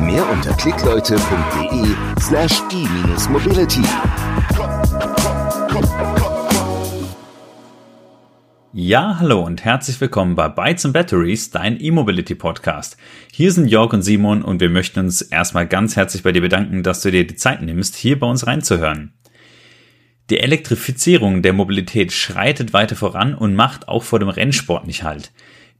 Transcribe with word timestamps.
Mehr 0.00 0.28
unter 0.30 0.52
klickleute.de 0.54 1.94
slash 2.20 2.60
e-mobility. 2.70 3.82
Ja, 8.72 9.16
hallo 9.18 9.42
und 9.42 9.64
herzlich 9.64 10.00
willkommen 10.00 10.34
bei 10.34 10.48
Bytes 10.48 10.84
and 10.84 10.92
Batteries, 10.92 11.50
dein 11.50 11.80
E-Mobility 11.80 12.34
Podcast. 12.34 12.96
Hier 13.32 13.50
sind 13.52 13.68
Jörg 13.68 13.92
und 13.94 14.02
Simon 14.02 14.42
und 14.42 14.60
wir 14.60 14.68
möchten 14.68 15.00
uns 15.00 15.22
erstmal 15.22 15.66
ganz 15.66 15.96
herzlich 15.96 16.22
bei 16.22 16.32
dir 16.32 16.42
bedanken, 16.42 16.82
dass 16.82 17.00
du 17.00 17.10
dir 17.10 17.26
die 17.26 17.36
Zeit 17.36 17.62
nimmst, 17.62 17.96
hier 17.96 18.18
bei 18.18 18.26
uns 18.26 18.46
reinzuhören. 18.46 19.14
Die 20.28 20.40
Elektrifizierung 20.40 21.40
der 21.40 21.52
Mobilität 21.52 22.12
schreitet 22.12 22.72
weiter 22.72 22.96
voran 22.96 23.34
und 23.34 23.54
macht 23.54 23.88
auch 23.88 24.02
vor 24.02 24.18
dem 24.18 24.28
Rennsport 24.28 24.86
nicht 24.86 25.04
halt. 25.04 25.32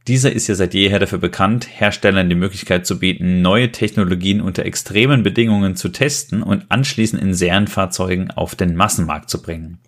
Dieser 0.07 0.31
ist 0.31 0.47
ja 0.47 0.55
seit 0.55 0.73
jeher 0.73 0.99
dafür 0.99 1.19
bekannt, 1.19 1.67
Herstellern 1.69 2.29
die 2.29 2.35
Möglichkeit 2.35 2.87
zu 2.87 2.97
bieten, 2.97 3.41
neue 3.41 3.73
Technologien 3.73 4.39
unter 4.39 4.65
extremen 4.65 5.21
Bedingungen 5.21 5.75
zu 5.75 5.89
testen 5.89 6.43
und 6.43 6.65
anschließend 6.69 7.21
in 7.21 7.33
Serienfahrzeugen 7.33 8.31
auf 8.31 8.55
den 8.55 8.77
Massenmarkt 8.77 9.29
zu 9.29 9.41
bringen. 9.41 9.79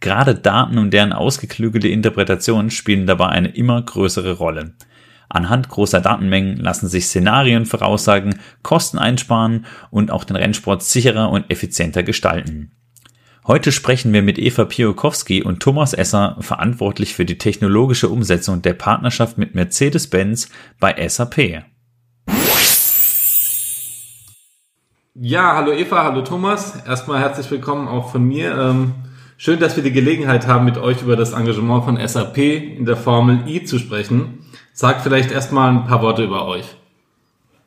Gerade 0.00 0.34
Daten 0.34 0.76
und 0.76 0.90
deren 0.90 1.14
ausgeklügelte 1.14 1.88
Interpretation 1.88 2.70
spielen 2.70 3.06
dabei 3.06 3.28
eine 3.28 3.48
immer 3.48 3.80
größere 3.80 4.32
Rolle. 4.32 4.74
Anhand 5.30 5.70
großer 5.70 6.02
Datenmengen 6.02 6.58
lassen 6.58 6.88
sich 6.88 7.06
Szenarien 7.06 7.64
voraussagen, 7.64 8.40
Kosten 8.62 8.98
einsparen 8.98 9.64
und 9.90 10.10
auch 10.10 10.24
den 10.24 10.36
Rennsport 10.36 10.82
sicherer 10.82 11.30
und 11.30 11.50
effizienter 11.50 12.02
gestalten. 12.02 12.72
Heute 13.44 13.72
sprechen 13.72 14.12
wir 14.12 14.22
mit 14.22 14.38
Eva 14.38 14.64
Piokowski 14.64 15.42
und 15.42 15.58
Thomas 15.58 15.94
Esser, 15.94 16.36
verantwortlich 16.38 17.14
für 17.14 17.24
die 17.24 17.38
technologische 17.38 18.08
Umsetzung 18.08 18.62
der 18.62 18.74
Partnerschaft 18.74 19.36
mit 19.36 19.56
Mercedes-Benz 19.56 20.48
bei 20.78 21.08
SAP. 21.08 21.64
Ja, 25.14 25.56
hallo 25.56 25.72
Eva, 25.72 26.04
hallo 26.04 26.22
Thomas. 26.22 26.84
Erstmal 26.86 27.18
herzlich 27.20 27.50
willkommen 27.50 27.88
auch 27.88 28.12
von 28.12 28.22
mir. 28.22 28.56
Ähm 28.56 28.94
Schön, 29.44 29.58
dass 29.58 29.74
wir 29.74 29.82
die 29.82 29.90
Gelegenheit 29.90 30.46
haben, 30.46 30.64
mit 30.64 30.78
euch 30.78 31.02
über 31.02 31.16
das 31.16 31.32
Engagement 31.32 31.82
von 31.82 31.98
SAP 32.06 32.38
in 32.38 32.84
der 32.84 32.96
Formel 32.96 33.40
I 33.48 33.64
zu 33.64 33.80
sprechen. 33.80 34.46
Sagt 34.72 35.02
vielleicht 35.02 35.32
erstmal 35.32 35.68
ein 35.70 35.84
paar 35.84 36.00
Worte 36.00 36.22
über 36.22 36.46
euch. 36.46 36.76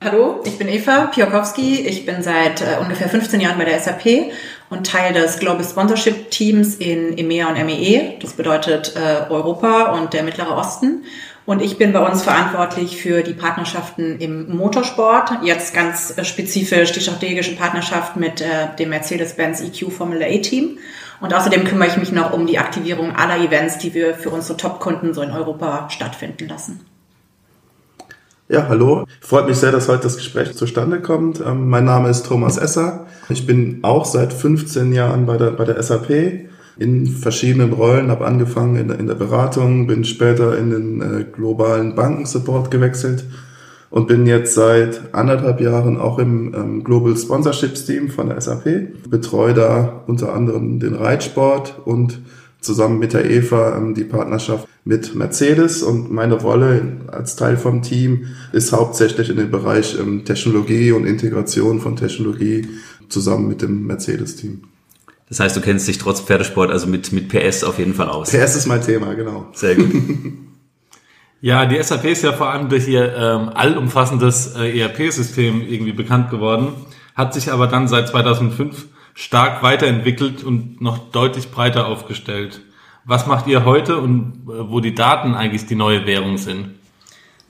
Hallo, 0.02 0.39
ich 0.45 0.58
bin 0.58 0.70
Eva 0.70 1.08
Piokowski. 1.08 1.82
Ich 1.82 2.06
bin 2.06 2.22
seit 2.22 2.62
äh, 2.62 2.78
ungefähr 2.80 3.10
15 3.10 3.42
Jahren 3.42 3.58
bei 3.58 3.66
der 3.66 3.80
SAP 3.80 4.32
und 4.69 4.88
Teil 4.88 5.13
des 5.13 5.39
Global 5.39 5.63
Sponsorship 5.63 6.31
Teams 6.31 6.75
in 6.75 7.17
EMEA 7.17 7.49
und 7.49 7.66
MEE. 7.66 8.17
Das 8.21 8.33
bedeutet 8.33 8.95
äh, 8.95 9.31
Europa 9.31 9.94
und 9.94 10.13
der 10.13 10.23
Mittlere 10.23 10.55
Osten. 10.55 11.03
Und 11.45 11.61
ich 11.61 11.77
bin 11.77 11.94
bei 11.94 11.99
uns 11.99 12.23
verantwortlich 12.23 12.97
für 12.97 13.21
die 13.21 13.33
Partnerschaften 13.33 14.19
im 14.19 14.55
Motorsport. 14.55 15.43
Jetzt 15.43 15.75
ganz 15.75 16.17
äh, 16.17 16.25
spezifisch 16.25 16.91
die 16.91 17.02
strategische 17.02 17.55
Partnerschaft 17.55 18.16
mit 18.16 18.41
äh, 18.41 18.75
dem 18.80 18.89
Mercedes-Benz 18.89 19.61
EQ 19.61 19.91
Formula 19.91 20.25
A 20.25 20.38
Team. 20.39 20.80
Und 21.21 21.33
außerdem 21.33 21.63
kümmere 21.63 21.89
ich 21.89 21.97
mich 21.97 22.11
noch 22.11 22.33
um 22.33 22.47
die 22.47 22.58
Aktivierung 22.58 23.15
aller 23.15 23.37
Events, 23.37 23.77
die 23.77 23.93
wir 23.93 24.15
für 24.15 24.31
unsere 24.31 24.58
Top-Kunden 24.58 25.14
so 25.14 25.21
in 25.21 25.31
Europa 25.31 25.89
stattfinden 25.89 26.48
lassen. 26.48 26.86
Ja, 28.48 28.67
hallo. 28.70 29.06
Freut 29.22 29.48
mich 29.48 29.58
sehr, 29.58 29.72
dass 29.72 29.89
heute 29.89 30.04
das 30.04 30.17
Gespräch 30.17 30.54
zustande 30.54 31.02
kommt. 31.02 31.42
Ähm, 31.44 31.67
mein 31.67 31.83
Name 31.83 32.10
ist 32.10 32.28
Thomas 32.28 32.58
Esser. 32.58 33.08
Ich 33.28 33.48
bin 33.48 33.80
auch 33.82 34.06
seit 34.06 34.33
15 34.33 34.94
Jahren 34.94 35.26
bei 35.26 35.38
der, 35.38 35.50
bei 35.50 35.66
der 35.66 35.82
SAP 35.82 36.11
in 36.78 37.08
verschiedenen 37.08 37.73
Rollen, 37.73 38.11
habe 38.11 38.23
angefangen 38.28 38.76
in, 38.76 38.92
in, 38.92 39.08
der 39.08 39.16
Beratung, 39.16 39.88
bin 39.88 40.04
später 40.04 40.55
in 40.60 40.70
den 40.70 41.02
äh, 41.02 41.23
globalen 41.23 41.95
Bankensupport 41.95 42.70
gewechselt 42.70 43.26
und 43.89 44.08
bin 44.08 44.28
jetzt 44.28 44.54
seit 44.54 45.16
anderthalb 45.16 45.60
Jahren 45.60 45.98
auch 45.98 46.20
im 46.20 46.54
ähm, 46.54 46.84
Global 46.84 47.17
Sponsorships 47.17 47.86
Team 47.86 48.10
von 48.11 48.30
der 48.30 48.39
SAP. 48.39 49.10
Betreue 49.10 49.55
da 49.55 50.04
unter 50.05 50.36
anderem 50.36 50.80
den 50.80 50.94
Reitsport 50.94 51.82
und 51.84 52.20
zusammen 52.65 52.99
mit 52.99 53.14
der 53.14 53.30
Eva 53.30 53.77
ähm, 53.77 53.93
die 53.93 54.03
Partnerschaft 54.03 54.67
mit 54.83 55.15
Mercedes 55.15 55.83
und 55.83 56.11
meine 56.11 56.36
Rolle 56.36 56.98
als 57.08 57.36
Teil 57.36 57.58
vom 57.58 57.81
Team 57.81 58.27
ist 58.52 58.71
hauptsächlich 58.71 59.30
in 59.30 59.37
dem 59.37 59.52
Bereich 59.52 59.98
ähm, 59.99 60.26
Technologie 60.26 60.92
und 60.92 61.05
Integration 61.05 61.80
von 61.80 61.95
Technologie 61.95 62.67
zusammen 63.09 63.48
mit 63.48 63.61
dem 63.61 63.86
Mercedes-Team. 63.87 64.64
Das 65.30 65.39
heißt, 65.39 65.55
du 65.55 65.61
kennst 65.61 65.87
dich 65.87 65.98
trotz 65.98 66.21
Pferdesport 66.21 66.71
also 66.71 66.87
mit, 66.87 67.11
mit 67.11 67.30
PS 67.30 67.64
auf 67.64 67.80
jeden 67.80 67.93
Fall 67.93 68.09
aus. 68.09 68.30
PS 68.30 68.55
ist 68.55 68.67
mein 68.67 68.81
Thema, 68.81 69.14
genau. 69.14 69.48
Sehr 69.54 69.75
gut. 69.75 69.92
Ja, 71.42 71.67
die 71.67 71.80
SAP 71.80 72.05
ist 72.05 72.23
ja 72.23 72.33
vor 72.33 72.49
allem 72.49 72.70
durch 72.70 72.87
ihr 72.87 73.15
ähm, 73.15 73.49
allumfassendes 73.49 74.55
äh, 74.55 74.80
ERP-System 74.80 75.61
irgendwie 75.61 75.92
bekannt 75.92 76.31
geworden, 76.31 76.70
hat 77.14 77.36
sich 77.36 77.52
aber 77.52 77.67
dann 77.67 77.87
seit 77.87 78.08
2005 78.08 78.87
stark 79.15 79.64
weiterentwickelt 79.64 80.43
und 80.43 80.81
noch 80.81 80.99
deutlich 81.11 81.49
breiter 81.49 81.87
aufgestellt. 81.87 82.61
Was 83.05 83.26
macht 83.26 83.48
ihr 83.48 83.65
heute 83.65 83.98
und 83.98 84.43
äh, 84.48 84.70
wo 84.70 84.80
die 84.80 84.93
Daten 84.93 85.33
eigentlich 85.33 85.65
die 85.65 85.76
neue 85.76 86.05
Währung 86.05 86.37
sind? 86.37 86.76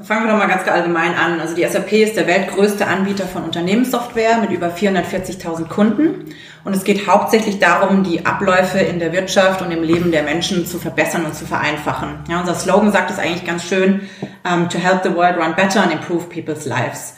Fangen 0.01 0.25
wir 0.25 0.31
doch 0.33 0.37
mal 0.37 0.47
ganz 0.49 0.67
allgemein 0.67 1.15
an. 1.15 1.39
Also 1.39 1.55
die 1.55 1.63
SAP 1.63 1.93
ist 1.93 2.17
der 2.17 2.27
weltgrößte 2.27 2.85
Anbieter 2.85 3.25
von 3.25 3.43
Unternehmenssoftware 3.43 4.39
mit 4.39 4.51
über 4.51 4.67
440.000 4.67 5.69
Kunden. 5.69 6.33
Und 6.65 6.75
es 6.75 6.83
geht 6.83 7.07
hauptsächlich 7.07 7.59
darum, 7.59 8.03
die 8.03 8.25
Abläufe 8.25 8.79
in 8.79 8.99
der 8.99 9.13
Wirtschaft 9.13 9.61
und 9.61 9.71
im 9.71 9.83
Leben 9.83 10.11
der 10.11 10.23
Menschen 10.23 10.65
zu 10.65 10.79
verbessern 10.79 11.23
und 11.23 11.33
zu 11.33 11.45
vereinfachen. 11.45 12.19
Ja, 12.27 12.41
unser 12.41 12.55
Slogan 12.55 12.91
sagt 12.91 13.09
es 13.09 13.19
eigentlich 13.19 13.45
ganz 13.45 13.63
schön, 13.63 14.01
um, 14.43 14.67
to 14.67 14.77
help 14.77 15.01
the 15.03 15.15
world 15.15 15.37
run 15.37 15.55
better 15.55 15.81
and 15.81 15.93
improve 15.93 16.27
people's 16.27 16.65
lives. 16.65 17.15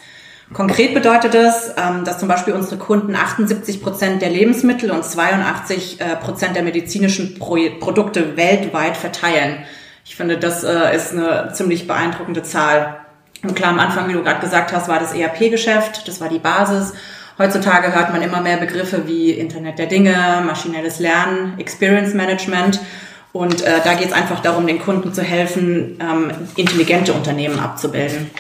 Konkret 0.54 0.94
bedeutet 0.94 1.36
es, 1.36 1.74
ähm, 1.78 2.06
dass 2.06 2.20
zum 2.20 2.30
Beispiel 2.30 2.54
unsere 2.54 2.78
Kunden 2.78 3.16
78 3.16 3.82
Prozent 3.82 4.22
der 4.22 4.30
Lebensmittel 4.30 4.92
und 4.92 5.04
82 5.04 6.00
äh, 6.00 6.16
Prozent 6.16 6.56
der 6.56 6.64
medizinischen 6.64 7.38
Produkte 7.38 8.38
weltweit 8.38 8.96
verteilen. 8.96 9.58
Ich 10.06 10.16
finde, 10.16 10.38
das 10.38 10.64
äh, 10.64 10.96
ist 10.96 11.12
eine 11.12 11.52
ziemlich 11.54 11.86
beeindruckende 11.86 12.44
Zahl. 12.44 12.98
Und 13.44 13.56
klar, 13.56 13.72
am 13.72 13.80
Anfang, 13.80 14.08
wie 14.08 14.14
du 14.14 14.24
gerade 14.24 14.40
gesagt 14.40 14.72
hast, 14.72 14.88
war 14.88 15.00
das 15.00 15.14
ERP-Geschäft, 15.14 16.08
das 16.08 16.22
war 16.22 16.30
die 16.30 16.40
Basis. 16.40 16.94
Heutzutage 17.38 17.94
hört 17.94 18.12
man 18.14 18.22
immer 18.22 18.42
mehr 18.42 18.58
Begriffe 18.58 19.06
wie 19.06 19.32
Internet 19.32 19.78
der 19.78 19.86
Dinge, 19.86 20.42
maschinelles 20.46 21.00
Lernen, 21.00 21.60
Experience 21.60 22.14
Management. 22.14 22.80
Und 23.34 23.62
äh, 23.62 23.82
da 23.84 23.94
geht 23.94 24.08
es 24.08 24.14
einfach 24.14 24.40
darum, 24.40 24.66
den 24.66 24.80
Kunden 24.80 25.14
zu 25.14 25.22
helfen, 25.22 26.00
ähm, 26.02 26.32
intelligente 26.56 27.14
Unternehmen 27.14 27.60
abzubilden. 27.60 28.32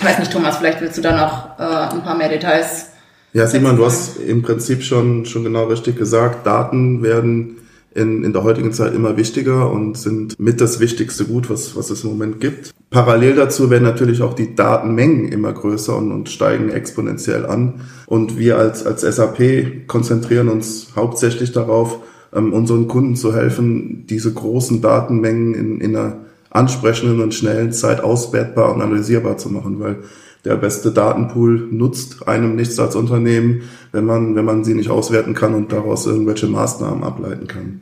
Ich 0.00 0.06
weiß 0.06 0.18
nicht, 0.18 0.32
Thomas, 0.32 0.56
vielleicht 0.56 0.80
willst 0.80 0.96
du 0.96 1.02
da 1.02 1.14
noch 1.14 1.58
äh, 1.58 1.94
ein 1.94 2.02
paar 2.02 2.16
mehr 2.16 2.30
Details. 2.30 2.86
Ja, 3.34 3.46
Simon, 3.46 3.76
du 3.76 3.84
hast 3.84 4.16
im 4.16 4.40
Prinzip 4.40 4.82
schon, 4.82 5.26
schon 5.26 5.44
genau 5.44 5.64
richtig 5.64 5.98
gesagt, 5.98 6.46
Daten 6.46 7.02
werden 7.02 7.58
in, 7.94 8.24
in 8.24 8.32
der 8.32 8.42
heutigen 8.42 8.72
Zeit 8.72 8.94
immer 8.94 9.18
wichtiger 9.18 9.70
und 9.70 9.98
sind 9.98 10.40
mit 10.40 10.62
das 10.62 10.80
wichtigste 10.80 11.26
Gut, 11.26 11.50
was, 11.50 11.76
was 11.76 11.90
es 11.90 12.02
im 12.02 12.10
Moment 12.10 12.40
gibt. 12.40 12.70
Parallel 12.88 13.34
dazu 13.34 13.68
werden 13.68 13.84
natürlich 13.84 14.22
auch 14.22 14.32
die 14.32 14.54
Datenmengen 14.54 15.28
immer 15.28 15.52
größer 15.52 15.94
und, 15.94 16.12
und 16.12 16.30
steigen 16.30 16.70
exponentiell 16.70 17.44
an. 17.44 17.82
Und 18.06 18.38
wir 18.38 18.56
als, 18.56 18.86
als 18.86 19.02
SAP 19.02 19.86
konzentrieren 19.86 20.48
uns 20.48 20.92
hauptsächlich 20.96 21.52
darauf, 21.52 21.98
ähm, 22.34 22.54
unseren 22.54 22.88
Kunden 22.88 23.16
zu 23.16 23.34
helfen, 23.34 24.06
diese 24.06 24.32
großen 24.32 24.80
Datenmengen 24.80 25.52
in, 25.52 25.80
in 25.82 25.94
einer 25.94 26.16
ansprechenden 26.50 27.20
und 27.20 27.34
schnellen 27.34 27.72
Zeit 27.72 28.02
auswertbar 28.02 28.74
und 28.74 28.82
analysierbar 28.82 29.38
zu 29.38 29.48
machen, 29.50 29.80
weil 29.80 29.98
der 30.44 30.56
beste 30.56 30.90
Datenpool 30.90 31.68
nutzt 31.70 32.26
einem 32.26 32.56
nichts 32.56 32.78
als 32.78 32.96
Unternehmen, 32.96 33.62
wenn 33.92 34.04
man, 34.04 34.34
wenn 34.34 34.44
man 34.44 34.64
sie 34.64 34.74
nicht 34.74 34.90
auswerten 34.90 35.34
kann 35.34 35.54
und 35.54 35.72
daraus 35.72 36.06
irgendwelche 36.06 36.46
Maßnahmen 36.46 37.04
ableiten 37.04 37.46
kann. 37.46 37.80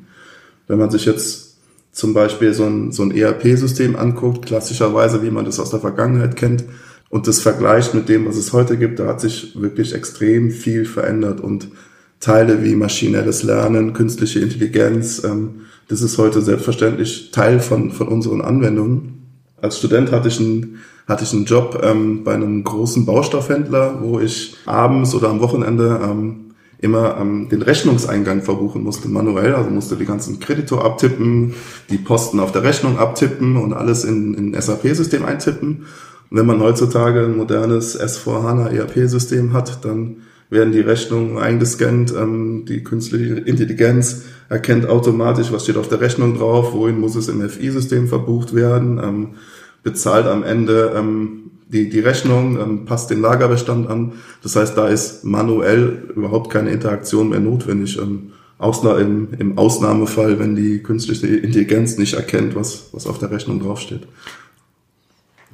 Wenn 0.67 0.79
man 0.79 0.91
sich 0.91 1.07
jetzt 1.07 1.57
zum 1.93 2.15
Beispiel 2.15 2.53
so 2.53 2.65
ein, 2.65 2.93
so 2.93 3.03
ein 3.03 3.11
ERP-System 3.11 3.97
anguckt, 3.97 4.47
klassischerweise, 4.47 5.23
wie 5.23 5.31
man 5.31 5.45
das 5.45 5.61
aus 5.61 5.71
der 5.71 5.81
Vergangenheit 5.81 6.37
kennt, 6.37 6.65
und 7.11 7.27
das 7.27 7.41
vergleicht 7.41 7.95
mit 7.95 8.09
dem, 8.09 8.27
was 8.27 8.37
es 8.37 8.53
heute 8.53 8.77
gibt, 8.77 8.99
da 8.99 9.07
hat 9.07 9.21
sich 9.21 9.59
wirklich 9.59 9.95
extrem 9.95 10.51
viel 10.51 10.85
verändert 10.85 11.41
und 11.41 11.69
Teile 12.21 12.63
wie 12.63 12.75
maschinelles 12.75 13.45
Lernen, 13.45 13.95
künstliche 13.95 14.41
Intelligenz, 14.41 15.23
ähm, 15.25 15.63
das 15.89 16.03
ist 16.03 16.19
heute 16.19 16.43
selbstverständlich 16.43 17.31
Teil 17.31 17.61
von, 17.61 17.91
von 17.91 18.09
unseren 18.09 18.43
Anwendungen. 18.43 19.27
Als 19.61 19.79
Student 19.79 20.13
hatte 20.13 20.29
ich 20.29 20.39
einen, 20.39 20.79
hatte 21.07 21.25
ich 21.25 21.33
einen 21.33 21.47
Job 21.47 21.81
ähm, 21.83 22.23
bei 22.25 22.35
einem 22.35 22.63
großen 22.63 23.07
Baustoffhändler, 23.07 23.99
wo 24.03 24.21
ich 24.21 24.57
abends 24.67 25.15
oder 25.15 25.31
am 25.31 25.41
Wochenende 25.41 26.01
ähm, 26.03 26.49
immer 26.79 27.17
ähm, 27.19 27.49
den 27.49 27.63
Rechnungseingang 27.63 28.43
verbuchen 28.43 28.85
musste, 28.85 29.09
manuell. 29.09 29.55
Also 29.55 29.71
musste 29.71 29.97
die 29.97 30.05
ganzen 30.05 30.39
Kreditor 30.39 30.85
abtippen, 30.85 31.55
die 31.91 31.99
Posten 31.99 32.39
auf 32.39 32.53
der 32.53 32.63
Rechnung 32.63 32.99
abtippen 32.99 33.57
und 33.57 33.73
alles 33.73 34.05
in, 34.05 34.35
in 34.35 34.61
SAP-System 34.61 35.25
eintippen. 35.25 35.87
Und 36.31 36.37
wenn 36.37 36.47
man 36.47 36.61
heutzutage 36.61 37.25
ein 37.25 37.37
modernes 37.37 37.99
S4HANA 37.99 38.69
ERP-System 38.69 39.55
hat, 39.55 39.85
dann 39.85 40.19
werden 40.51 40.73
die 40.73 40.81
Rechnungen 40.81 41.39
eingescannt, 41.39 42.13
ähm, 42.17 42.65
die 42.67 42.83
künstliche 42.83 43.35
Intelligenz 43.35 44.25
erkennt 44.49 44.89
automatisch, 44.89 45.53
was 45.53 45.65
steht 45.65 45.77
auf 45.77 45.89
der 45.89 46.01
Rechnung 46.01 46.39
drauf, 46.39 46.73
wohin 46.73 47.01
muss 47.01 47.17
es 47.17 47.29
im 47.29 47.47
FI-System 47.47 48.09
verbucht 48.09 48.55
werden, 48.55 48.99
ähm, 49.03 49.29
bezahlt 49.83 50.27
am 50.27 50.43
Ende 50.43 50.93
ähm, 50.97 51.51
die, 51.69 51.91
die 51.91 52.01
Rechnung, 52.01 52.59
ähm, 52.59 52.85
passt 52.87 53.11
den 53.11 53.21
Lagerbestand 53.21 53.89
an. 53.89 54.13
Das 54.43 54.57
heißt, 54.57 54.77
da 54.77 54.89
ist 54.89 55.25
manuell 55.25 56.11
überhaupt 56.17 56.51
keine 56.51 56.71
Interaktion 56.71 57.29
mehr 57.29 57.41
notwendig. 57.41 57.99
Ähm, 57.99 58.33
Ausna 58.59 58.99
im, 58.99 59.29
Im 59.39 59.57
Ausnahmefall, 59.57 60.41
wenn 60.41 60.57
die 60.57 60.83
künstliche 60.83 61.29
Intelligenz 61.29 61.97
nicht 61.97 62.15
erkennt, 62.15 62.57
was, 62.57 62.89
was 62.91 63.07
auf 63.07 63.19
der 63.19 63.31
Rechnung 63.31 63.61
draufsteht. 63.61 64.09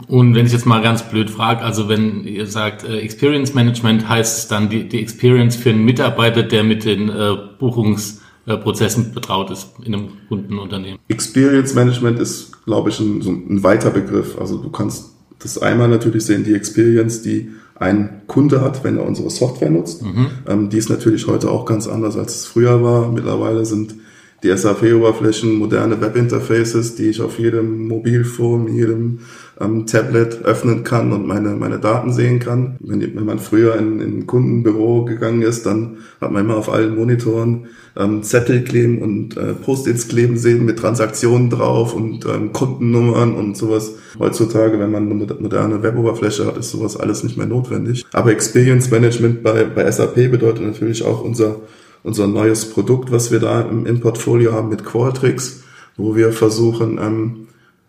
Und 0.09 0.35
wenn 0.35 0.47
ich 0.47 0.53
jetzt 0.53 0.67
mal 0.67 0.83
ganz 0.83 1.03
blöd 1.03 1.31
frage, 1.31 1.63
also 1.63 1.89
wenn 1.89 2.25
ihr 2.25 2.47
sagt 2.47 2.85
äh, 2.85 2.99
Experience 2.99 3.55
Management, 3.55 4.09
heißt 4.09 4.39
es 4.39 4.49
dann 4.49 4.69
die, 4.69 4.89
die 4.89 5.01
Experience 5.01 5.57
für 5.57 5.71
einen 5.71 5.85
Mitarbeiter, 5.85 6.43
der 6.43 6.65
mit 6.65 6.85
den 6.85 7.09
äh, 7.09 7.37
Buchungsprozessen 7.59 9.13
betraut 9.15 9.51
ist 9.51 9.69
in 9.85 9.95
einem 9.95 10.09
Kundenunternehmen? 10.29 10.99
Experience 11.09 11.75
Management 11.75 12.19
ist, 12.19 12.65
glaube 12.65 12.91
ich, 12.91 13.01
ein, 13.01 13.23
so 13.23 13.31
ein 13.31 13.63
weiter 13.63 13.91
Begriff. 13.91 14.39
Also 14.39 14.59
du 14.59 14.71
kannst 14.71 15.13
das 15.39 15.59
einmal 15.59 15.89
natürlich 15.89 16.25
sehen, 16.25 16.45
die 16.45 16.55
Experience, 16.55 17.23
die 17.23 17.51
ein 17.77 18.23
Kunde 18.27 18.61
hat, 18.61 18.85
wenn 18.85 18.99
er 18.99 19.07
unsere 19.07 19.31
Software 19.31 19.71
nutzt. 19.71 20.03
Mhm. 20.03 20.27
Ähm, 20.47 20.71
die 20.71 20.79
ist 20.79 20.91
natürlich 20.91 21.27
heute 21.27 21.51
auch 21.51 21.65
ganz 21.65 21.89
anders, 21.89 22.17
als 22.17 22.35
es 22.37 22.47
früher 22.47 22.83
war. 22.83 23.11
Mittlerweile 23.11 23.65
sind 23.65 23.95
die 24.45 24.55
SAP-Oberflächen 24.55 25.55
moderne 25.55 26.01
Webinterfaces, 26.01 26.95
die 26.95 27.09
ich 27.09 27.23
auf 27.23 27.39
jedem 27.39 27.89
Mobilphone, 27.89 28.69
jedem 28.69 29.21
ähm, 29.59 29.87
Tablet 29.87 30.45
öffnen 30.45 30.85
kann 30.85 31.13
und 31.13 31.27
meine, 31.27 31.51
meine 31.51 31.79
Daten 31.79 32.13
sehen 32.13 32.41
kann. 32.41 32.77
Wenn, 32.81 33.01
wenn 33.01 33.25
man 33.25 33.39
früher 33.39 33.77
in, 33.77 34.01
in 34.01 34.19
ein 34.19 34.27
Kundenbüro 34.27 35.07
gegangen 35.07 35.41
ist, 35.41 35.65
dann 35.65 35.99
hat 36.21 36.31
man 36.31 36.45
immer 36.45 36.57
auf 36.57 36.71
allen 36.71 36.95
Monitoren 36.95 37.69
ähm, 37.97 38.23
Zettel 38.23 38.65
kleben 38.65 39.01
und 39.01 39.37
äh, 39.39 39.55
Post-its 39.55 40.09
kleben 40.09 40.37
sehen 40.37 40.67
mit 40.67 40.79
Transaktionen 40.79 41.49
drauf 41.49 41.95
und 41.95 42.27
ähm, 42.27 42.53
Kundennummern 42.53 43.35
und 43.35 43.57
sowas. 43.57 43.95
Heutzutage, 44.19 44.79
wenn 44.79 44.91
man 44.91 45.11
eine 45.11 45.15
moderne 45.15 45.83
Weboberfläche 45.83 46.47
hat, 46.47 46.59
ist 46.59 46.71
sowas 46.71 46.99
alles 46.99 47.25
nicht 47.25 47.39
mehr 47.39 47.47
notwendig. 47.47 48.05
Aber 48.13 48.31
Experience 48.31 48.91
Management 48.91 49.43
bei, 49.43 49.65
bei 49.65 49.91
SAP 49.91 50.31
bedeutet 50.31 50.65
natürlich 50.65 51.03
auch 51.03 51.25
unser, 51.25 51.57
unser 52.05 52.29
neues 52.29 52.71
Produkt, 52.71 53.11
was 53.11 53.33
wir 53.33 53.41
da 53.41 53.63
im, 53.63 53.87
im 53.87 54.01
Portfolio 54.01 54.53
haben 54.53 54.69
mit 54.69 54.85
Qualtrics, 54.85 55.65
wo 55.97 56.15
wir 56.15 56.33
versuchen, 56.33 56.99
ähm, 56.99 57.49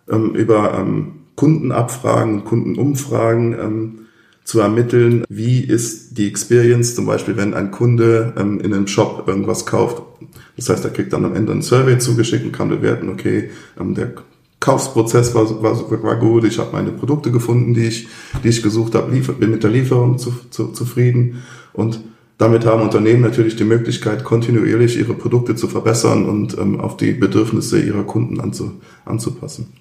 ähm, 0.10 0.34
über 0.34 0.74
ähm, 0.80 1.12
Kundenabfragen, 1.36 2.46
Kundenumfragen 2.46 3.54
ähm, 3.54 4.00
zu 4.46 4.60
ermitteln, 4.62 5.26
wie 5.28 5.60
ist 5.60 6.18
die 6.18 6.28
Experience, 6.28 6.96
zum 6.96 7.06
Beispiel 7.06 7.36
wenn 7.36 7.54
ein 7.54 7.72
Kunde 7.72 8.34
ähm, 8.38 8.60
in 8.62 8.74
einem 8.74 8.88
Shop 8.88 9.28
irgendwas 9.28 9.66
kauft. 9.66 10.02
Das 10.56 10.70
heißt, 10.70 10.86
er 10.86 10.92
kriegt 10.92 11.12
dann 11.12 11.26
am 11.26 11.36
Ende 11.36 11.52
ein 11.52 11.62
Survey 11.62 11.98
zugeschickt 11.98 12.46
und 12.46 12.52
kann 12.54 12.70
bewerten, 12.70 13.10
okay, 13.10 13.50
ähm, 13.80 13.96
der 13.96 14.14
Kaufsprozess 14.62 15.36
war, 15.36 15.62
war, 15.62 16.04
war 16.04 16.16
gut, 16.16 16.46
ich 16.46 16.58
habe 16.58 16.72
meine 16.72 16.92
Produkte 16.92 17.32
gefunden, 17.32 17.74
die 17.74 17.88
ich, 17.88 18.08
die 18.44 18.48
ich 18.48 18.64
gesucht 18.64 18.96
habe, 18.96 19.12
bin 19.12 19.52
mit 19.52 19.64
der 19.64 19.72
Lieferung 19.72 20.18
zu, 20.18 20.34
zu, 20.50 20.70
zufrieden 20.70 21.44
und 21.74 22.00
damit 22.38 22.66
haben 22.66 22.82
Unternehmen 22.82 23.22
natürlich 23.22 23.56
die 23.56 23.64
Möglichkeit, 23.64 24.24
kontinuierlich 24.24 24.98
ihre 24.98 25.14
Produkte 25.14 25.56
zu 25.56 25.68
verbessern 25.68 26.26
und 26.26 26.58
ähm, 26.58 26.80
auf 26.80 26.98
die 26.98 27.14
Bedürfnisse 27.14 27.82
ihrer 27.82 28.04
Kunden 28.04 28.42
anzu, 28.42 28.74
anzupassen. 29.06 29.74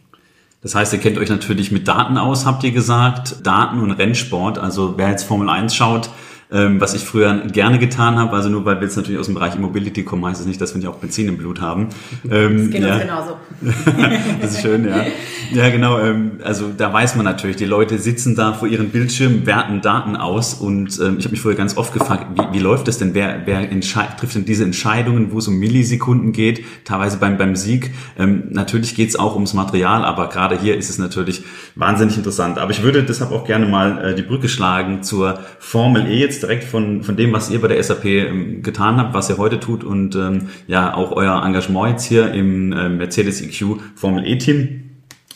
Das 0.63 0.75
heißt, 0.75 0.93
ihr 0.95 0.99
kennt 0.99 1.19
euch 1.19 1.29
natürlich 1.29 1.73
mit 1.73 1.89
Daten 1.89 2.17
aus, 2.17 2.47
habt 2.47 2.65
ihr 2.65 2.73
gesagt. 2.73 3.37
Daten 3.43 3.81
und 3.81 3.91
Rennsport. 3.91 4.59
Also 4.59 4.95
wer 4.97 5.11
jetzt 5.11 5.25
Formel 5.25 5.51
1 5.51 5.75
schaut, 5.75 6.09
ähm, 6.55 6.81
was 6.81 6.95
ich 6.95 7.03
früher 7.03 7.35
gerne 7.49 7.79
getan 7.79 8.17
habe, 8.17 8.35
also 8.35 8.49
nur 8.49 8.65
weil 8.65 8.77
wir 8.77 8.85
jetzt 8.85 8.97
natürlich 8.97 9.19
aus 9.19 9.27
dem 9.27 9.35
Bereich 9.35 9.57
Immobility 9.57 10.05
kommen, 10.05 10.25
heißt 10.25 10.35
es 10.35 10.41
das 10.41 10.47
nicht, 10.47 10.61
dass 10.61 10.73
wir 10.75 10.79
nicht 10.79 10.89
auch 10.89 10.97
Benzin 10.97 11.29
im 11.29 11.37
Blut 11.37 11.61
haben. 11.61 11.89
Ähm, 12.31 12.57
das 12.57 12.71
geht 12.71 12.83
ja. 12.83 12.95
uns 12.95 13.03
genauso. 13.03 13.37
das 14.41 14.53
ist 14.53 14.63
schön, 14.63 14.87
ja. 14.87 15.05
Ja, 15.53 15.69
genau. 15.69 16.01
Ähm, 16.01 16.39
also 16.43 16.71
da 16.77 16.93
weiß 16.93 17.17
man 17.17 17.25
natürlich, 17.25 17.57
die 17.57 17.67
Leute 17.67 17.99
sitzen 17.99 18.35
da 18.35 18.55
vor 18.55 18.67
ihren 18.67 18.89
Bildschirmen, 18.89 19.47
werten 19.47 19.83
Daten 19.83 20.17
aus 20.17 20.55
und 20.55 20.99
ähm, 21.01 21.17
ich 21.19 21.25
habe 21.25 21.33
mich 21.33 21.41
früher 21.41 21.55
ganz 21.55 21.77
oft 21.77 21.93
gefragt, 21.93 22.27
wie, 22.35 22.59
wie 22.59 22.63
läuft 22.63 22.89
das 22.89 22.99
denn? 22.99 23.15
Wer, 23.15 23.43
wer 23.45 23.69
trifft 24.17 24.35
denn 24.35 24.47
diese 24.47 24.65
Entscheidungen, 24.65 25.33
wo 25.33 25.39
es 25.39 25.49
um 25.49 25.59
Millisekunden 25.59 26.33
geht, 26.33 26.65
teilweise 26.85 27.19
beim, 27.19 27.37
beim 27.37 27.57
Sieg? 27.57 27.93
Ähm, 28.19 28.45
natürlich 28.51 28.95
geht 28.95 29.11
es 29.11 29.17
auch 29.17 29.35
ums 29.35 29.53
Material, 29.53 30.05
aber 30.05 30.29
gerade 30.29 30.59
hier 30.59 30.77
ist 30.77 30.89
es 30.89 30.99
natürlich 30.99 31.43
wahnsinnig 31.75 32.17
interessant. 32.17 32.59
Aber 32.59 32.71
ich 32.71 32.83
würde 32.83 33.03
deshalb 33.03 33.33
auch 33.33 33.45
gerne 33.45 33.67
mal 33.67 34.05
äh, 34.05 34.15
die 34.15 34.23
Brücke 34.23 34.49
schlagen 34.49 35.03
zur 35.03 35.41
Formel 35.59 36.07
E 36.07 36.17
jetzt 36.17 36.44
direkt 36.45 36.65
von, 36.65 37.03
von 37.03 37.17
dem, 37.17 37.33
was 37.33 37.51
ihr 37.51 37.61
bei 37.61 37.69
der 37.69 37.83
SAP 37.83 38.05
ähm, 38.05 38.63
getan 38.63 38.97
habt, 38.99 39.15
was 39.15 39.31
ihr 39.31 39.39
heute 39.39 39.59
tut 39.61 39.83
und 39.83 40.15
ähm, 40.15 40.49
ja 40.67 40.95
auch 40.95 41.13
euer 41.13 41.43
Engagement 41.45 41.93
jetzt 41.93 42.05
hier 42.05 42.33
im 42.33 42.73
äh, 42.73 42.89
Mercedes 42.89 43.41
EQ 43.41 43.79
Formel 43.95 44.27
E-Team. 44.27 44.83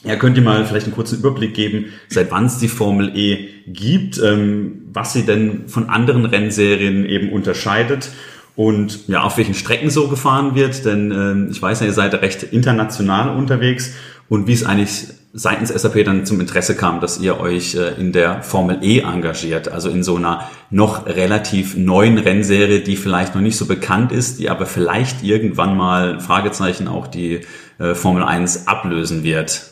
Ja, 0.05 0.17
könnt 0.17 0.37
ihr 0.37 0.45
mal 0.45 0.65
vielleicht 0.65 0.87
einen 0.87 0.95
kurzen 0.95 1.19
Überblick 1.19 1.55
geben, 1.55 1.87
seit 2.09 2.31
wann 2.31 2.47
es 2.47 2.59
die 2.59 2.69
Formel 2.69 3.17
E 3.17 3.49
gibt, 3.67 4.21
ähm, 4.23 4.83
was 4.93 5.13
sie 5.13 5.23
denn 5.23 5.69
von 5.69 5.89
anderen 5.89 6.25
Rennserien 6.25 7.05
eben 7.05 7.33
unterscheidet 7.33 8.11
und 8.55 9.09
ja, 9.09 9.23
auf 9.23 9.39
welchen 9.39 9.55
Strecken 9.55 9.91
so 9.91 10.09
gefahren 10.09 10.55
wird, 10.55 10.85
denn 10.85 11.11
ähm, 11.11 11.49
ich 11.51 11.61
weiß 11.61 11.81
ja, 11.81 11.87
ihr 11.87 11.93
seid 11.93 12.15
recht 12.15 12.43
international 12.43 13.37
unterwegs 13.37 13.95
und 14.29 14.47
wie 14.47 14.53
es 14.53 14.65
eigentlich 14.65 15.07
seitens 15.33 15.71
SAP 15.71 16.05
dann 16.05 16.25
zum 16.27 16.41
Interesse 16.41 16.75
kam, 16.75 17.01
dass 17.01 17.19
ihr 17.19 17.39
euch 17.41 17.75
äh, 17.75 18.01
in 18.01 18.13
der 18.13 18.43
Formel 18.43 18.79
E 18.83 19.01
engagiert, 19.01 19.71
also 19.71 19.89
in 19.91 20.03
so 20.03 20.17
einer 20.17 20.49
noch 20.71 21.07
relativ 21.07 21.77
neuen 21.77 22.19
Rennserie, 22.19 22.81
die 22.81 22.97
vielleicht 22.97 23.35
noch 23.35 23.43
nicht 23.43 23.57
so 23.57 23.67
bekannt 23.67 24.13
ist, 24.13 24.39
die 24.39 24.49
aber 24.51 24.67
vielleicht 24.67 25.23
irgendwann 25.23 25.77
mal 25.77 26.21
Fragezeichen 26.21 26.89
auch 26.89 27.07
die 27.07 27.41
äh, 27.79 27.95
Formel 27.95 28.23
1 28.23 28.67
ablösen 28.67 29.23
wird. 29.23 29.63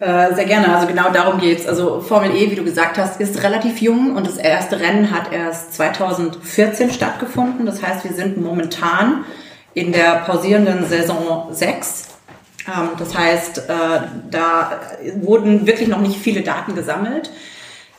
Äh, 0.00 0.34
sehr 0.34 0.44
gerne, 0.44 0.74
also 0.74 0.86
genau 0.86 1.10
darum 1.12 1.40
geht's. 1.40 1.66
Also 1.66 2.00
Formel 2.00 2.32
E, 2.32 2.50
wie 2.50 2.56
du 2.56 2.64
gesagt 2.64 2.98
hast, 2.98 3.20
ist 3.20 3.42
relativ 3.42 3.80
jung 3.80 4.16
und 4.16 4.26
das 4.26 4.36
erste 4.36 4.80
Rennen 4.80 5.10
hat 5.10 5.32
erst 5.32 5.74
2014 5.74 6.90
stattgefunden. 6.90 7.64
Das 7.64 7.82
heißt, 7.82 8.04
wir 8.04 8.12
sind 8.12 8.36
momentan 8.36 9.24
in 9.72 9.92
der 9.92 10.24
pausierenden 10.26 10.86
Saison 10.86 11.48
6 11.52 12.08
ähm, 12.08 12.13
das 12.98 13.16
heißt, 13.16 13.58
äh, 13.58 14.00
da 14.30 14.80
wurden 15.16 15.66
wirklich 15.66 15.88
noch 15.88 16.00
nicht 16.00 16.16
viele 16.16 16.42
Daten 16.42 16.74
gesammelt. 16.74 17.30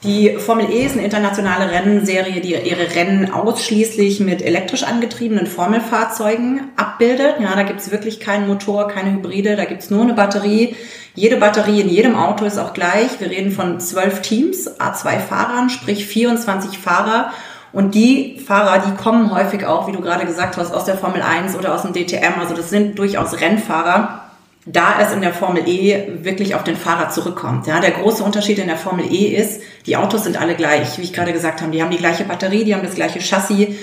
Die 0.04 0.38
Formel 0.38 0.70
E 0.70 0.86
ist 0.86 0.94
eine 0.94 1.04
internationale 1.04 1.72
Rennserie, 1.72 2.40
die 2.40 2.54
ihre 2.54 2.96
Rennen 2.96 3.32
ausschließlich 3.32 4.20
mit 4.20 4.44
elektrisch 4.44 4.84
angetriebenen 4.84 5.48
Formelfahrzeugen 5.48 6.72
abbildet. 6.76 7.38
Ja, 7.40 7.56
da 7.56 7.64
gibt's 7.64 7.90
wirklich 7.90 8.20
keinen 8.20 8.48
Motor, 8.48 8.88
keine 8.88 9.14
Hybride, 9.14 9.56
da 9.56 9.66
gibt's 9.66 9.90
nur 9.90 10.04
eine 10.04 10.14
Batterie. 10.14 10.76
Jede 11.16 11.38
Batterie 11.38 11.82
in 11.82 11.90
jedem 11.90 12.16
Auto 12.16 12.46
ist 12.46 12.60
auch 12.60 12.74
gleich. 12.74 13.20
Wir 13.20 13.32
reden 13.32 13.52
von 13.52 13.80
zwölf 13.80 14.22
Teams, 14.22 14.70
A2 14.80 15.20
Fahrern, 15.20 15.70
sprich 15.72 16.06
24 16.06 16.78
Fahrer. 16.78 17.32
Und 17.72 17.96
die 17.96 18.40
Fahrer, 18.46 18.84
die 18.86 18.96
kommen 18.96 19.34
häufig 19.34 19.66
auch, 19.66 19.88
wie 19.88 19.92
du 19.92 20.02
gerade 20.02 20.26
gesagt 20.26 20.58
hast, 20.58 20.72
aus 20.72 20.86
der 20.86 20.98
Formel 20.98 21.24
1 21.24 21.56
oder 21.56 21.74
aus 21.74 21.82
dem 21.82 21.94
DTM. 21.94 22.40
Also 22.40 22.54
das 22.54 22.70
sind 22.70 23.00
durchaus 23.00 23.42
Rennfahrer 23.42 24.25
da 24.66 25.00
es 25.00 25.14
in 25.14 25.22
der 25.22 25.34
Formel 25.34 25.68
E 25.68 26.24
wirklich 26.24 26.56
auf 26.56 26.64
den 26.64 26.76
Fahrer 26.76 27.10
zurückkommt. 27.10 27.68
Ja, 27.68 27.80
der 27.80 27.92
große 27.92 28.24
Unterschied 28.24 28.58
in 28.58 28.68
der 28.68 28.78
Formel 28.78 29.06
E 29.12 29.36
ist, 29.36 29.62
die 29.86 29.96
Autos 29.96 30.24
sind 30.24 30.40
alle 30.40 30.56
gleich, 30.56 30.98
wie 30.98 31.04
ich 31.04 31.14
gerade 31.14 31.34
gesagt 31.34 31.62
habe. 31.62 31.72
Die 31.72 31.82
haben 31.82 31.92
die 31.92 31.98
gleiche 31.98 32.24
Batterie, 32.24 32.64
die 32.64 32.74
haben 32.74 32.84
das 32.84 32.96
gleiche 32.96 33.20
Chassis. 33.20 33.76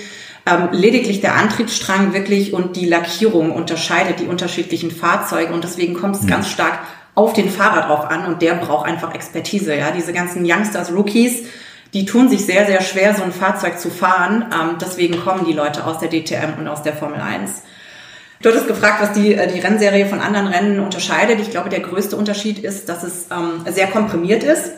Ähm, 0.45 0.69
lediglich 0.73 1.21
der 1.21 1.35
Antriebsstrang 1.35 2.11
wirklich 2.11 2.53
und 2.53 2.75
die 2.75 2.85
Lackierung 2.85 3.51
unterscheidet 3.51 4.19
die 4.19 4.25
unterschiedlichen 4.25 4.91
Fahrzeuge 4.91 5.53
und 5.53 5.63
deswegen 5.63 5.93
kommt 5.93 6.17
es 6.17 6.23
mhm. 6.23 6.27
ganz 6.27 6.49
stark 6.49 6.79
auf 7.15 7.31
den 7.31 7.49
Fahrer 7.49 7.87
drauf 7.87 8.09
an 8.09 8.25
und 8.25 8.41
der 8.41 8.55
braucht 8.55 8.85
einfach 8.85 9.15
Expertise. 9.15 9.73
Ja, 9.73 9.91
diese 9.91 10.11
ganzen 10.11 10.43
Youngsters, 10.45 10.91
Rookies, 10.91 11.43
die 11.93 12.05
tun 12.05 12.27
sich 12.27 12.45
sehr, 12.45 12.65
sehr 12.65 12.81
schwer, 12.81 13.13
so 13.13 13.23
ein 13.23 13.31
Fahrzeug 13.31 13.79
zu 13.79 13.89
fahren. 13.89 14.47
Ähm, 14.51 14.77
deswegen 14.81 15.17
kommen 15.23 15.45
die 15.45 15.53
Leute 15.53 15.85
aus 15.85 15.99
der 15.99 16.09
DTM 16.09 16.59
und 16.59 16.67
aus 16.67 16.83
der 16.83 16.93
Formel 16.93 17.21
1. 17.21 17.63
Du 18.43 18.49
hattest 18.49 18.67
gefragt, 18.67 19.01
was 19.01 19.13
die, 19.13 19.33
äh, 19.33 19.47
die 19.47 19.59
Rennserie 19.59 20.05
von 20.05 20.19
anderen 20.19 20.47
Rennen 20.47 20.81
unterscheidet. 20.81 21.39
Ich 21.39 21.49
glaube, 21.49 21.69
der 21.69 21.79
größte 21.79 22.17
Unterschied 22.17 22.59
ist, 22.59 22.89
dass 22.89 23.01
es 23.03 23.27
ähm, 23.31 23.65
sehr 23.73 23.87
komprimiert 23.87 24.43
ist. 24.43 24.71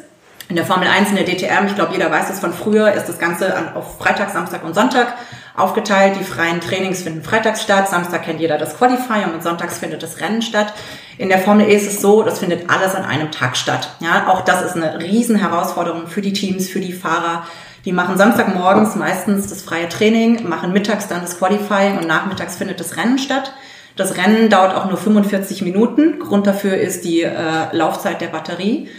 In 0.48 0.56
der 0.56 0.66
Formel 0.68 0.88
1, 0.88 1.10
in 1.10 1.16
der 1.16 1.26
DTM, 1.26 1.66
ich 1.66 1.74
glaube, 1.74 1.92
jeder 1.94 2.12
weiß 2.12 2.28
das 2.28 2.40
von 2.40 2.54
früher, 2.54 2.94
ist 2.94 3.10
das 3.10 3.18
Ganze 3.18 3.52
auf 3.74 3.98
Freitag, 3.98 4.30
Samstag 4.30 4.64
und 4.64 4.76
Sonntag 4.76 5.16
aufgeteilt. 5.56 6.14
Die 6.20 6.24
freien 6.24 6.62
Trainings 6.62 7.02
finden 7.02 7.24
freitags 7.24 7.64
statt, 7.64 7.90
Samstag 7.90 8.26
kennt 8.26 8.40
jeder 8.40 8.60
das 8.60 8.78
Qualifying 8.78 9.34
und 9.34 9.42
sonntags 9.42 9.80
findet 9.80 10.04
das 10.04 10.22
Rennen 10.22 10.44
statt. 10.44 10.72
In 11.18 11.30
der 11.30 11.40
Formel 11.40 11.68
E 11.68 11.76
ist 11.76 11.88
es 11.88 12.02
so, 12.02 12.22
das 12.22 12.38
findet 12.38 12.70
alles 12.70 12.94
an 12.94 13.04
einem 13.04 13.32
Tag 13.32 13.58
statt. 13.58 13.96
Ja, 14.00 14.28
auch 14.28 14.42
das 14.42 14.62
ist 14.62 14.76
eine 14.76 15.00
riesen 15.00 15.38
Herausforderung 15.38 16.06
für 16.06 16.22
die 16.22 16.34
Teams, 16.34 16.70
für 16.70 16.80
die 16.80 16.94
Fahrer. 16.94 17.48
Die 17.86 17.92
machen 17.92 18.18
Samstagmorgens 18.18 18.96
meistens 18.96 19.48
das 19.48 19.62
freie 19.62 19.88
Training, 19.88 20.50
machen 20.50 20.74
mittags 20.74 21.08
dann 21.08 21.22
das 21.22 21.38
Qualifying 21.38 22.00
und 22.00 22.08
nachmittags 22.08 22.56
findet 22.58 22.80
das 22.80 22.98
Rennen 22.98 23.20
statt. 23.20 23.54
Das 23.96 24.18
Rennen 24.18 24.50
dauert 24.50 24.76
auch 24.76 24.90
nur 24.90 24.98
45 24.98 25.62
Minuten. 25.62 26.20
Grund 26.20 26.48
dafür 26.48 26.76
ist 26.78 27.06
die 27.06 27.22
äh, 27.22 27.32
Laufzeit 27.72 28.20
der 28.20 28.28
Batterie. 28.28 28.90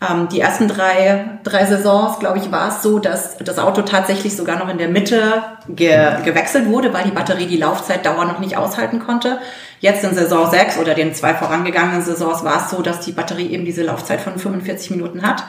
Ähm, 0.00 0.28
die 0.28 0.40
ersten 0.40 0.68
drei, 0.68 1.38
drei 1.42 1.64
Saisons, 1.64 2.18
glaube 2.18 2.38
ich, 2.38 2.52
war 2.52 2.68
es 2.68 2.82
so, 2.82 2.98
dass 2.98 3.38
das 3.38 3.58
Auto 3.58 3.82
tatsächlich 3.82 4.36
sogar 4.36 4.58
noch 4.58 4.68
in 4.68 4.78
der 4.78 4.88
Mitte 4.88 5.42
ge 5.68 6.22
gewechselt 6.24 6.66
wurde, 6.66 6.92
weil 6.92 7.04
die 7.04 7.10
Batterie 7.10 7.46
die 7.46 7.56
Laufzeitdauer 7.56 8.26
noch 8.26 8.38
nicht 8.38 8.56
aushalten 8.56 9.00
konnte. 9.00 9.38
Jetzt 9.80 10.04
in 10.04 10.14
Saison 10.14 10.50
6 10.50 10.78
oder 10.78 10.94
den 10.94 11.14
zwei 11.14 11.34
vorangegangenen 11.34 12.02
Saisons 12.02 12.44
war 12.44 12.64
es 12.64 12.70
so, 12.70 12.82
dass 12.82 13.00
die 13.00 13.12
Batterie 13.12 13.48
eben 13.48 13.64
diese 13.64 13.82
Laufzeit 13.82 14.20
von 14.20 14.38
45 14.38 14.90
Minuten 14.90 15.22
hat. 15.22 15.44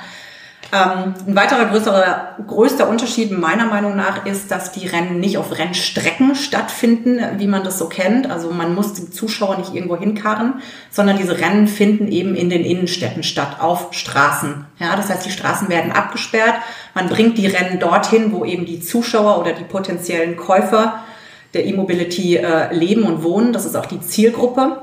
Ähm, 0.72 1.14
ein 1.28 1.36
weiterer 1.36 1.66
größerer, 1.66 2.38
größter 2.48 2.90
Unterschied 2.90 3.32
meiner 3.32 3.66
Meinung 3.66 3.96
nach 3.96 4.26
ist, 4.26 4.50
dass 4.52 4.72
die 4.72 4.88
Rennen 4.88 5.20
nicht 5.20 5.38
auf 5.38 5.58
Rennstrecken 5.58 6.36
stattfinden, 6.36 7.20
wie 7.38 7.48
man 7.48 7.64
das 7.64 7.78
so 7.78 7.88
kennt. 7.88 8.30
Also 8.30 8.52
man 8.52 8.74
muss 8.74 8.94
die 8.94 9.10
Zuschauer 9.10 9.58
nicht 9.58 9.74
irgendwo 9.74 9.96
hinkarren, 9.96 10.56
sondern 10.90 11.18
diese 11.18 11.40
Rennen 11.40 11.68
finden 11.68 12.08
eben 12.08 12.36
in 12.36 12.50
den 12.50 12.64
Innenstädten 12.64 13.24
statt, 13.24 13.58
auf 13.60 13.90
Straßen. 13.92 14.66
Ja, 14.80 14.96
das 14.96 15.10
heißt, 15.10 15.26
die 15.26 15.32
Straßen 15.32 15.70
werden 15.70 15.92
abgesperrt. 15.92 16.56
Man 16.94 17.10
bringt 17.10 17.38
die 17.38 17.48
Rennen 17.48 17.80
dorthin, 17.80 18.32
wo 18.32 18.44
eben 18.44 18.66
die 18.66 18.80
Zuschauer 18.80 19.40
oder 19.40 19.54
die 19.54 19.64
potenziellen 19.64 20.36
Käufer 20.36 21.04
der 21.54 21.66
E-Mobility 21.66 22.38
äh, 22.38 22.74
leben 22.74 23.04
und 23.04 23.24
wohnen. 23.24 23.54
Das 23.54 23.66
ist 23.66 23.76
auch 23.76 23.86
die 23.86 24.02
Zielgruppe. 24.02 24.82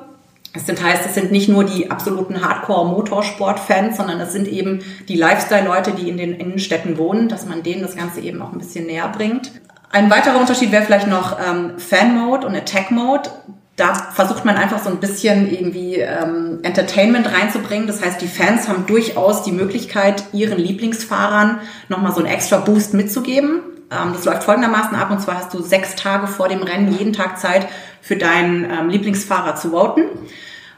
Es 0.54 0.66
sind, 0.66 0.82
heißt, 0.82 1.06
es 1.06 1.14
sind 1.14 1.32
nicht 1.32 1.48
nur 1.48 1.64
die 1.64 1.90
absoluten 1.90 2.44
Hardcore-Motorsport-Fans, 2.44 3.96
sondern 3.96 4.20
es 4.20 4.32
sind 4.32 4.46
eben 4.46 4.80
die 5.08 5.16
Lifestyle-Leute, 5.16 5.92
die 5.92 6.10
in 6.10 6.18
den 6.18 6.34
Innenstädten 6.34 6.98
wohnen, 6.98 7.28
dass 7.28 7.46
man 7.46 7.62
denen 7.62 7.82
das 7.82 7.96
Ganze 7.96 8.20
eben 8.20 8.42
auch 8.42 8.52
ein 8.52 8.58
bisschen 8.58 8.86
näher 8.86 9.08
bringt. 9.08 9.50
Ein 9.90 10.10
weiterer 10.10 10.38
Unterschied 10.38 10.70
wäre 10.70 10.84
vielleicht 10.84 11.06
noch 11.06 11.38
ähm, 11.38 11.78
Fan-Mode 11.78 12.46
und 12.46 12.54
Attack-Mode. 12.54 13.30
Da 13.76 13.94
versucht 13.94 14.44
man 14.44 14.56
einfach 14.56 14.82
so 14.82 14.90
ein 14.90 15.00
bisschen 15.00 15.50
irgendwie 15.50 15.96
ähm, 15.96 16.58
Entertainment 16.62 17.32
reinzubringen. 17.32 17.86
Das 17.86 18.02
heißt, 18.02 18.20
die 18.20 18.28
Fans 18.28 18.68
haben 18.68 18.84
durchaus 18.86 19.44
die 19.44 19.52
Möglichkeit, 19.52 20.24
ihren 20.34 20.58
Lieblingsfahrern 20.58 21.60
nochmal 21.88 22.12
so 22.12 22.18
einen 22.18 22.26
extra 22.32 22.58
Boost 22.58 22.92
mitzugeben. 22.92 23.60
Ähm, 23.90 24.12
das 24.14 24.24
läuft 24.24 24.44
folgendermaßen 24.44 24.96
ab, 24.96 25.10
und 25.10 25.20
zwar 25.20 25.36
hast 25.36 25.54
du 25.54 25.62
sechs 25.62 25.96
Tage 25.96 26.26
vor 26.26 26.48
dem 26.48 26.62
Rennen 26.62 26.92
jeden 26.92 27.12
Tag 27.12 27.38
Zeit, 27.38 27.66
für 28.02 28.16
deinen 28.16 28.64
ähm, 28.64 28.90
Lieblingsfahrer 28.90 29.56
zu 29.56 29.70
voten. 29.70 30.02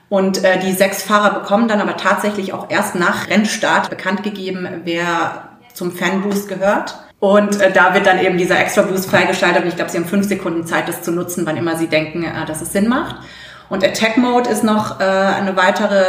Und 0.08 0.44
äh, 0.44 0.60
die 0.60 0.72
sechs 0.72 1.02
Fahrer 1.02 1.40
bekommen 1.40 1.66
dann 1.66 1.80
aber 1.80 1.96
tatsächlich 1.96 2.52
auch 2.52 2.70
erst 2.70 2.94
nach 2.94 3.28
Rennstart 3.28 3.90
bekannt 3.90 4.22
gegeben, 4.22 4.68
wer 4.84 5.48
zum 5.72 5.90
Fanboost 5.90 6.48
gehört. 6.48 6.94
Und 7.18 7.60
äh, 7.60 7.72
da 7.72 7.94
wird 7.94 8.06
dann 8.06 8.20
eben 8.20 8.36
dieser 8.36 8.60
Extra 8.60 8.82
Boost 8.82 9.10
freigeschaltet. 9.10 9.62
Und 9.62 9.68
ich 9.68 9.76
glaube, 9.76 9.90
sie 9.90 9.98
haben 9.98 10.04
fünf 10.04 10.28
Sekunden 10.28 10.66
Zeit, 10.66 10.88
das 10.88 11.02
zu 11.02 11.10
nutzen, 11.10 11.46
wann 11.46 11.56
immer 11.56 11.76
sie 11.76 11.88
denken, 11.88 12.22
äh, 12.22 12.46
dass 12.46 12.60
es 12.60 12.72
Sinn 12.72 12.86
macht. 12.86 13.16
Und 13.70 13.82
Attack 13.82 14.18
Mode 14.18 14.50
ist 14.50 14.62
noch 14.62 15.00
äh, 15.00 15.04
eine 15.04 15.56
weitere, 15.56 16.04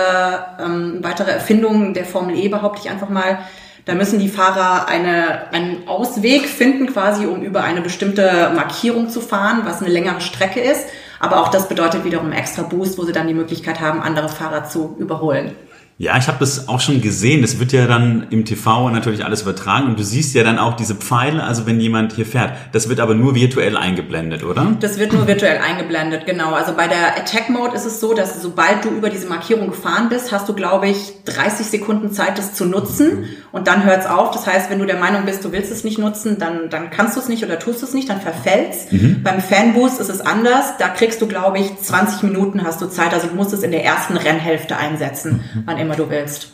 ähm, 0.59 0.99
weitere 1.01 1.31
Erfindung 1.31 1.93
der 1.93 2.05
Formel 2.05 2.37
E, 2.37 2.49
behaupte 2.49 2.81
ich 2.83 2.91
einfach 2.91 3.09
mal. 3.09 3.39
Da 3.85 3.93
müssen 3.93 4.19
die 4.19 4.29
Fahrer 4.29 4.87
eine, 4.87 5.53
einen 5.53 5.87
Ausweg 5.87 6.47
finden, 6.47 6.87
quasi, 6.87 7.27
um 7.27 7.43
über 7.43 7.63
eine 7.63 7.81
bestimmte 7.81 8.51
Markierung 8.55 9.09
zu 9.09 9.21
fahren, 9.21 9.61
was 9.63 9.81
eine 9.81 9.91
längere 9.91 10.21
Strecke 10.21 10.59
ist. 10.59 10.85
Aber 11.25 11.41
auch 11.41 11.47
das 11.47 11.67
bedeutet 11.67 12.03
wiederum 12.03 12.31
extra 12.31 12.61
Boost, 12.61 12.99
wo 12.99 13.03
sie 13.03 13.11
dann 13.11 13.27
die 13.27 13.33
Möglichkeit 13.33 13.79
haben, 13.79 13.99
andere 13.99 14.29
Fahrer 14.29 14.65
zu 14.65 14.95
überholen. 14.99 15.55
Ja, 15.97 16.17
ich 16.17 16.27
habe 16.27 16.39
das 16.39 16.67
auch 16.67 16.81
schon 16.81 17.01
gesehen. 17.01 17.41
Das 17.41 17.57
wird 17.57 17.71
ja 17.71 17.87
dann 17.87 18.27
im 18.29 18.43
TV 18.43 18.89
natürlich 18.89 19.23
alles 19.23 19.43
übertragen 19.43 19.87
und 19.87 19.97
du 19.97 20.03
siehst 20.03 20.35
ja 20.35 20.43
dann 20.43 20.59
auch 20.59 20.73
diese 20.73 20.95
Pfeile, 20.95 21.41
also 21.41 21.65
wenn 21.65 21.79
jemand 21.79 22.11
hier 22.11 22.25
fährt. 22.25 22.51
Das 22.73 22.89
wird 22.89 22.99
aber 22.99 23.15
nur 23.15 23.33
virtuell 23.33 23.77
eingeblendet, 23.77 24.43
oder? 24.43 24.75
Das 24.81 24.99
wird 24.99 25.13
nur 25.13 25.25
virtuell 25.25 25.59
eingeblendet, 25.59 26.25
genau. 26.25 26.51
Also 26.51 26.73
bei 26.73 26.89
der 26.89 27.17
Attack 27.17 27.49
Mode 27.49 27.75
ist 27.75 27.85
es 27.85 28.01
so, 28.01 28.13
dass 28.13 28.41
sobald 28.41 28.83
du 28.83 28.89
über 28.89 29.09
diese 29.09 29.27
Markierung 29.27 29.69
gefahren 29.69 30.09
bist, 30.09 30.33
hast 30.33 30.49
du, 30.49 30.53
glaube 30.53 30.89
ich, 30.89 31.13
30 31.23 31.65
Sekunden 31.65 32.11
Zeit, 32.11 32.37
das 32.37 32.53
zu 32.53 32.65
nutzen 32.65 33.23
und 33.53 33.67
dann 33.67 33.85
hört 33.85 34.01
es 34.01 34.05
auf. 34.05 34.31
Das 34.31 34.47
heißt, 34.47 34.69
wenn 34.69 34.79
du 34.79 34.85
der 34.85 34.99
Meinung 34.99 35.23
bist, 35.23 35.45
du 35.45 35.53
willst 35.53 35.71
es 35.71 35.85
nicht 35.85 35.97
nutzen, 35.97 36.39
dann, 36.39 36.69
dann 36.69 36.89
kannst 36.89 37.15
du 37.15 37.21
es 37.21 37.29
nicht 37.29 37.45
oder 37.45 37.57
tust 37.57 37.83
es 37.83 37.93
nicht, 37.93 38.09
dann 38.09 38.19
verfällt's. 38.19 38.91
Mhm. 38.91 39.23
Beim 39.23 39.39
Fanboost 39.39 40.01
ist 40.01 40.09
es 40.09 40.19
anders. 40.19 40.73
Da 40.77 40.89
kriegst 40.89 41.21
du, 41.21 41.27
glaube 41.27 41.59
ich, 41.59 41.77
20 41.77 42.23
Minuten 42.23 42.65
hast 42.65 42.81
du 42.81 42.87
Zeit. 42.87 43.13
Also 43.13 43.27
du 43.27 43.35
musst 43.35 43.53
es 43.53 43.63
in 43.63 43.71
der 43.71 43.85
ersten 43.85 44.17
Rennhälfte 44.17 44.75
einsetzen, 44.75 45.45
mhm. 45.53 45.63
Immer 45.85 45.95
du 45.95 46.09
willst. 46.09 46.51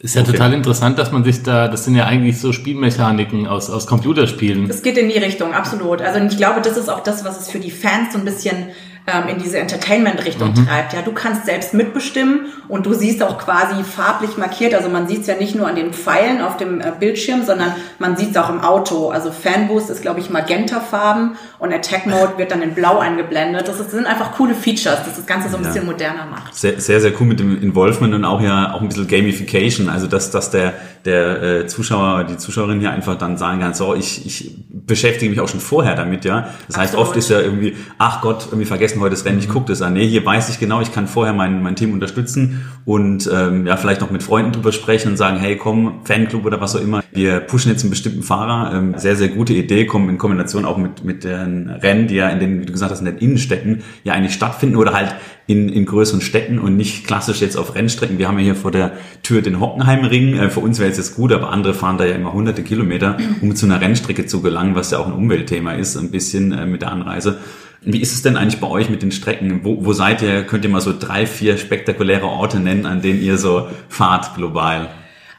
Ist 0.00 0.16
ja 0.16 0.22
okay. 0.22 0.32
total 0.32 0.52
interessant, 0.52 0.98
dass 0.98 1.12
man 1.12 1.22
sich 1.22 1.44
da, 1.44 1.68
das 1.68 1.84
sind 1.84 1.94
ja 1.94 2.06
eigentlich 2.06 2.40
so 2.40 2.52
Spielmechaniken 2.52 3.46
aus, 3.46 3.70
aus 3.70 3.86
Computerspielen. 3.86 4.68
Es 4.68 4.82
geht 4.82 4.98
in 4.98 5.08
die 5.08 5.18
Richtung, 5.18 5.54
absolut. 5.54 6.02
Also 6.02 6.18
ich 6.18 6.36
glaube, 6.36 6.60
das 6.60 6.76
ist 6.76 6.88
auch 6.88 7.04
das, 7.04 7.24
was 7.24 7.40
es 7.40 7.48
für 7.48 7.60
die 7.60 7.70
Fans 7.70 8.12
so 8.12 8.18
ein 8.18 8.24
bisschen 8.24 8.70
ähm, 9.06 9.28
in 9.28 9.42
diese 9.42 9.58
Entertainment-Richtung 9.58 10.50
mhm. 10.50 10.66
treibt. 10.66 10.92
Ja, 10.92 11.02
du 11.02 11.12
kannst 11.12 11.46
selbst 11.46 11.74
mitbestimmen 11.74 12.46
und 12.68 12.86
du 12.86 12.94
siehst 12.94 13.22
auch 13.22 13.36
quasi 13.38 13.82
farblich 13.82 14.36
markiert. 14.36 14.74
Also 14.74 14.88
man 14.88 15.08
sieht 15.08 15.22
es 15.22 15.26
ja 15.26 15.34
nicht 15.34 15.56
nur 15.56 15.66
an 15.66 15.74
den 15.74 15.92
Pfeilen 15.92 16.40
auf 16.40 16.56
dem 16.56 16.80
äh, 16.80 16.92
Bildschirm, 16.98 17.44
sondern 17.44 17.74
man 17.98 18.16
sieht 18.16 18.30
es 18.30 18.36
auch 18.36 18.48
im 18.48 18.60
Auto. 18.60 19.10
Also 19.10 19.32
Fanboost 19.32 19.90
ist, 19.90 20.02
glaube 20.02 20.20
ich, 20.20 20.30
Magenta-Farben 20.30 21.36
und 21.58 21.72
Attack 21.72 22.06
Mode 22.06 22.34
wird 22.36 22.52
dann 22.52 22.62
in 22.62 22.74
Blau 22.74 22.98
eingeblendet. 22.98 23.66
Das, 23.66 23.80
ist, 23.80 23.86
das 23.86 23.92
sind 23.92 24.06
einfach 24.06 24.32
coole 24.32 24.54
Features, 24.54 24.98
das 25.04 25.16
das 25.16 25.26
Ganze 25.26 25.48
so 25.48 25.56
ein 25.56 25.64
ja. 25.64 25.68
bisschen 25.68 25.86
moderner 25.86 26.26
macht. 26.26 26.54
Sehr, 26.54 26.80
sehr, 26.80 27.00
sehr 27.00 27.12
cool 27.20 27.26
mit 27.26 27.40
dem 27.40 27.60
Involvement 27.60 28.14
und 28.14 28.24
auch 28.24 28.40
ja 28.40 28.72
auch 28.72 28.80
ein 28.80 28.88
bisschen 28.88 29.08
Gamification. 29.08 29.88
Also 29.88 30.06
dass, 30.06 30.30
dass 30.30 30.50
der, 30.50 30.74
der 31.04 31.42
äh, 31.42 31.66
Zuschauer, 31.66 32.24
die 32.24 32.36
Zuschauerin 32.36 32.78
hier 32.78 32.92
einfach 32.92 33.18
dann 33.18 33.36
sagen 33.36 33.60
kann, 33.60 33.74
so, 33.74 33.96
ich, 33.96 34.24
ich 34.26 34.54
beschäftige 34.70 35.30
mich 35.30 35.40
auch 35.40 35.48
schon 35.48 35.60
vorher 35.60 35.94
damit, 35.94 36.24
ja. 36.24 36.48
Das 36.68 36.76
heißt, 36.76 36.94
Absolut. 36.94 37.08
oft 37.08 37.16
ist 37.16 37.30
ja 37.30 37.40
irgendwie, 37.40 37.76
ach 37.98 38.20
Gott, 38.20 38.46
irgendwie 38.46 38.66
vergessen 38.66 38.91
heute 39.00 39.10
das 39.10 39.24
Rennen, 39.24 39.38
ich 39.38 39.48
gucke 39.48 39.66
das 39.66 39.82
an. 39.82 39.94
Nee, 39.94 40.06
hier 40.06 40.24
weiß 40.24 40.48
ich 40.48 40.58
genau, 40.58 40.80
ich 40.80 40.92
kann 40.92 41.06
vorher 41.06 41.32
mein, 41.32 41.62
mein 41.62 41.76
Team 41.76 41.92
unterstützen 41.92 42.64
und 42.84 43.30
ähm, 43.32 43.66
ja, 43.66 43.76
vielleicht 43.76 44.00
noch 44.00 44.10
mit 44.10 44.22
Freunden 44.22 44.52
drüber 44.52 44.72
sprechen 44.72 45.12
und 45.12 45.16
sagen, 45.16 45.38
hey, 45.38 45.56
komm, 45.56 46.00
Fanclub 46.04 46.44
oder 46.44 46.60
was 46.60 46.76
auch 46.76 46.80
immer, 46.80 47.02
wir 47.12 47.40
pushen 47.40 47.70
jetzt 47.70 47.82
einen 47.82 47.90
bestimmten 47.90 48.22
Fahrer. 48.22 48.74
Ähm, 48.74 48.94
sehr, 48.96 49.16
sehr 49.16 49.28
gute 49.28 49.52
Idee, 49.52 49.86
kommen 49.86 50.08
in 50.08 50.18
Kombination 50.18 50.64
auch 50.64 50.78
mit, 50.78 51.04
mit 51.04 51.24
den 51.24 51.68
Rennen, 51.68 52.06
die 52.06 52.16
ja 52.16 52.28
in 52.28 52.40
den, 52.40 52.60
wie 52.60 52.66
du 52.66 52.72
gesagt 52.72 52.90
hast, 52.90 53.00
in 53.00 53.06
den 53.06 53.18
Innenstädten 53.18 53.82
ja 54.04 54.14
eigentlich 54.14 54.34
stattfinden 54.34 54.76
oder 54.76 54.92
halt 54.92 55.14
in, 55.46 55.68
in 55.68 55.86
größeren 55.86 56.20
Städten 56.20 56.58
und 56.58 56.76
nicht 56.76 57.06
klassisch 57.06 57.40
jetzt 57.40 57.56
auf 57.56 57.74
Rennstrecken. 57.74 58.18
Wir 58.18 58.28
haben 58.28 58.38
ja 58.38 58.44
hier 58.44 58.54
vor 58.54 58.70
der 58.70 58.92
Tür 59.22 59.42
den 59.42 59.60
Hockenheimring. 59.60 60.34
Äh, 60.34 60.50
für 60.50 60.60
uns 60.60 60.78
wäre 60.78 60.90
es 60.90 60.96
jetzt 60.96 61.14
gut, 61.14 61.32
aber 61.32 61.50
andere 61.50 61.74
fahren 61.74 61.98
da 61.98 62.04
ja 62.04 62.14
immer 62.14 62.32
hunderte 62.32 62.62
Kilometer, 62.62 63.16
um 63.40 63.54
zu 63.54 63.66
einer 63.66 63.80
Rennstrecke 63.80 64.26
zu 64.26 64.40
gelangen, 64.40 64.74
was 64.74 64.90
ja 64.90 64.98
auch 64.98 65.06
ein 65.06 65.12
Umweltthema 65.12 65.72
ist, 65.72 65.96
ein 65.96 66.10
bisschen 66.10 66.52
äh, 66.52 66.66
mit 66.66 66.82
der 66.82 66.92
Anreise. 66.92 67.38
Wie 67.84 68.00
ist 68.00 68.12
es 68.12 68.22
denn 68.22 68.36
eigentlich 68.36 68.60
bei 68.60 68.68
euch 68.68 68.88
mit 68.90 69.02
den 69.02 69.10
Strecken? 69.10 69.60
Wo, 69.64 69.84
wo 69.84 69.92
seid 69.92 70.22
ihr? 70.22 70.44
Könnt 70.44 70.64
ihr 70.64 70.70
mal 70.70 70.80
so 70.80 70.94
drei, 70.96 71.26
vier 71.26 71.58
spektakuläre 71.58 72.26
Orte 72.26 72.60
nennen, 72.60 72.86
an 72.86 73.02
denen 73.02 73.20
ihr 73.20 73.38
so 73.38 73.68
fahrt 73.88 74.36
global? 74.36 74.88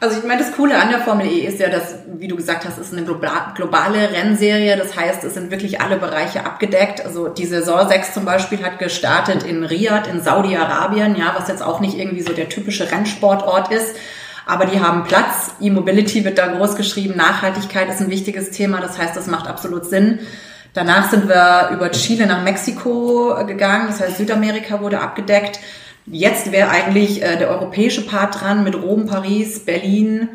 Also 0.01 0.17
ich 0.19 0.25
meine, 0.25 0.41
das 0.41 0.51
Coole 0.51 0.77
an 0.77 0.89
der 0.89 0.99
Formel 0.99 1.25
E 1.25 1.47
ist 1.47 1.61
ja, 1.61 1.69
dass, 1.69 1.95
wie 2.17 2.27
du 2.27 2.35
gesagt 2.35 2.65
hast, 2.65 2.77
es 2.77 2.91
ist 2.91 2.93
eine 2.93 3.05
globale 3.05 4.11
Rennserie. 4.11 4.75
Das 4.75 4.97
heißt, 4.97 5.23
es 5.23 5.35
sind 5.35 5.49
wirklich 5.49 5.79
alle 5.79 5.95
Bereiche 5.95 6.45
abgedeckt. 6.45 7.05
Also 7.05 7.29
die 7.29 7.45
Saison 7.45 7.87
6 7.87 8.13
zum 8.13 8.25
Beispiel 8.25 8.61
hat 8.61 8.79
gestartet 8.79 9.43
in 9.43 9.63
Riyadh 9.63 10.09
in 10.09 10.21
Saudi-Arabien, 10.21 11.15
ja, 11.15 11.33
was 11.37 11.47
jetzt 11.47 11.63
auch 11.63 11.79
nicht 11.79 11.97
irgendwie 11.97 12.21
so 12.21 12.33
der 12.33 12.49
typische 12.49 12.91
Rennsportort 12.91 13.71
ist. 13.71 13.95
Aber 14.45 14.65
die 14.65 14.81
haben 14.81 15.05
Platz. 15.05 15.51
E-Mobility 15.61 16.25
wird 16.25 16.37
da 16.37 16.47
groß 16.47 16.75
geschrieben. 16.75 17.15
Nachhaltigkeit 17.15 17.87
ist 17.87 18.01
ein 18.01 18.09
wichtiges 18.09 18.51
Thema. 18.51 18.81
Das 18.81 18.97
heißt, 18.97 19.15
das 19.15 19.27
macht 19.27 19.47
absolut 19.47 19.85
Sinn. 19.85 20.19
Danach 20.73 21.09
sind 21.09 21.27
wir 21.27 21.69
über 21.73 21.91
Chile 21.91 22.25
nach 22.25 22.43
Mexiko 22.43 23.35
gegangen. 23.45 23.87
Das 23.87 23.99
heißt, 23.99 24.17
Südamerika 24.17 24.81
wurde 24.81 24.99
abgedeckt. 24.99 25.59
Jetzt 26.05 26.51
wäre 26.51 26.69
eigentlich 26.69 27.21
äh, 27.21 27.37
der 27.37 27.49
europäische 27.49 28.05
Part 28.05 28.41
dran 28.41 28.63
mit 28.63 28.75
Rom, 28.75 29.05
Paris, 29.05 29.63
Berlin, 29.63 30.27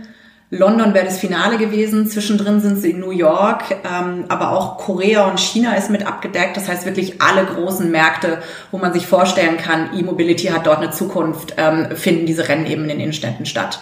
London 0.50 0.94
wäre 0.94 1.04
das 1.04 1.18
Finale 1.18 1.58
gewesen. 1.58 2.08
Zwischendrin 2.08 2.60
sind 2.60 2.78
sie 2.78 2.92
in 2.92 3.00
New 3.00 3.10
York, 3.10 3.64
ähm, 3.84 4.24
aber 4.28 4.52
auch 4.52 4.78
Korea 4.78 5.28
und 5.28 5.38
China 5.38 5.74
ist 5.74 5.90
mit 5.90 6.06
abgedeckt. 6.06 6.56
Das 6.56 6.68
heißt 6.68 6.86
wirklich 6.86 7.20
alle 7.20 7.44
großen 7.44 7.90
Märkte, 7.90 8.38
wo 8.70 8.78
man 8.78 8.94
sich 8.94 9.06
vorstellen 9.06 9.58
kann, 9.58 9.90
E-Mobility 9.94 10.46
hat 10.46 10.66
dort 10.66 10.78
eine 10.78 10.90
Zukunft, 10.90 11.54
ähm, 11.58 11.88
finden 11.94 12.24
diese 12.24 12.48
Rennen 12.48 12.64
eben 12.64 12.82
in 12.82 12.88
den 12.88 13.00
Innenstädten 13.00 13.44
statt. 13.44 13.80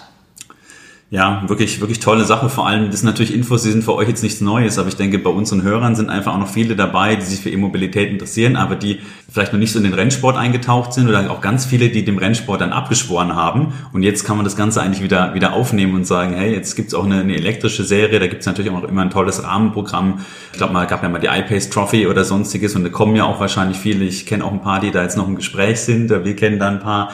Ja, 1.09 1.45
wirklich, 1.49 1.81
wirklich 1.81 2.01
tolle 2.01 2.25
Sache. 2.25 2.49
Vor 2.49 2.67
allem, 2.67 2.91
das 2.91 3.01
sind 3.01 3.07
natürlich 3.07 3.33
Infos, 3.33 3.63
die 3.63 3.71
sind 3.71 3.85
für 3.85 3.95
euch 3.95 4.09
jetzt 4.09 4.25
nichts 4.25 4.41
Neues, 4.41 4.77
aber 4.77 4.89
ich 4.89 4.97
denke, 4.97 5.21
bei 5.21 5.31
unseren 5.31 5.63
Hörern 5.63 5.95
sind 5.95 6.11
einfach 6.11 6.35
auch 6.35 6.39
noch 6.39 6.49
viele 6.49 6.75
dabei, 6.75 7.15
die 7.15 7.25
sich 7.25 7.41
für 7.41 7.51
E-Mobilität 7.51 8.11
interessieren, 8.11 8.57
aber 8.57 8.75
die 8.75 8.99
vielleicht 9.37 9.53
noch 9.53 9.61
nicht 9.61 9.73
so 9.73 9.79
in 9.79 9.85
den 9.85 9.93
Rennsport 9.93 10.35
eingetaucht 10.35 10.95
sind 10.95 11.11
oder 11.11 11.31
auch 11.31 11.43
ganz 11.43 11.67
viele, 11.67 11.91
die 11.91 12.07
dem 12.07 12.17
Rennsport 12.17 12.63
dann 12.63 12.73
abgeschworen 12.73 13.37
haben. 13.37 13.75
Und 13.93 14.03
jetzt 14.03 14.25
kann 14.25 14.37
man 14.37 14.45
das 14.45 14.57
Ganze 14.57 14.81
eigentlich 14.81 15.03
wieder, 15.03 15.35
wieder 15.35 15.53
aufnehmen 15.53 15.95
und 15.95 16.07
sagen, 16.07 16.33
hey, 16.33 16.55
jetzt 16.55 16.75
gibt's 16.75 16.95
auch 16.95 17.05
eine, 17.05 17.21
eine 17.21 17.37
elektrische 17.37 17.85
Serie, 17.85 18.19
da 18.19 18.29
gibt's 18.29 18.47
natürlich 18.47 18.73
auch 18.73 18.83
immer 18.85 19.03
ein 19.03 19.11
tolles 19.11 19.45
Rahmenprogramm. 19.45 20.21
Ich 20.53 20.57
glaube, 20.57 20.73
mal 20.73 20.87
gab 20.87 21.03
ja 21.03 21.11
mal 21.11 21.19
die 21.19 21.27
iPace 21.27 21.69
Trophy 21.69 22.07
oder 22.07 22.25
sonstiges 22.25 22.77
und 22.77 22.85
da 22.85 22.89
kommen 22.89 23.15
ja 23.15 23.25
auch 23.25 23.39
wahrscheinlich 23.39 23.77
viele. 23.77 24.07
Ich 24.07 24.25
kenne 24.25 24.43
auch 24.43 24.53
ein 24.53 24.63
paar, 24.63 24.81
die 24.81 24.91
da 24.91 25.03
jetzt 25.03 25.19
noch 25.19 25.29
im 25.29 25.37
Gespräch 25.37 25.81
sind. 25.81 26.09
Wir 26.09 26.35
kennen 26.35 26.59
da 26.59 26.69
ein 26.69 26.81
paar. 26.81 27.11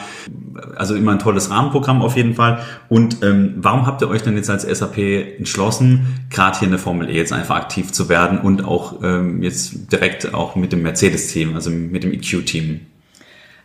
Also 0.77 0.95
immer 0.95 1.11
ein 1.11 1.19
tolles 1.19 1.49
Rahmenprogramm 1.49 2.01
auf 2.01 2.15
jeden 2.15 2.35
Fall. 2.35 2.59
Und 2.87 3.21
ähm, 3.21 3.55
warum 3.57 3.85
habt 3.85 4.01
ihr 4.01 4.07
euch 4.07 4.21
denn 4.21 4.37
jetzt 4.37 4.49
als 4.49 4.61
SAP 4.63 4.97
entschlossen, 5.39 6.25
gerade 6.29 6.59
hier 6.59 6.67
in 6.67 6.71
der 6.71 6.79
Formel 6.79 7.09
E 7.09 7.17
jetzt 7.17 7.33
einfach 7.33 7.55
aktiv 7.57 7.91
zu 7.91 8.07
werden 8.07 8.37
und 8.37 8.63
auch 8.63 9.01
ähm, 9.03 9.43
jetzt 9.43 9.91
direkt 9.91 10.33
auch 10.33 10.55
mit 10.55 10.71
dem 10.71 10.83
Mercedes-Team, 10.83 11.55
also 11.55 11.69
mit 11.69 12.03
dem 12.03 12.12
EQ-Team? 12.13 12.81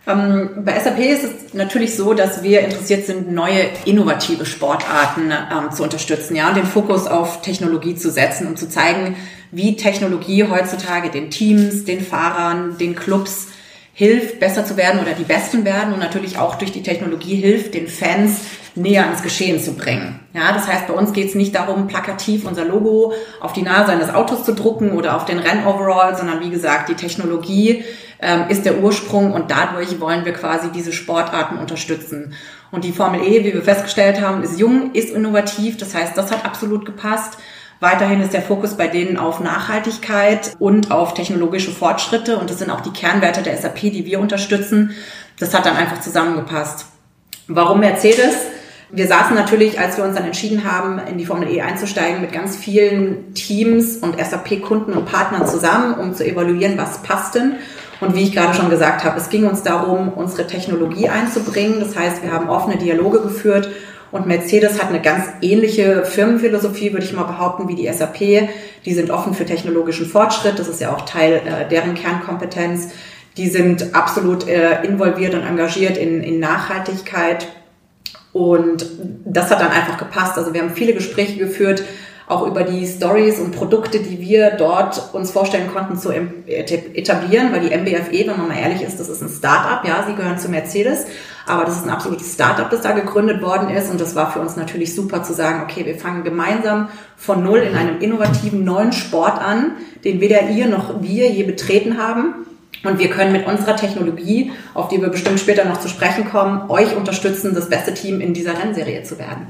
Ähm, 0.09 0.50
bei 0.64 0.78
SAP 0.81 0.99
ist 1.00 1.25
es 1.25 1.55
natürlich 1.55 1.95
so, 1.95 2.14
dass 2.14 2.43
wir 2.43 2.61
interessiert 2.61 3.07
sind, 3.07 3.31
neue 3.31 3.67
innovative 3.85 4.47
Sportarten 4.47 5.31
ähm, 5.31 5.71
zu 5.71 5.83
unterstützen, 5.83 6.35
ja, 6.35 6.49
und 6.49 6.57
den 6.57 6.64
Fokus 6.64 7.07
auf 7.07 7.43
Technologie 7.43 7.95
zu 7.95 8.11
setzen 8.11 8.47
und 8.47 8.59
zu 8.59 8.69
zeigen, 8.69 9.17
wie 9.50 9.76
Technologie 9.76 10.45
heutzutage 10.45 11.11
den 11.11 11.31
Teams, 11.31 11.85
den 11.85 12.00
Fahrern, 12.00 12.78
den 12.78 12.95
Clubs 12.95 13.49
hilft, 13.93 14.38
besser 14.40 14.64
zu 14.64 14.76
werden 14.76 15.00
oder 15.00 15.12
die 15.12 15.25
Besten 15.25 15.64
werden 15.64 15.93
und 15.93 15.99
natürlich 15.99 16.38
auch 16.38 16.55
durch 16.55 16.71
die 16.71 16.83
Technologie 16.83 17.35
hilft, 17.35 17.75
den 17.75 17.88
Fans 17.88 18.43
näher 18.76 19.05
ans 19.05 19.23
Geschehen 19.23 19.59
zu 19.61 19.75
bringen. 19.75 20.21
Ja, 20.33 20.52
das 20.52 20.69
heißt, 20.69 20.87
bei 20.87 20.95
uns 20.95 21.12
geht 21.12 21.31
es 21.31 21.35
nicht 21.35 21.55
darum, 21.55 21.88
plakativ 21.88 22.47
unser 22.47 22.64
Logo 22.64 23.12
auf 23.40 23.52
die 23.52 23.62
Nase 23.62 23.90
eines 23.90 24.14
Autos 24.14 24.45
zu 24.45 24.55
drucken 24.55 24.93
oder 24.93 25.17
auf 25.17 25.25
den 25.25 25.40
Rennoverall, 25.40 26.17
sondern 26.17 26.40
wie 26.40 26.50
gesagt, 26.50 26.88
die 26.88 26.95
Technologie 26.95 27.83
ist 28.48 28.64
der 28.64 28.78
Ursprung 28.78 29.32
und 29.32 29.50
dadurch 29.50 30.00
wollen 30.00 30.25
wir 30.25 30.32
quasi 30.32 30.70
diese 30.72 30.92
Sportarten 30.92 31.58
unterstützen. 31.58 32.34
Und 32.70 32.84
die 32.84 32.92
Formel 32.92 33.22
E, 33.22 33.44
wie 33.44 33.54
wir 33.54 33.62
festgestellt 33.62 34.20
haben, 34.20 34.42
ist 34.42 34.58
jung, 34.58 34.92
ist 34.92 35.10
innovativ, 35.10 35.76
das 35.76 35.94
heißt, 35.94 36.18
das 36.18 36.32
hat 36.32 36.44
absolut 36.44 36.84
gepasst. 36.84 37.38
Weiterhin 37.80 38.20
ist 38.20 38.32
der 38.32 38.42
Fokus 38.42 38.76
bei 38.76 38.88
denen 38.88 39.16
auf 39.16 39.38
Nachhaltigkeit 39.38 40.56
und 40.58 40.90
auf 40.90 41.14
technologische 41.14 41.70
Fortschritte 41.70 42.37
und 42.37 42.50
das 42.50 42.58
sind 42.58 42.70
auch 42.70 42.80
die 42.80 42.90
Kernwerte 42.90 43.42
der 43.42 43.56
SAP, 43.56 43.80
die 43.82 44.04
wir 44.04 44.18
unterstützen. 44.18 44.96
Das 45.38 45.54
hat 45.54 45.64
dann 45.64 45.76
einfach 45.76 46.00
zusammengepasst. 46.00 46.87
Warum 47.46 47.78
Mercedes? 47.80 48.34
Wir 48.90 49.06
saßen 49.06 49.37
natürlich, 49.37 49.78
als 49.78 49.96
wir 49.96 50.04
uns 50.04 50.16
dann 50.16 50.25
entschieden 50.25 50.64
haben, 50.64 50.98
in 50.98 51.18
die 51.18 51.26
Formel 51.26 51.48
E 51.50 51.60
einzusteigen, 51.60 52.20
mit 52.20 52.32
ganz 52.32 52.56
vielen 52.56 53.34
Teams 53.34 53.98
und 53.98 54.18
SAP-Kunden 54.18 54.94
und 54.94 55.04
Partnern 55.04 55.46
zusammen, 55.46 55.94
um 55.94 56.14
zu 56.14 56.26
evaluieren, 56.26 56.78
was 56.78 57.02
passt 57.02 57.34
denn. 57.37 57.56
Und 58.00 58.14
wie 58.14 58.23
ich 58.23 58.33
gerade 58.33 58.55
schon 58.55 58.71
gesagt 58.71 59.05
habe, 59.05 59.19
es 59.19 59.28
ging 59.28 59.47
uns 59.47 59.62
darum, 59.62 60.12
unsere 60.12 60.47
Technologie 60.47 61.09
einzubringen. 61.09 61.81
Das 61.81 61.97
heißt, 61.97 62.23
wir 62.23 62.33
haben 62.33 62.49
offene 62.49 62.76
Dialoge 62.76 63.21
geführt 63.21 63.69
und 64.11 64.26
Mercedes 64.26 64.81
hat 64.81 64.88
eine 64.88 65.02
ganz 65.02 65.25
ähnliche 65.43 66.05
Firmenphilosophie, 66.05 66.93
würde 66.93 67.05
ich 67.05 67.12
mal 67.12 67.25
behaupten, 67.25 67.69
wie 67.69 67.75
die 67.75 67.93
SAP. 67.93 68.49
Die 68.85 68.95
sind 68.95 69.11
offen 69.11 69.35
für 69.35 69.45
technologischen 69.45 70.07
Fortschritt. 70.07 70.59
Das 70.59 70.69
ist 70.69 70.81
ja 70.81 70.95
auch 70.95 71.02
Teil 71.02 71.43
äh, 71.45 71.69
deren 71.69 71.95
Kernkompetenz. 71.95 72.90
Die 73.37 73.49
sind 73.49 73.95
absolut 73.95 74.49
äh, 74.49 74.83
involviert 74.85 75.35
und 75.35 75.43
engagiert 75.43 75.97
in, 75.97 76.23
in 76.23 76.40
Nachhaltigkeit. 76.40 77.49
Und 78.33 78.87
das 79.25 79.50
hat 79.50 79.61
dann 79.61 79.71
einfach 79.71 79.99
gepasst. 79.99 80.38
Also 80.38 80.55
wir 80.55 80.62
haben 80.62 80.71
viele 80.71 80.95
Gespräche 80.95 81.38
geführt, 81.38 81.83
auch 82.28 82.47
über 82.47 82.62
die 82.62 82.87
Stories 82.87 83.38
und 83.38 83.52
Produkte, 83.52 84.00
die 84.00 84.20
wir 84.20 84.50
dort 84.50 85.14
uns 85.14 85.30
vorstellen 85.30 85.68
konnten 85.73 85.97
zu 85.97 86.11
etablieren, 86.12 87.52
weil 87.52 87.61
die 87.61 87.76
MBFE, 87.76 88.28
wenn 88.28 88.37
man 88.37 88.49
mal 88.49 88.58
ehrlich 88.58 88.82
ist, 88.82 89.00
das 89.00 89.08
ist 89.08 89.23
ein 89.23 89.30
Startup, 89.30 89.87
ja, 89.87 90.04
sie 90.06 90.14
gehören 90.14 90.38
zu 90.38 90.49
Mercedes, 90.50 91.06
aber 91.47 91.64
das 91.64 91.76
ist 91.76 91.85
ein 91.85 91.90
absolutes 91.90 92.35
Startup, 92.35 92.68
das 92.68 92.82
da 92.82 92.92
gegründet 92.92 93.42
worden 93.42 93.70
ist 93.70 93.90
und 93.90 94.00
das 94.00 94.14
war 94.14 94.30
für 94.30 94.40
uns 94.40 94.56
natürlich 94.56 94.94
super 94.94 95.23
zu 95.23 95.32
sagen, 95.32 95.62
okay, 95.62 95.87
wir 95.87 95.97
fangen 95.97 96.23
gemeinsam 96.23 96.88
von 97.16 97.42
null 97.42 97.61
in 97.61 97.75
einem 97.75 98.00
innovativen 98.00 98.62
neuen 98.62 98.92
Sport 98.92 99.40
an, 99.40 99.73
den 100.04 100.20
weder 100.20 100.50
ihr 100.50 100.66
noch 100.66 101.00
wir 101.02 101.30
je 101.30 101.44
betreten 101.44 101.99
haben. 101.99 102.47
Und 102.85 103.00
wir 103.00 103.11
können 103.11 103.32
mit 103.32 103.44
unserer 103.44 103.75
Technologie, 103.75 104.52
auf 104.73 104.87
die 104.87 105.00
wir 105.00 105.08
bestimmt 105.08 105.40
später 105.40 105.64
noch 105.64 105.80
zu 105.80 105.88
sprechen 105.88 106.30
kommen, 106.30 106.70
euch 106.70 106.94
unterstützen, 106.94 107.52
das 107.52 107.68
beste 107.68 107.92
Team 107.92 108.20
in 108.20 108.35
dieser 108.35 108.56
Rennserie 108.56 109.02
zu 109.02 109.18
werden. 109.18 109.49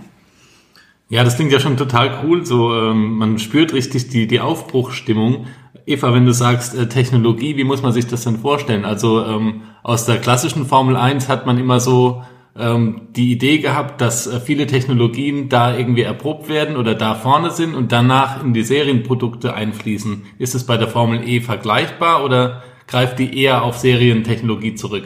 Ja, 1.11 1.25
das 1.25 1.37
klingt 1.37 1.53
ja 1.53 1.61
schon 1.61 1.79
total 1.79 2.21
cool. 2.23 2.45
So, 2.45 2.75
ähm, 2.75 3.17
man 3.17 3.39
spürt 3.39 3.73
richtig 3.73 4.09
die, 4.09 4.27
die 4.27 4.41
Aufbruchstimmung. 4.41 5.47
Eva, 5.87 6.13
wenn 6.13 6.27
du 6.27 6.35
sagst 6.35 6.77
äh, 6.77 6.87
Technologie, 6.89 7.57
wie 7.57 7.65
muss 7.65 7.83
man 7.83 7.93
sich 7.93 8.07
das 8.07 8.25
denn 8.25 8.39
vorstellen? 8.39 8.85
Also 8.85 9.25
ähm, 9.25 9.63
aus 9.83 10.05
der 10.05 10.19
klassischen 10.19 10.67
Formel 10.67 10.97
1 10.97 11.31
hat 11.31 11.47
man 11.47 11.57
immer 11.57 11.81
so 11.81 12.23
ähm, 12.59 13.09
die 13.17 13.33
Idee 13.33 13.59
gehabt, 13.59 14.03
dass 14.03 14.27
äh, 14.27 14.39
viele 14.39 14.67
Technologien 14.67 15.49
da 15.49 15.75
irgendwie 15.75 16.03
erprobt 16.03 16.51
werden 16.51 16.77
oder 16.77 16.95
da 16.95 17.15
vorne 17.15 17.53
sind 17.53 17.75
und 17.75 17.91
danach 17.91 18.45
in 18.45 18.53
die 18.53 18.63
Serienprodukte 18.63 19.55
einfließen. 19.55 20.27
Ist 20.39 20.55
es 20.55 20.67
bei 20.67 20.77
der 20.77 20.89
Formel 20.89 21.27
E 21.27 21.41
vergleichbar 21.41 22.23
oder 22.23 22.63
greift 22.87 23.19
die 23.19 23.43
eher 23.43 23.63
auf 23.63 23.79
Serientechnologie 23.79 24.75
zurück? 24.75 25.05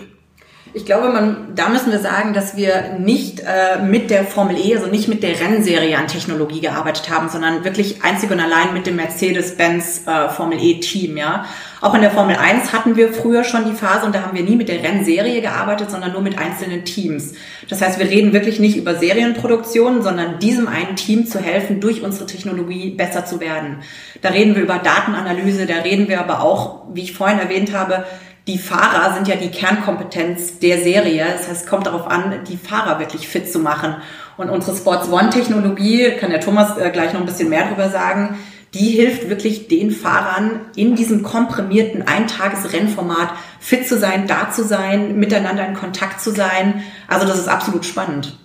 Ich 0.74 0.86
glaube, 0.86 1.10
man, 1.10 1.54
da 1.54 1.68
müssen 1.68 1.92
wir 1.92 1.98
sagen, 1.98 2.32
dass 2.32 2.56
wir 2.56 2.96
nicht 2.98 3.40
äh, 3.40 3.82
mit 3.82 4.08
der 4.08 4.24
Formel 4.24 4.56
E, 4.56 4.74
also 4.74 4.86
nicht 4.86 5.06
mit 5.06 5.22
der 5.22 5.38
Rennserie 5.38 5.98
an 5.98 6.06
Technologie 6.06 6.62
gearbeitet 6.62 7.10
haben, 7.10 7.28
sondern 7.28 7.62
wirklich 7.62 8.02
einzig 8.02 8.30
und 8.30 8.40
allein 8.40 8.72
mit 8.72 8.86
dem 8.86 8.96
Mercedes-Benz 8.96 10.06
äh, 10.06 10.30
Formel 10.30 10.58
E-Team. 10.58 11.18
Ja, 11.18 11.44
auch 11.82 11.92
in 11.94 12.00
der 12.00 12.10
Formel 12.10 12.36
1 12.36 12.72
hatten 12.72 12.96
wir 12.96 13.12
früher 13.12 13.44
schon 13.44 13.66
die 13.66 13.74
Phase 13.74 14.06
und 14.06 14.14
da 14.14 14.22
haben 14.22 14.34
wir 14.34 14.44
nie 14.44 14.56
mit 14.56 14.70
der 14.70 14.82
Rennserie 14.82 15.42
gearbeitet, 15.42 15.90
sondern 15.90 16.12
nur 16.12 16.22
mit 16.22 16.38
einzelnen 16.38 16.86
Teams. 16.86 17.34
Das 17.68 17.82
heißt, 17.82 17.98
wir 17.98 18.08
reden 18.08 18.32
wirklich 18.32 18.58
nicht 18.58 18.78
über 18.78 18.94
Serienproduktion, 18.94 20.00
sondern 20.00 20.38
diesem 20.38 20.68
einen 20.68 20.96
Team 20.96 21.26
zu 21.26 21.38
helfen, 21.38 21.80
durch 21.80 22.02
unsere 22.02 22.24
Technologie 22.24 22.90
besser 22.90 23.26
zu 23.26 23.40
werden. 23.40 23.82
Da 24.22 24.30
reden 24.30 24.54
wir 24.54 24.62
über 24.62 24.78
Datenanalyse, 24.78 25.66
da 25.66 25.82
reden 25.82 26.08
wir 26.08 26.20
aber 26.20 26.40
auch, 26.40 26.84
wie 26.94 27.02
ich 27.02 27.12
vorhin 27.12 27.40
erwähnt 27.40 27.74
habe, 27.74 28.06
die 28.46 28.58
Fahrer 28.58 29.14
sind 29.14 29.28
ja 29.28 29.36
die 29.36 29.50
Kernkompetenz 29.50 30.58
der 30.58 30.82
Serie. 30.82 31.24
Das 31.32 31.48
heißt, 31.48 31.62
es 31.62 31.66
kommt 31.66 31.86
darauf 31.86 32.08
an, 32.08 32.40
die 32.48 32.56
Fahrer 32.56 32.98
wirklich 32.98 33.28
fit 33.28 33.50
zu 33.50 33.60
machen. 33.60 33.96
Und 34.36 34.50
unsere 34.50 34.76
Sports 34.76 35.08
One 35.10 35.30
Technologie, 35.30 36.12
kann 36.18 36.30
der 36.30 36.40
Thomas 36.40 36.76
äh, 36.76 36.90
gleich 36.90 37.12
noch 37.12 37.20
ein 37.20 37.26
bisschen 37.26 37.48
mehr 37.48 37.68
drüber 37.68 37.88
sagen, 37.88 38.38
die 38.74 38.90
hilft 38.90 39.28
wirklich 39.28 39.68
den 39.68 39.90
Fahrern 39.90 40.60
in 40.74 40.96
diesem 40.96 41.22
komprimierten 41.22 42.08
Eintagesrennformat 42.08 43.28
fit 43.60 43.86
zu 43.86 43.98
sein, 43.98 44.26
da 44.26 44.50
zu 44.50 44.64
sein, 44.64 45.18
miteinander 45.18 45.66
in 45.66 45.74
Kontakt 45.74 46.20
zu 46.22 46.30
sein. 46.30 46.82
Also 47.06 47.26
das 47.26 47.38
ist 47.38 47.48
absolut 47.48 47.84
spannend 47.84 48.36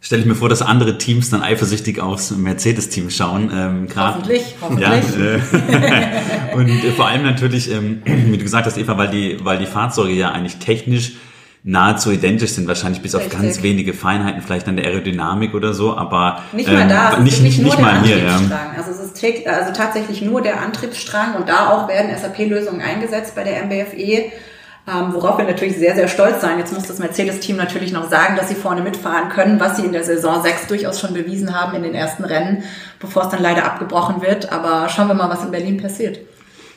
stelle 0.00 0.22
ich 0.22 0.28
mir 0.28 0.34
vor, 0.34 0.48
dass 0.48 0.62
andere 0.62 0.98
Teams 0.98 1.30
dann 1.30 1.42
eifersüchtig 1.42 2.00
aufs 2.00 2.30
Mercedes-Team 2.30 3.10
schauen. 3.10 3.50
Ähm, 3.52 3.88
grad, 3.88 4.16
hoffentlich, 4.16 4.54
hoffentlich. 4.60 4.88
Ja, 4.88 4.94
äh, 4.94 6.54
und 6.54 6.68
äh, 6.68 6.92
vor 6.92 7.08
allem 7.08 7.24
natürlich, 7.24 7.70
ähm, 7.70 8.02
wie 8.04 8.36
du 8.36 8.44
gesagt 8.44 8.66
hast, 8.66 8.78
Eva, 8.78 8.96
weil 8.96 9.08
die, 9.08 9.38
weil 9.42 9.58
die 9.58 9.66
Fahrzeuge 9.66 10.12
ja 10.12 10.30
eigentlich 10.30 10.56
technisch 10.58 11.12
nahezu 11.64 12.12
identisch 12.12 12.52
sind, 12.52 12.68
wahrscheinlich 12.68 13.02
bis 13.02 13.14
Richtig. 13.14 13.34
auf 13.34 13.40
ganz 13.42 13.62
wenige 13.62 13.92
Feinheiten, 13.92 14.40
vielleicht 14.40 14.68
an 14.68 14.76
der 14.76 14.86
Aerodynamik 14.86 15.54
oder 15.54 15.74
so, 15.74 15.96
aber 15.96 16.42
nicht 16.52 16.70
mal 16.70 16.86
da, 16.88 17.16
ähm, 17.16 17.24
nicht, 17.24 17.42
nicht, 17.42 17.58
nicht 17.58 17.78
mal 17.80 18.02
hier. 18.02 18.18
Ja. 18.18 18.40
Also 18.76 18.92
es 18.92 19.00
ist 19.00 19.46
also 19.46 19.72
tatsächlich 19.74 20.22
nur 20.22 20.40
der 20.40 20.60
Antriebsstrang 20.62 21.34
und 21.34 21.48
da 21.48 21.70
auch 21.70 21.88
werden 21.88 22.16
SAP-Lösungen 22.16 22.80
eingesetzt 22.80 23.34
bei 23.34 23.42
der 23.42 23.64
MBFE 23.64 24.30
ähm, 24.88 25.12
worauf 25.12 25.38
wir 25.38 25.44
natürlich 25.44 25.76
sehr, 25.76 25.94
sehr 25.94 26.08
stolz 26.08 26.40
sein. 26.40 26.58
Jetzt 26.58 26.72
muss 26.72 26.86
das 26.86 26.98
Mercedes-Team 26.98 27.56
natürlich 27.56 27.92
noch 27.92 28.08
sagen, 28.08 28.36
dass 28.36 28.48
sie 28.48 28.54
vorne 28.54 28.80
mitfahren 28.80 29.28
können, 29.28 29.60
was 29.60 29.76
sie 29.76 29.84
in 29.84 29.92
der 29.92 30.04
Saison 30.04 30.42
6 30.42 30.66
durchaus 30.66 31.00
schon 31.00 31.14
bewiesen 31.14 31.54
haben 31.54 31.74
in 31.76 31.82
den 31.82 31.94
ersten 31.94 32.24
Rennen, 32.24 32.62
bevor 32.98 33.24
es 33.24 33.28
dann 33.28 33.42
leider 33.42 33.64
abgebrochen 33.64 34.22
wird. 34.22 34.50
Aber 34.50 34.88
schauen 34.88 35.08
wir 35.08 35.14
mal, 35.14 35.28
was 35.28 35.44
in 35.44 35.50
Berlin 35.50 35.76
passiert. 35.76 36.20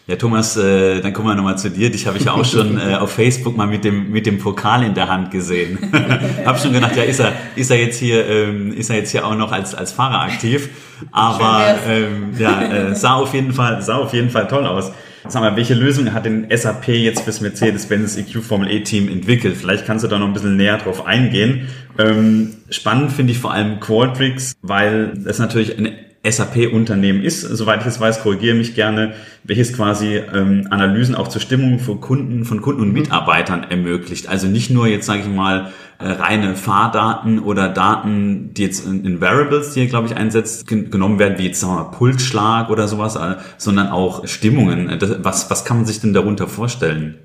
Ja, 0.07 0.15
Thomas, 0.15 0.57
äh, 0.57 0.99
dann 0.99 1.13
kommen 1.13 1.27
wir 1.29 1.35
nochmal 1.35 1.57
zu 1.57 1.69
dir. 1.69 1.91
Dich 1.91 2.07
habe 2.07 2.17
ich 2.17 2.27
auch 2.27 2.43
schon 2.43 2.77
äh, 2.77 2.95
auf 2.95 3.11
Facebook 3.11 3.55
mal 3.55 3.67
mit 3.67 3.85
dem, 3.85 4.11
mit 4.11 4.25
dem 4.25 4.39
Pokal 4.39 4.83
in 4.83 4.93
der 4.93 5.07
Hand 5.07 5.31
gesehen. 5.31 5.77
hab 6.45 6.59
schon 6.59 6.73
gedacht, 6.73 6.95
ja, 6.97 7.03
ist 7.03 7.19
er, 7.19 7.33
ist 7.55 7.71
er 7.71 7.77
jetzt 7.77 7.99
hier, 7.99 8.27
ähm, 8.27 8.73
ist 8.73 8.89
er 8.89 8.97
jetzt 8.97 9.11
hier 9.11 9.25
auch 9.25 9.35
noch 9.35 9.51
als, 9.51 9.75
als 9.75 9.91
Fahrer 9.91 10.21
aktiv. 10.23 10.69
Aber 11.11 11.75
ähm, 11.87 12.33
ja, 12.37 12.61
äh, 12.61 12.95
sah 12.95 13.13
auf 13.13 13.33
jeden 13.33 13.53
Fall, 13.53 13.81
sah 13.81 13.97
auf 13.97 14.13
jeden 14.13 14.31
Fall 14.31 14.47
toll 14.47 14.65
aus. 14.65 14.91
Sag 15.27 15.41
mal, 15.41 15.55
welche 15.55 15.75
Lösung 15.75 16.13
hat 16.13 16.25
denn 16.25 16.47
SAP 16.49 16.87
jetzt 16.89 17.21
fürs 17.21 17.41
Mercedes-Benz 17.41 18.17
EQ 18.17 18.43
Formel 18.43 18.71
E-Team 18.71 19.07
entwickelt? 19.07 19.55
Vielleicht 19.55 19.85
kannst 19.85 20.03
du 20.03 20.07
da 20.07 20.17
noch 20.17 20.27
ein 20.27 20.33
bisschen 20.33 20.57
näher 20.57 20.77
drauf 20.77 21.05
eingehen. 21.05 21.67
Ähm, 21.99 22.55
spannend 22.69 23.11
finde 23.11 23.33
ich 23.33 23.39
vor 23.39 23.51
allem 23.51 23.79
Qualtrics, 23.79 24.53
weil 24.61 25.13
das 25.15 25.37
natürlich 25.37 25.77
eine 25.77 26.10
SAP-Unternehmen 26.23 27.23
ist, 27.23 27.41
soweit 27.41 27.81
ich 27.81 27.87
es 27.87 27.99
weiß, 27.99 28.21
korrigiere 28.21 28.55
mich 28.55 28.75
gerne, 28.75 29.13
welches 29.43 29.73
quasi 29.73 30.17
ähm, 30.17 30.67
Analysen 30.69 31.15
auch 31.15 31.27
zur 31.27 31.41
Stimmung 31.41 31.79
von 31.79 31.99
Kunden, 31.99 32.45
von 32.45 32.61
Kunden 32.61 32.81
und 32.81 32.89
mhm. 32.89 32.93
Mitarbeitern 32.93 33.63
ermöglicht. 33.63 34.29
Also 34.29 34.47
nicht 34.47 34.69
nur 34.69 34.85
jetzt 34.85 35.07
sage 35.07 35.21
ich 35.21 35.27
mal 35.27 35.71
äh, 35.97 36.07
reine 36.07 36.55
Fahrdaten 36.55 37.39
oder 37.39 37.69
Daten, 37.69 38.53
die 38.53 38.61
jetzt 38.61 38.85
in, 38.85 39.03
in 39.03 39.19
Variables, 39.19 39.73
die 39.73 39.81
ihr 39.81 39.87
glaube 39.87 40.07
ich 40.07 40.15
einsetzt, 40.15 40.67
gen 40.67 40.91
genommen 40.91 41.17
werden, 41.17 41.39
wie 41.39 41.47
jetzt 41.47 41.59
sagen 41.59 41.73
wir 41.73 41.83
mal, 41.85 41.91
Pulsschlag 41.91 42.69
oder 42.69 42.87
sowas, 42.87 43.15
äh, 43.15 43.37
sondern 43.57 43.87
auch 43.87 44.27
Stimmungen. 44.27 44.99
Das, 44.99 45.23
was 45.23 45.49
was 45.49 45.65
kann 45.65 45.77
man 45.77 45.85
sich 45.87 46.01
denn 46.01 46.13
darunter 46.13 46.47
vorstellen? 46.47 47.15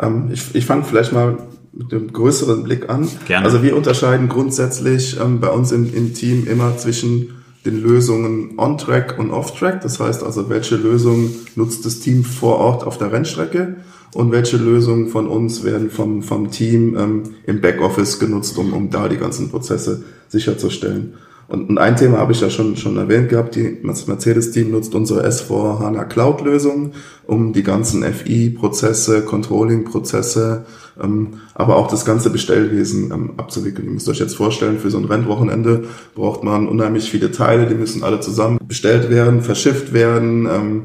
Ähm, 0.00 0.30
ich 0.32 0.54
ich 0.54 0.64
fange 0.64 0.84
vielleicht 0.84 1.12
mal 1.12 1.36
mit 1.74 1.92
einem 1.92 2.10
größeren 2.10 2.64
Blick 2.64 2.88
an. 2.88 3.08
Gerne. 3.26 3.44
Also 3.44 3.62
wir 3.62 3.76
unterscheiden 3.76 4.30
grundsätzlich 4.30 5.20
ähm, 5.20 5.40
bei 5.40 5.48
uns 5.48 5.70
im, 5.70 5.92
im 5.94 6.14
Team 6.14 6.46
immer 6.46 6.78
zwischen 6.78 7.41
den 7.64 7.80
Lösungen 7.80 8.58
on-track 8.58 9.18
und 9.18 9.30
off-track. 9.30 9.80
Das 9.82 10.00
heißt 10.00 10.22
also, 10.22 10.48
welche 10.48 10.76
Lösung 10.76 11.30
nutzt 11.54 11.84
das 11.86 12.00
Team 12.00 12.24
vor 12.24 12.58
Ort 12.58 12.84
auf 12.84 12.98
der 12.98 13.12
Rennstrecke 13.12 13.76
und 14.14 14.32
welche 14.32 14.56
Lösungen 14.56 15.08
von 15.08 15.26
uns 15.26 15.64
werden 15.64 15.90
vom, 15.90 16.22
vom 16.22 16.50
Team 16.50 16.96
ähm, 16.98 17.22
im 17.46 17.60
Backoffice 17.60 18.18
genutzt, 18.18 18.58
um, 18.58 18.72
um 18.72 18.90
da 18.90 19.08
die 19.08 19.16
ganzen 19.16 19.50
Prozesse 19.50 20.02
sicherzustellen. 20.28 21.14
Und, 21.48 21.68
und 21.68 21.78
ein 21.78 21.96
Thema 21.96 22.18
habe 22.18 22.32
ich 22.32 22.40
ja 22.40 22.50
schon, 22.50 22.76
schon 22.76 22.96
erwähnt 22.96 23.28
gehabt, 23.28 23.54
die, 23.54 23.78
das 23.84 24.06
Mercedes-Team 24.06 24.70
nutzt 24.70 24.94
unsere 24.94 25.26
S4 25.26 25.80
HANA 25.80 26.04
Cloud-Lösung, 26.04 26.92
um 27.26 27.52
die 27.52 27.62
ganzen 27.62 28.02
FI-Prozesse, 28.02 29.22
Controlling-Prozesse, 29.22 30.64
ähm, 31.00 31.34
aber 31.54 31.76
auch 31.76 31.88
das 31.88 32.04
ganze 32.04 32.30
Bestellwesen 32.30 33.10
ähm, 33.12 33.30
abzuwickeln. 33.36 33.86
Ihr 33.86 33.94
müsst 33.94 34.08
euch 34.08 34.18
jetzt 34.18 34.36
vorstellen, 34.36 34.78
für 34.78 34.90
so 34.90 34.98
ein 34.98 35.04
Rennwochenende 35.04 35.84
braucht 36.14 36.44
man 36.44 36.68
unheimlich 36.68 37.10
viele 37.10 37.30
Teile, 37.30 37.66
die 37.66 37.74
müssen 37.74 38.02
alle 38.02 38.20
zusammen 38.20 38.58
bestellt 38.66 39.10
werden, 39.10 39.42
verschifft 39.42 39.92
werden. 39.92 40.46
Ähm, 40.46 40.82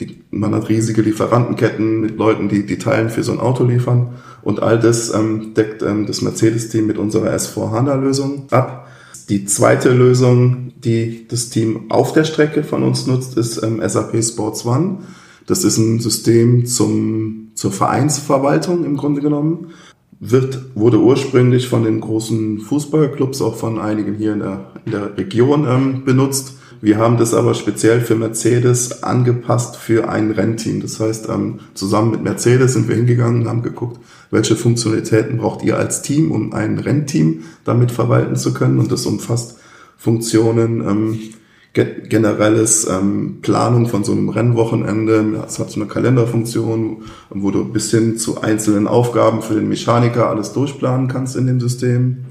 die, 0.00 0.22
man 0.30 0.54
hat 0.54 0.68
riesige 0.68 1.02
Lieferantenketten 1.02 2.00
mit 2.00 2.16
Leuten, 2.16 2.48
die 2.48 2.64
die 2.64 2.78
Teilen 2.78 3.10
für 3.10 3.22
so 3.22 3.32
ein 3.32 3.40
Auto 3.40 3.64
liefern. 3.64 4.14
Und 4.42 4.62
all 4.62 4.78
das 4.78 5.12
ähm, 5.12 5.52
deckt 5.54 5.82
ähm, 5.82 6.06
das 6.06 6.22
Mercedes-Team 6.22 6.86
mit 6.86 6.98
unserer 6.98 7.34
S4 7.34 7.70
HANA-Lösung 7.70 8.46
ab. 8.50 8.88
Die 9.28 9.44
zweite 9.44 9.90
Lösung, 9.90 10.72
die 10.82 11.28
das 11.28 11.50
Team 11.50 11.90
auf 11.90 12.12
der 12.12 12.24
Strecke 12.24 12.64
von 12.64 12.82
uns 12.82 13.06
nutzt, 13.06 13.36
ist 13.36 13.62
ähm, 13.62 13.80
SAP 13.86 14.24
Sports 14.24 14.64
One. 14.64 14.98
Das 15.46 15.64
ist 15.64 15.78
ein 15.78 16.00
System 16.00 16.66
zum, 16.66 17.49
zur 17.60 17.72
Vereinsverwaltung 17.72 18.86
im 18.86 18.96
Grunde 18.96 19.20
genommen. 19.20 19.72
Wird, 20.18 20.74
wurde 20.74 20.98
ursprünglich 20.98 21.68
von 21.68 21.84
den 21.84 22.00
großen 22.00 22.60
Fußballclubs, 22.60 23.42
auch 23.42 23.54
von 23.54 23.78
einigen 23.78 24.14
hier 24.14 24.32
in 24.32 24.38
der, 24.38 24.72
in 24.86 24.92
der 24.92 25.16
Region 25.18 25.66
ähm, 25.68 26.04
benutzt. 26.06 26.54
Wir 26.80 26.96
haben 26.96 27.18
das 27.18 27.34
aber 27.34 27.52
speziell 27.52 28.00
für 28.00 28.14
Mercedes 28.14 29.02
angepasst 29.02 29.76
für 29.76 30.08
ein 30.08 30.30
Rennteam. 30.30 30.80
Das 30.80 31.00
heißt, 31.00 31.28
ähm, 31.28 31.60
zusammen 31.74 32.12
mit 32.12 32.22
Mercedes 32.22 32.72
sind 32.72 32.88
wir 32.88 32.96
hingegangen 32.96 33.42
und 33.42 33.48
haben 33.48 33.62
geguckt, 33.62 34.00
welche 34.30 34.56
Funktionalitäten 34.56 35.36
braucht 35.36 35.62
ihr 35.62 35.76
als 35.76 36.00
Team, 36.00 36.30
um 36.30 36.54
ein 36.54 36.78
Rennteam 36.78 37.42
damit 37.64 37.92
verwalten 37.92 38.36
zu 38.36 38.54
können. 38.54 38.78
Und 38.78 38.90
das 38.90 39.04
umfasst 39.04 39.58
Funktionen, 39.98 40.80
ähm, 40.80 41.20
generelles 41.72 42.88
ähm, 42.88 43.38
Planung 43.42 43.86
von 43.86 44.02
so 44.02 44.12
einem 44.12 44.28
Rennwochenende. 44.28 45.44
Es 45.46 45.58
hat 45.58 45.70
so 45.70 45.80
eine 45.80 45.88
Kalenderfunktion, 45.88 47.02
wo 47.30 47.50
du 47.52 47.64
bis 47.64 47.90
hin 47.92 48.18
zu 48.18 48.40
einzelnen 48.40 48.88
Aufgaben 48.88 49.40
für 49.40 49.54
den 49.54 49.68
Mechaniker 49.68 50.28
alles 50.28 50.52
durchplanen 50.52 51.06
kannst 51.06 51.36
in 51.36 51.46
dem 51.46 51.60
System. 51.60 52.24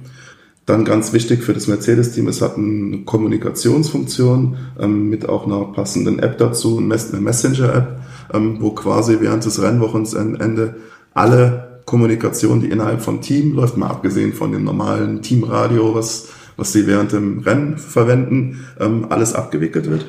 Dann 0.65 0.85
ganz 0.85 1.13
wichtig 1.13 1.41
für 1.41 1.53
das 1.53 1.67
Mercedes-Team, 1.67 2.27
es 2.27 2.41
hat 2.41 2.57
eine 2.57 2.99
Kommunikationsfunktion 2.99 4.57
ähm, 4.79 5.09
mit 5.09 5.27
auch 5.27 5.47
einer 5.47 5.65
passenden 5.65 6.19
App 6.19 6.37
dazu, 6.37 6.77
eine 6.77 7.21
Messenger-App, 7.21 8.01
ähm, 8.33 8.57
wo 8.59 8.71
quasi 8.71 9.17
während 9.19 9.45
des 9.45 9.61
Rennwochenende 9.61 10.75
alle 11.13 11.81
Kommunikation, 11.85 12.61
die 12.61 12.67
innerhalb 12.67 13.01
vom 13.01 13.21
Team 13.21 13.55
läuft, 13.55 13.77
mal 13.77 13.87
abgesehen 13.87 14.33
von 14.33 14.51
dem 14.51 14.63
normalen 14.63 15.23
Teamradio, 15.23 15.95
was, 15.95 16.27
was 16.59 16.73
sie 16.73 16.85
während 16.85 17.13
dem 17.13 17.39
Rennen 17.39 17.77
verwenden, 17.77 18.65
ähm, 18.79 19.07
alles 19.09 19.33
abgewickelt 19.33 19.89
wird. 19.89 20.05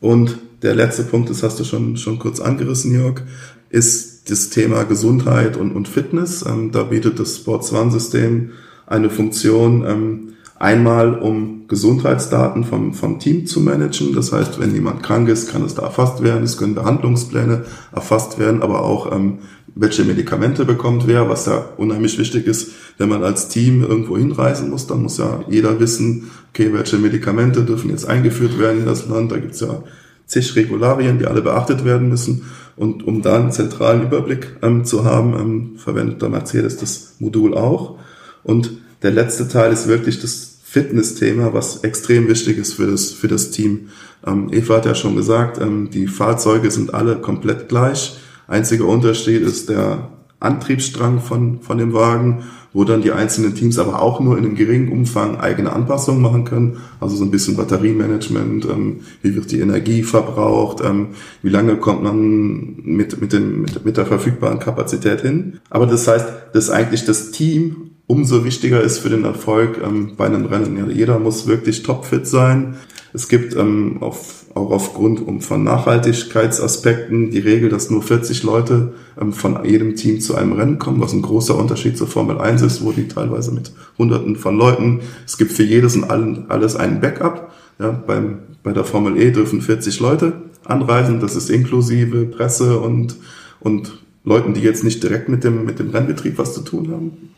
Und 0.00 0.38
der 0.62 0.74
letzte 0.74 1.04
Punkt, 1.04 1.30
das 1.30 1.42
hast 1.42 1.58
du 1.60 1.64
schon, 1.64 1.96
schon 1.96 2.18
kurz 2.18 2.40
angerissen, 2.40 2.92
Jörg, 2.92 3.22
ist 3.70 4.30
das 4.30 4.50
Thema 4.50 4.84
Gesundheit 4.84 5.56
und, 5.56 5.72
und 5.72 5.88
Fitness. 5.88 6.44
Ähm, 6.46 6.72
da 6.72 6.84
bietet 6.84 7.18
das 7.18 7.36
Sports 7.36 7.72
One-System 7.72 8.50
eine 8.86 9.10
Funktion, 9.10 9.84
ähm, 9.86 10.28
einmal 10.58 11.18
um 11.18 11.66
Gesundheitsdaten 11.66 12.64
vom, 12.64 12.94
vom 12.94 13.18
Team 13.18 13.46
zu 13.46 13.60
managen. 13.60 14.14
Das 14.14 14.32
heißt, 14.32 14.60
wenn 14.60 14.74
jemand 14.74 15.02
krank 15.02 15.28
ist, 15.28 15.50
kann 15.50 15.64
es 15.64 15.74
da 15.74 15.82
erfasst 15.82 16.22
werden. 16.22 16.44
Es 16.44 16.56
können 16.56 16.74
Behandlungspläne 16.74 17.64
erfasst 17.92 18.38
werden, 18.38 18.62
aber 18.62 18.84
auch 18.84 19.10
ähm, 19.12 19.38
welche 19.74 20.04
Medikamente 20.04 20.64
bekommt 20.64 21.06
wer, 21.06 21.28
was 21.28 21.46
ja 21.46 21.64
unheimlich 21.76 22.18
wichtig 22.18 22.46
ist, 22.46 22.72
wenn 22.98 23.08
man 23.08 23.24
als 23.24 23.48
Team 23.48 23.82
irgendwo 23.82 24.16
hinreisen 24.16 24.70
muss, 24.70 24.86
dann 24.86 25.02
muss 25.02 25.18
ja 25.18 25.44
jeder 25.48 25.80
wissen, 25.80 26.30
okay, 26.50 26.72
welche 26.72 26.98
Medikamente 26.98 27.62
dürfen 27.62 27.90
jetzt 27.90 28.06
eingeführt 28.06 28.58
werden 28.58 28.80
in 28.80 28.86
das 28.86 29.08
Land. 29.08 29.32
Da 29.32 29.38
gibt's 29.38 29.60
ja 29.60 29.82
zig 30.26 30.56
Regularien, 30.56 31.18
die 31.18 31.26
alle 31.26 31.42
beachtet 31.42 31.84
werden 31.84 32.08
müssen. 32.08 32.42
Und 32.76 33.06
um 33.06 33.22
da 33.22 33.36
einen 33.36 33.52
zentralen 33.52 34.02
Überblick 34.02 34.56
ähm, 34.62 34.84
zu 34.84 35.04
haben, 35.04 35.34
ähm, 35.34 35.70
verwendet 35.76 36.22
der 36.22 36.30
Mercedes 36.30 36.76
das 36.78 37.16
Modul 37.18 37.54
auch. 37.54 37.98
Und 38.42 38.72
der 39.02 39.10
letzte 39.10 39.48
Teil 39.48 39.72
ist 39.72 39.88
wirklich 39.88 40.20
das 40.20 40.58
Fitness-Thema, 40.64 41.52
was 41.52 41.84
extrem 41.84 42.28
wichtig 42.28 42.56
ist 42.56 42.74
für 42.74 42.86
das, 42.86 43.10
für 43.10 43.28
das 43.28 43.50
Team. 43.50 43.88
Ähm, 44.26 44.48
Eva 44.52 44.76
hat 44.76 44.86
ja 44.86 44.94
schon 44.94 45.16
gesagt, 45.16 45.60
ähm, 45.60 45.90
die 45.90 46.06
Fahrzeuge 46.06 46.70
sind 46.70 46.94
alle 46.94 47.16
komplett 47.16 47.68
gleich. 47.68 48.16
Einziger 48.52 48.86
Unterschied 48.86 49.40
ist 49.40 49.70
der 49.70 50.10
Antriebsstrang 50.38 51.20
von, 51.20 51.62
von 51.62 51.78
dem 51.78 51.94
Wagen, 51.94 52.44
wo 52.74 52.84
dann 52.84 53.00
die 53.00 53.12
einzelnen 53.12 53.54
Teams 53.54 53.78
aber 53.78 54.02
auch 54.02 54.20
nur 54.20 54.36
in 54.36 54.44
einem 54.44 54.56
geringen 54.56 54.92
Umfang 54.92 55.40
eigene 55.40 55.72
Anpassungen 55.72 56.20
machen 56.20 56.44
können. 56.44 56.76
Also 57.00 57.16
so 57.16 57.24
ein 57.24 57.30
bisschen 57.30 57.56
Batteriemanagement, 57.56 58.66
ähm, 58.66 59.00
wie 59.22 59.34
wird 59.34 59.50
die 59.52 59.60
Energie 59.60 60.02
verbraucht, 60.02 60.82
ähm, 60.84 61.08
wie 61.42 61.48
lange 61.48 61.76
kommt 61.76 62.02
man 62.02 62.76
mit, 62.82 63.20
mit, 63.22 63.32
dem, 63.32 63.62
mit, 63.62 63.84
mit 63.86 63.96
der 63.96 64.04
verfügbaren 64.04 64.58
Kapazität 64.58 65.22
hin. 65.22 65.60
Aber 65.70 65.86
das 65.86 66.06
heißt, 66.06 66.26
dass 66.52 66.68
eigentlich 66.68 67.06
das 67.06 67.30
Team 67.30 67.92
umso 68.06 68.44
wichtiger 68.44 68.82
ist 68.82 68.98
für 68.98 69.08
den 69.08 69.24
Erfolg 69.24 69.80
ähm, 69.82 70.12
bei 70.18 70.26
einem 70.26 70.44
Rennen. 70.44 70.76
Ja, 70.76 70.86
jeder 70.86 71.18
muss 71.18 71.46
wirklich 71.46 71.82
topfit 71.82 72.26
sein. 72.26 72.76
Es 73.14 73.28
gibt 73.28 73.56
ähm, 73.56 73.98
auf, 74.00 74.41
auch 74.54 74.70
aufgrund 74.70 75.42
von 75.42 75.64
Nachhaltigkeitsaspekten 75.64 77.30
die 77.30 77.38
Regel, 77.38 77.68
dass 77.68 77.90
nur 77.90 78.02
40 78.02 78.42
Leute 78.42 78.92
ähm, 79.20 79.32
von 79.32 79.64
jedem 79.64 79.96
Team 79.96 80.20
zu 80.20 80.34
einem 80.34 80.52
Rennen 80.52 80.78
kommen, 80.78 81.00
was 81.00 81.12
ein 81.12 81.22
großer 81.22 81.56
Unterschied 81.56 81.96
zur 81.96 82.06
Formel 82.06 82.38
1 82.38 82.62
ist, 82.62 82.84
wo 82.84 82.92
die 82.92 83.08
teilweise 83.08 83.52
mit 83.52 83.72
Hunderten 83.98 84.36
von 84.36 84.56
Leuten. 84.56 85.00
Es 85.24 85.38
gibt 85.38 85.52
für 85.52 85.62
jedes 85.62 85.96
und 85.96 86.04
alles 86.04 86.76
einen 86.76 87.00
Backup. 87.00 87.50
Ja, 87.78 87.90
beim, 87.90 88.40
bei 88.62 88.72
der 88.72 88.84
Formel 88.84 89.16
E 89.16 89.30
dürfen 89.30 89.62
40 89.62 90.00
Leute 90.00 90.34
anreisen. 90.64 91.20
Das 91.20 91.34
ist 91.34 91.50
inklusive 91.50 92.26
Presse 92.26 92.78
und, 92.78 93.16
und 93.60 93.98
Leuten, 94.24 94.54
die 94.54 94.60
jetzt 94.60 94.84
nicht 94.84 95.02
direkt 95.02 95.28
mit 95.28 95.44
dem, 95.44 95.64
mit 95.64 95.78
dem 95.78 95.90
Rennbetrieb 95.90 96.38
was 96.38 96.54
zu 96.54 96.60
tun 96.60 96.90
haben. 96.90 97.32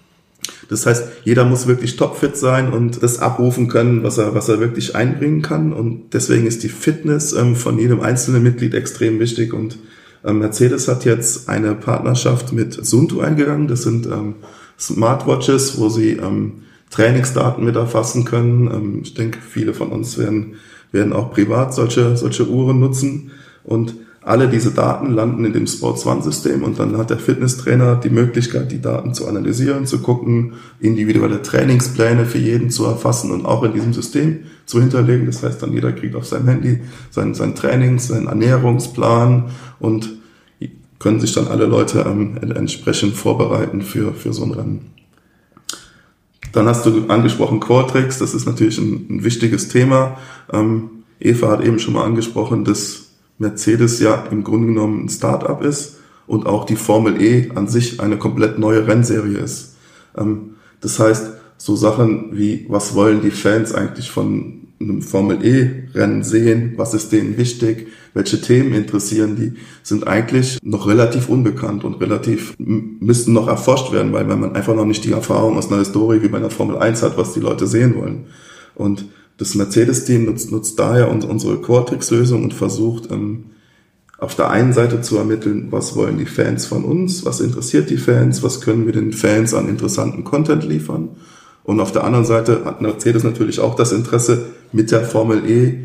Das 0.68 0.86
heißt, 0.86 1.04
jeder 1.24 1.44
muss 1.44 1.66
wirklich 1.66 1.96
topfit 1.96 2.36
sein 2.36 2.72
und 2.72 3.02
das 3.02 3.18
abrufen 3.18 3.68
können, 3.68 4.02
was 4.02 4.18
er, 4.18 4.34
was 4.34 4.48
er 4.48 4.60
wirklich 4.60 4.96
einbringen 4.96 5.42
kann. 5.42 5.72
Und 5.72 6.14
deswegen 6.14 6.46
ist 6.46 6.62
die 6.62 6.68
Fitness 6.68 7.32
ähm, 7.32 7.56
von 7.56 7.78
jedem 7.78 8.00
einzelnen 8.00 8.42
Mitglied 8.42 8.74
extrem 8.74 9.18
wichtig. 9.20 9.52
Und 9.52 9.78
ähm, 10.24 10.38
Mercedes 10.38 10.88
hat 10.88 11.04
jetzt 11.04 11.48
eine 11.48 11.74
Partnerschaft 11.74 12.52
mit 12.52 12.72
Sunto 12.84 13.20
eingegangen. 13.20 13.68
Das 13.68 13.82
sind 13.82 14.06
ähm, 14.06 14.36
Smartwatches, 14.78 15.78
wo 15.78 15.88
sie 15.88 16.12
ähm, 16.12 16.62
Trainingsdaten 16.90 17.64
mit 17.64 17.76
erfassen 17.76 18.24
können. 18.24 18.66
Ähm, 18.72 19.00
ich 19.02 19.14
denke, 19.14 19.38
viele 19.46 19.74
von 19.74 19.88
uns 19.88 20.18
werden, 20.18 20.54
werden 20.92 21.12
auch 21.12 21.32
privat 21.32 21.74
solche, 21.74 22.16
solche 22.16 22.48
Uhren 22.48 22.80
nutzen. 22.80 23.32
Und 23.64 23.94
alle 24.24 24.48
diese 24.48 24.70
Daten 24.70 25.12
landen 25.12 25.44
in 25.44 25.52
dem 25.52 25.66
Sports 25.66 26.06
One-System 26.06 26.62
und 26.62 26.78
dann 26.78 26.96
hat 26.96 27.10
der 27.10 27.18
Fitnesstrainer 27.18 27.96
die 27.96 28.10
Möglichkeit, 28.10 28.72
die 28.72 28.80
Daten 28.80 29.12
zu 29.12 29.28
analysieren, 29.28 29.86
zu 29.86 30.00
gucken, 30.00 30.54
individuelle 30.80 31.42
Trainingspläne 31.42 32.24
für 32.24 32.38
jeden 32.38 32.70
zu 32.70 32.86
erfassen 32.86 33.30
und 33.30 33.44
auch 33.44 33.62
in 33.64 33.74
diesem 33.74 33.92
System 33.92 34.40
zu 34.64 34.80
hinterlegen. 34.80 35.26
Das 35.26 35.42
heißt, 35.42 35.62
dann 35.62 35.72
jeder 35.72 35.92
kriegt 35.92 36.16
auf 36.16 36.26
seinem 36.26 36.48
Handy 36.48 36.80
sein, 37.10 37.34
sein 37.34 37.54
Trainings, 37.54 38.08
seinen 38.08 38.28
Ernährungsplan 38.28 39.50
und 39.78 40.10
können 40.98 41.20
sich 41.20 41.34
dann 41.34 41.48
alle 41.48 41.66
Leute 41.66 42.06
ähm, 42.08 42.38
entsprechend 42.38 43.14
vorbereiten 43.14 43.82
für, 43.82 44.14
für 44.14 44.32
so 44.32 44.44
ein 44.44 44.52
Rennen. 44.52 44.90
Dann 46.52 46.66
hast 46.66 46.86
du 46.86 47.08
angesprochen 47.08 47.60
Qualtrics, 47.60 48.20
das 48.20 48.32
ist 48.32 48.46
natürlich 48.46 48.78
ein, 48.78 49.06
ein 49.10 49.24
wichtiges 49.24 49.68
Thema. 49.68 50.16
Ähm, 50.50 50.90
Eva 51.20 51.50
hat 51.50 51.62
eben 51.62 51.78
schon 51.78 51.92
mal 51.92 52.04
angesprochen, 52.04 52.64
dass 52.64 53.03
Mercedes 53.38 54.00
ja 54.00 54.24
im 54.30 54.44
Grunde 54.44 54.68
genommen 54.68 55.04
ein 55.04 55.08
Start-up 55.08 55.62
ist 55.62 55.96
und 56.26 56.46
auch 56.46 56.64
die 56.64 56.76
Formel 56.76 57.20
E 57.20 57.50
an 57.54 57.68
sich 57.68 58.00
eine 58.00 58.16
komplett 58.16 58.58
neue 58.58 58.86
Rennserie 58.86 59.38
ist. 59.38 59.76
Ähm, 60.16 60.56
das 60.80 60.98
heißt, 60.98 61.32
so 61.56 61.76
Sachen 61.76 62.36
wie, 62.36 62.66
was 62.68 62.94
wollen 62.94 63.22
die 63.22 63.30
Fans 63.30 63.72
eigentlich 63.72 64.10
von 64.10 64.64
einem 64.80 65.02
Formel 65.02 65.44
E-Rennen 65.44 66.22
sehen, 66.22 66.74
was 66.76 66.94
ist 66.94 67.12
denen 67.12 67.38
wichtig, 67.38 67.88
welche 68.12 68.40
Themen 68.40 68.74
interessieren 68.74 69.36
die, 69.36 69.54
sind 69.82 70.06
eigentlich 70.06 70.58
noch 70.62 70.86
relativ 70.86 71.28
unbekannt 71.28 71.84
und 71.84 72.00
relativ 72.00 72.54
müssten 72.58 73.32
noch 73.32 73.48
erforscht 73.48 73.92
werden, 73.92 74.12
weil 74.12 74.28
wenn 74.28 74.40
man 74.40 74.54
einfach 74.54 74.74
noch 74.74 74.84
nicht 74.84 75.04
die 75.04 75.12
Erfahrung 75.12 75.56
aus 75.56 75.68
einer 75.68 75.78
Historie 75.78 76.22
wie 76.22 76.28
bei 76.28 76.38
einer 76.38 76.50
Formel 76.50 76.76
1 76.76 77.02
hat, 77.02 77.16
was 77.16 77.32
die 77.32 77.40
Leute 77.40 77.66
sehen 77.66 77.94
wollen. 77.96 78.26
Und 78.74 79.06
das 79.36 79.54
Mercedes-Team 79.54 80.26
nutzt, 80.26 80.52
nutzt 80.52 80.78
daher 80.78 81.10
unsere 81.10 81.60
Qualtrics-Lösung 81.60 82.44
und 82.44 82.54
versucht, 82.54 83.10
ähm, 83.10 83.46
auf 84.18 84.36
der 84.36 84.50
einen 84.50 84.72
Seite 84.72 85.00
zu 85.00 85.18
ermitteln, 85.18 85.68
was 85.70 85.96
wollen 85.96 86.18
die 86.18 86.26
Fans 86.26 86.66
von 86.66 86.84
uns, 86.84 87.24
was 87.24 87.40
interessiert 87.40 87.90
die 87.90 87.96
Fans, 87.96 88.42
was 88.42 88.60
können 88.60 88.86
wir 88.86 88.92
den 88.92 89.12
Fans 89.12 89.54
an 89.54 89.68
interessanten 89.68 90.24
Content 90.24 90.64
liefern. 90.64 91.10
Und 91.64 91.80
auf 91.80 91.92
der 91.92 92.04
anderen 92.04 92.24
Seite 92.24 92.64
hat 92.64 92.80
Mercedes 92.80 93.24
natürlich 93.24 93.58
auch 93.58 93.74
das 93.74 93.92
Interesse, 93.92 94.46
mit 94.72 94.90
der 94.90 95.04
Formel 95.04 95.48
E 95.48 95.78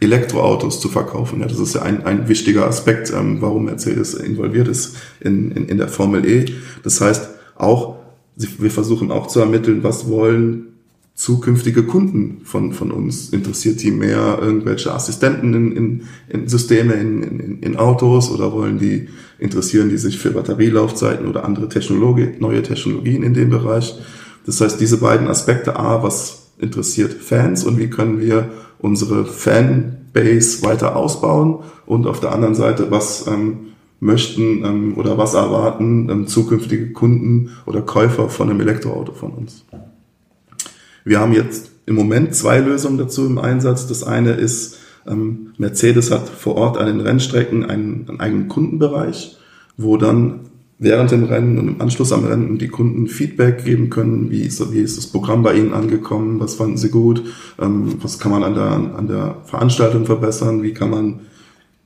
Elektroautos 0.00 0.80
zu 0.80 0.88
verkaufen. 0.88 1.40
Ja, 1.40 1.46
das 1.46 1.60
ist 1.60 1.74
ja 1.74 1.82
ein, 1.82 2.04
ein 2.04 2.28
wichtiger 2.28 2.66
Aspekt, 2.66 3.12
ähm, 3.12 3.40
warum 3.40 3.66
Mercedes 3.66 4.14
involviert 4.14 4.66
ist 4.66 4.96
in, 5.20 5.52
in, 5.52 5.66
in 5.66 5.78
der 5.78 5.88
Formel 5.88 6.26
E. 6.26 6.46
Das 6.82 7.00
heißt, 7.00 7.28
auch, 7.54 7.96
wir 8.34 8.70
versuchen 8.70 9.12
auch 9.12 9.28
zu 9.28 9.38
ermitteln, 9.38 9.84
was 9.84 10.08
wollen 10.08 10.71
zukünftige 11.14 11.84
Kunden 11.84 12.40
von, 12.44 12.72
von 12.72 12.90
uns? 12.90 13.30
Interessiert 13.30 13.82
die 13.82 13.90
mehr 13.90 14.38
irgendwelche 14.40 14.92
Assistenten 14.92 15.54
in, 15.54 15.76
in, 15.76 16.02
in 16.28 16.48
Systeme, 16.48 16.94
in, 16.94 17.22
in, 17.22 17.58
in 17.60 17.76
Autos 17.76 18.30
oder 18.30 18.52
wollen 18.52 18.78
die, 18.78 19.08
interessieren 19.38 19.88
die 19.88 19.98
sich 19.98 20.18
für 20.18 20.30
Batterielaufzeiten 20.30 21.26
oder 21.26 21.44
andere 21.44 21.68
Technologie, 21.68 22.30
neue 22.38 22.62
Technologien 22.62 23.22
in 23.22 23.34
dem 23.34 23.50
Bereich? 23.50 23.94
Das 24.46 24.60
heißt, 24.60 24.80
diese 24.80 24.98
beiden 24.98 25.28
Aspekte, 25.28 25.76
A, 25.76 26.02
was 26.02 26.52
interessiert 26.58 27.12
Fans 27.12 27.64
und 27.64 27.78
wie 27.78 27.90
können 27.90 28.20
wir 28.20 28.50
unsere 28.78 29.24
Fanbase 29.24 30.62
weiter 30.62 30.96
ausbauen 30.96 31.60
und 31.86 32.06
auf 32.06 32.20
der 32.20 32.32
anderen 32.32 32.54
Seite, 32.54 32.90
was 32.90 33.26
ähm, 33.26 33.72
möchten 34.00 34.64
ähm, 34.64 34.94
oder 34.96 35.16
was 35.16 35.34
erwarten 35.34 36.08
ähm, 36.10 36.26
zukünftige 36.26 36.92
Kunden 36.92 37.50
oder 37.66 37.82
Käufer 37.82 38.28
von 38.28 38.50
einem 38.50 38.60
Elektroauto 38.60 39.12
von 39.12 39.30
uns. 39.30 39.64
Wir 41.04 41.20
haben 41.20 41.32
jetzt 41.32 41.70
im 41.86 41.94
Moment 41.94 42.34
zwei 42.34 42.58
Lösungen 42.58 42.98
dazu 42.98 43.26
im 43.26 43.38
Einsatz. 43.38 43.86
Das 43.86 44.04
eine 44.04 44.32
ist, 44.32 44.78
ähm, 45.06 45.52
Mercedes 45.58 46.10
hat 46.10 46.28
vor 46.28 46.56
Ort 46.56 46.78
an 46.78 46.86
den 46.86 47.00
Rennstrecken 47.00 47.64
einen, 47.64 48.06
einen 48.08 48.20
eigenen 48.20 48.48
Kundenbereich, 48.48 49.36
wo 49.76 49.96
dann 49.96 50.40
während 50.78 51.12
dem 51.12 51.24
Rennen 51.24 51.58
und 51.58 51.68
im 51.68 51.80
Anschluss 51.80 52.12
am 52.12 52.24
Rennen 52.24 52.58
die 52.58 52.68
Kunden 52.68 53.06
Feedback 53.06 53.64
geben 53.64 53.88
können, 53.88 54.30
wie 54.30 54.42
ist, 54.42 54.72
wie 54.72 54.80
ist 54.80 54.98
das 54.98 55.06
Programm 55.06 55.42
bei 55.42 55.54
ihnen 55.54 55.72
angekommen, 55.72 56.40
was 56.40 56.56
fanden 56.56 56.76
sie 56.76 56.90
gut, 56.90 57.22
ähm, 57.60 57.94
was 58.00 58.18
kann 58.18 58.32
man 58.32 58.42
an 58.42 58.54
der, 58.54 58.96
an 58.96 59.06
der 59.06 59.36
Veranstaltung 59.44 60.06
verbessern, 60.06 60.62
wie 60.62 60.74
kann 60.74 60.90
man, 60.90 61.20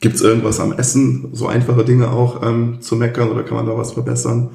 gibt 0.00 0.16
es 0.16 0.22
irgendwas 0.22 0.60
am 0.60 0.72
Essen, 0.72 1.28
so 1.32 1.46
einfache 1.46 1.84
Dinge 1.84 2.10
auch 2.10 2.42
ähm, 2.42 2.78
zu 2.80 2.96
meckern 2.96 3.30
oder 3.30 3.42
kann 3.42 3.56
man 3.56 3.66
da 3.66 3.76
was 3.76 3.92
verbessern. 3.92 4.50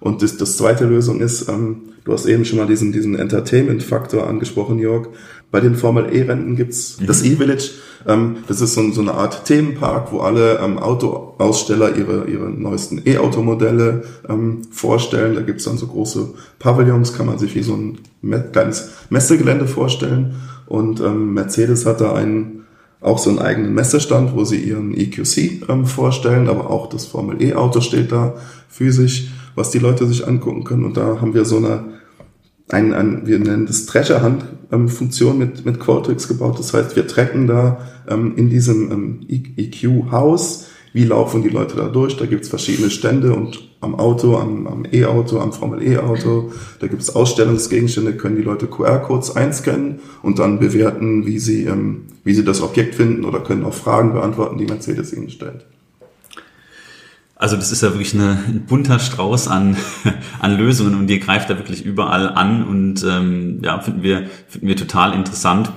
Und 0.00 0.22
das, 0.22 0.36
das 0.36 0.56
zweite 0.56 0.84
Lösung 0.84 1.20
ist, 1.20 1.48
ähm, 1.48 1.90
du 2.04 2.12
hast 2.12 2.26
eben 2.26 2.44
schon 2.44 2.58
mal 2.58 2.66
diesen, 2.66 2.92
diesen 2.92 3.18
Entertainment-Faktor 3.18 4.26
angesprochen, 4.26 4.78
Jörg. 4.78 5.08
Bei 5.50 5.60
den 5.60 5.76
Formel 5.76 6.14
E-Rennen 6.14 6.56
gibt's 6.56 7.00
mhm. 7.00 7.06
das 7.06 7.22
E-Village. 7.24 7.70
Ähm, 8.06 8.38
das 8.46 8.60
ist 8.60 8.74
so, 8.74 8.90
so, 8.92 9.00
eine 9.00 9.14
Art 9.14 9.44
Themenpark, 9.44 10.12
wo 10.12 10.20
alle 10.20 10.58
ähm, 10.58 10.78
Autoaussteller 10.78 11.96
ihre, 11.96 12.26
ihre 12.26 12.50
neuesten 12.50 13.00
E-Automodelle 13.04 14.04
ähm, 14.28 14.62
vorstellen. 14.70 15.34
Da 15.34 15.40
gibt's 15.40 15.64
dann 15.64 15.78
so 15.78 15.86
große 15.86 16.34
Pavillons, 16.58 17.14
kann 17.14 17.26
man 17.26 17.38
sich 17.38 17.54
wie 17.54 17.62
so 17.62 17.74
ein 17.74 17.98
kleines 18.52 18.90
Messegelände 19.10 19.66
vorstellen. 19.66 20.34
Und 20.66 21.00
ähm, 21.00 21.32
Mercedes 21.32 21.86
hat 21.86 22.00
da 22.00 22.14
einen 22.14 22.65
auch 23.00 23.18
so 23.18 23.30
einen 23.30 23.38
eigenen 23.38 23.74
Messestand, 23.74 24.34
wo 24.34 24.44
sie 24.44 24.58
ihren 24.58 24.94
EQC 24.94 25.68
ähm, 25.68 25.86
vorstellen, 25.86 26.48
aber 26.48 26.70
auch 26.70 26.88
das 26.88 27.06
Formel 27.06 27.42
E-Auto 27.42 27.80
steht 27.80 28.12
da 28.12 28.34
physisch 28.68 29.28
was 29.56 29.70
die 29.70 29.80
Leute 29.80 30.06
sich 30.06 30.28
angucken 30.28 30.62
können. 30.62 30.84
Und 30.84 30.96
da 30.96 31.20
haben 31.20 31.34
wir 31.34 31.44
so 31.44 31.56
eine, 31.56 31.84
ein, 32.68 32.92
ein, 32.92 33.26
wir 33.26 33.40
nennen 33.40 33.66
das 33.66 33.86
Treasure 33.86 34.22
Hunt 34.22 34.44
ähm, 34.70 34.88
Funktion 34.88 35.38
mit, 35.38 35.64
mit 35.64 35.80
Qualtrics 35.80 36.28
gebaut. 36.28 36.58
Das 36.58 36.72
heißt, 36.72 36.94
wir 36.94 37.08
tracken 37.08 37.48
da 37.48 37.80
ähm, 38.06 38.34
in 38.36 38.48
diesem 38.48 38.92
ähm, 38.92 39.26
EQ-Haus, 39.56 40.66
wie 40.96 41.04
laufen 41.04 41.42
die 41.42 41.50
Leute 41.50 41.76
da 41.76 41.88
durch. 41.88 42.16
Da 42.16 42.24
gibt's 42.24 42.48
verschiedene 42.48 42.88
Stände 42.88 43.34
und 43.34 43.60
am 43.82 43.94
Auto, 43.96 44.38
am, 44.38 44.86
E-Auto, 44.90 45.38
am 45.38 45.52
Formel-E-Auto, 45.52 46.52
da 46.80 46.86
gibt's 46.86 47.14
Ausstellungsgegenstände, 47.14 48.16
können 48.16 48.36
die 48.36 48.42
Leute 48.42 48.66
QR-Codes 48.66 49.36
einscannen 49.36 50.00
und 50.22 50.38
dann 50.38 50.58
bewerten, 50.58 51.26
wie 51.26 51.38
sie, 51.38 51.64
ähm, 51.64 52.06
wie 52.24 52.32
sie 52.32 52.44
das 52.44 52.62
Objekt 52.62 52.94
finden 52.94 53.26
oder 53.26 53.40
können 53.40 53.64
auch 53.64 53.74
Fragen 53.74 54.14
beantworten, 54.14 54.56
die 54.56 54.64
Mercedes 54.64 55.12
ihnen 55.12 55.28
stellt. 55.28 55.66
Also 57.34 57.56
das 57.56 57.72
ist 57.72 57.82
ja 57.82 57.90
wirklich 57.90 58.14
eine, 58.14 58.38
ein 58.48 58.64
bunter 58.66 58.98
Strauß 58.98 59.48
an, 59.48 59.76
an 60.40 60.56
Lösungen 60.56 60.94
und 60.94 61.10
ihr 61.10 61.18
greift 61.18 61.50
da 61.50 61.58
wirklich 61.58 61.84
überall 61.84 62.30
an 62.30 62.66
und 62.66 63.04
ähm, 63.04 63.60
ja, 63.62 63.80
finden 63.80 64.02
wir, 64.02 64.30
finden 64.48 64.66
wir 64.66 64.76
total 64.76 65.12
interessant. 65.12 65.70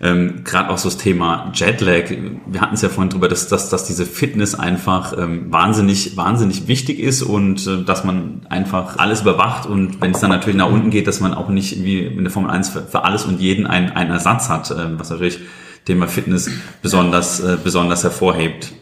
Ähm, 0.00 0.42
Gerade 0.44 0.70
auch 0.70 0.78
so 0.78 0.88
das 0.88 0.96
Thema 0.96 1.50
Jetlag. 1.54 2.10
Wir 2.46 2.60
hatten 2.60 2.74
es 2.74 2.82
ja 2.82 2.88
vorhin 2.88 3.10
drüber, 3.10 3.28
dass, 3.28 3.48
dass, 3.48 3.68
dass 3.68 3.84
diese 3.84 4.06
Fitness 4.06 4.54
einfach 4.54 5.16
ähm, 5.18 5.50
wahnsinnig, 5.50 6.16
wahnsinnig 6.16 6.68
wichtig 6.68 7.00
ist 7.00 7.22
und 7.22 7.66
äh, 7.66 7.82
dass 7.82 8.04
man 8.04 8.46
einfach 8.48 8.98
alles 8.98 9.22
überwacht 9.22 9.66
und 9.66 10.00
wenn 10.00 10.12
es 10.12 10.20
dann 10.20 10.30
natürlich 10.30 10.56
nach 10.56 10.70
unten 10.70 10.90
geht, 10.90 11.08
dass 11.08 11.20
man 11.20 11.34
auch 11.34 11.48
nicht 11.48 11.82
wie 11.82 12.00
in 12.00 12.22
der 12.22 12.30
Formel 12.30 12.50
1 12.50 12.68
für, 12.68 12.82
für 12.82 13.04
alles 13.04 13.24
und 13.24 13.40
jeden 13.40 13.66
einen, 13.66 13.90
einen 13.90 14.10
Ersatz 14.10 14.48
hat, 14.48 14.70
äh, 14.70 14.98
was 14.98 15.10
natürlich 15.10 15.40
Thema 15.84 16.06
Fitness 16.06 16.48
besonders, 16.80 17.40
äh, 17.40 17.56
besonders 17.62 18.04
hervorhebt. 18.04 18.72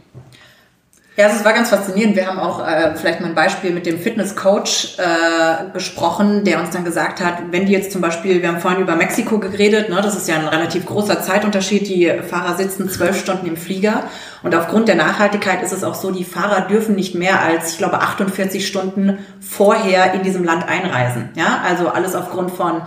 Ja, 1.16 1.24
also 1.24 1.38
es 1.38 1.46
war 1.46 1.54
ganz 1.54 1.70
faszinierend. 1.70 2.14
Wir 2.14 2.26
haben 2.26 2.38
auch 2.38 2.66
äh, 2.66 2.94
vielleicht 2.94 3.22
mal 3.22 3.28
ein 3.28 3.34
Beispiel 3.34 3.70
mit 3.70 3.86
dem 3.86 3.98
Fitnesscoach 3.98 4.98
äh, 4.98 5.72
gesprochen, 5.72 6.44
der 6.44 6.60
uns 6.60 6.70
dann 6.70 6.84
gesagt 6.84 7.24
hat, 7.24 7.38
wenn 7.52 7.64
die 7.64 7.72
jetzt 7.72 7.90
zum 7.90 8.02
Beispiel, 8.02 8.42
wir 8.42 8.48
haben 8.48 8.60
vorhin 8.60 8.82
über 8.82 8.96
Mexiko 8.96 9.38
geredet, 9.38 9.88
ne, 9.88 9.98
das 10.02 10.14
ist 10.14 10.28
ja 10.28 10.34
ein 10.34 10.46
relativ 10.46 10.84
großer 10.84 11.22
Zeitunterschied, 11.22 11.88
die 11.88 12.12
Fahrer 12.28 12.58
sitzen 12.58 12.90
zwölf 12.90 13.18
Stunden 13.18 13.46
im 13.46 13.56
Flieger 13.56 14.02
und 14.42 14.54
aufgrund 14.54 14.88
der 14.88 14.96
Nachhaltigkeit 14.96 15.62
ist 15.62 15.72
es 15.72 15.84
auch 15.84 15.94
so, 15.94 16.10
die 16.10 16.24
Fahrer 16.24 16.68
dürfen 16.68 16.94
nicht 16.94 17.14
mehr 17.14 17.40
als, 17.40 17.72
ich 17.72 17.78
glaube, 17.78 18.00
48 18.00 18.66
Stunden 18.66 19.18
vorher 19.40 20.12
in 20.12 20.22
diesem 20.22 20.44
Land 20.44 20.68
einreisen. 20.68 21.30
Ja, 21.34 21.62
also 21.66 21.88
alles 21.88 22.14
aufgrund 22.14 22.50
von 22.50 22.82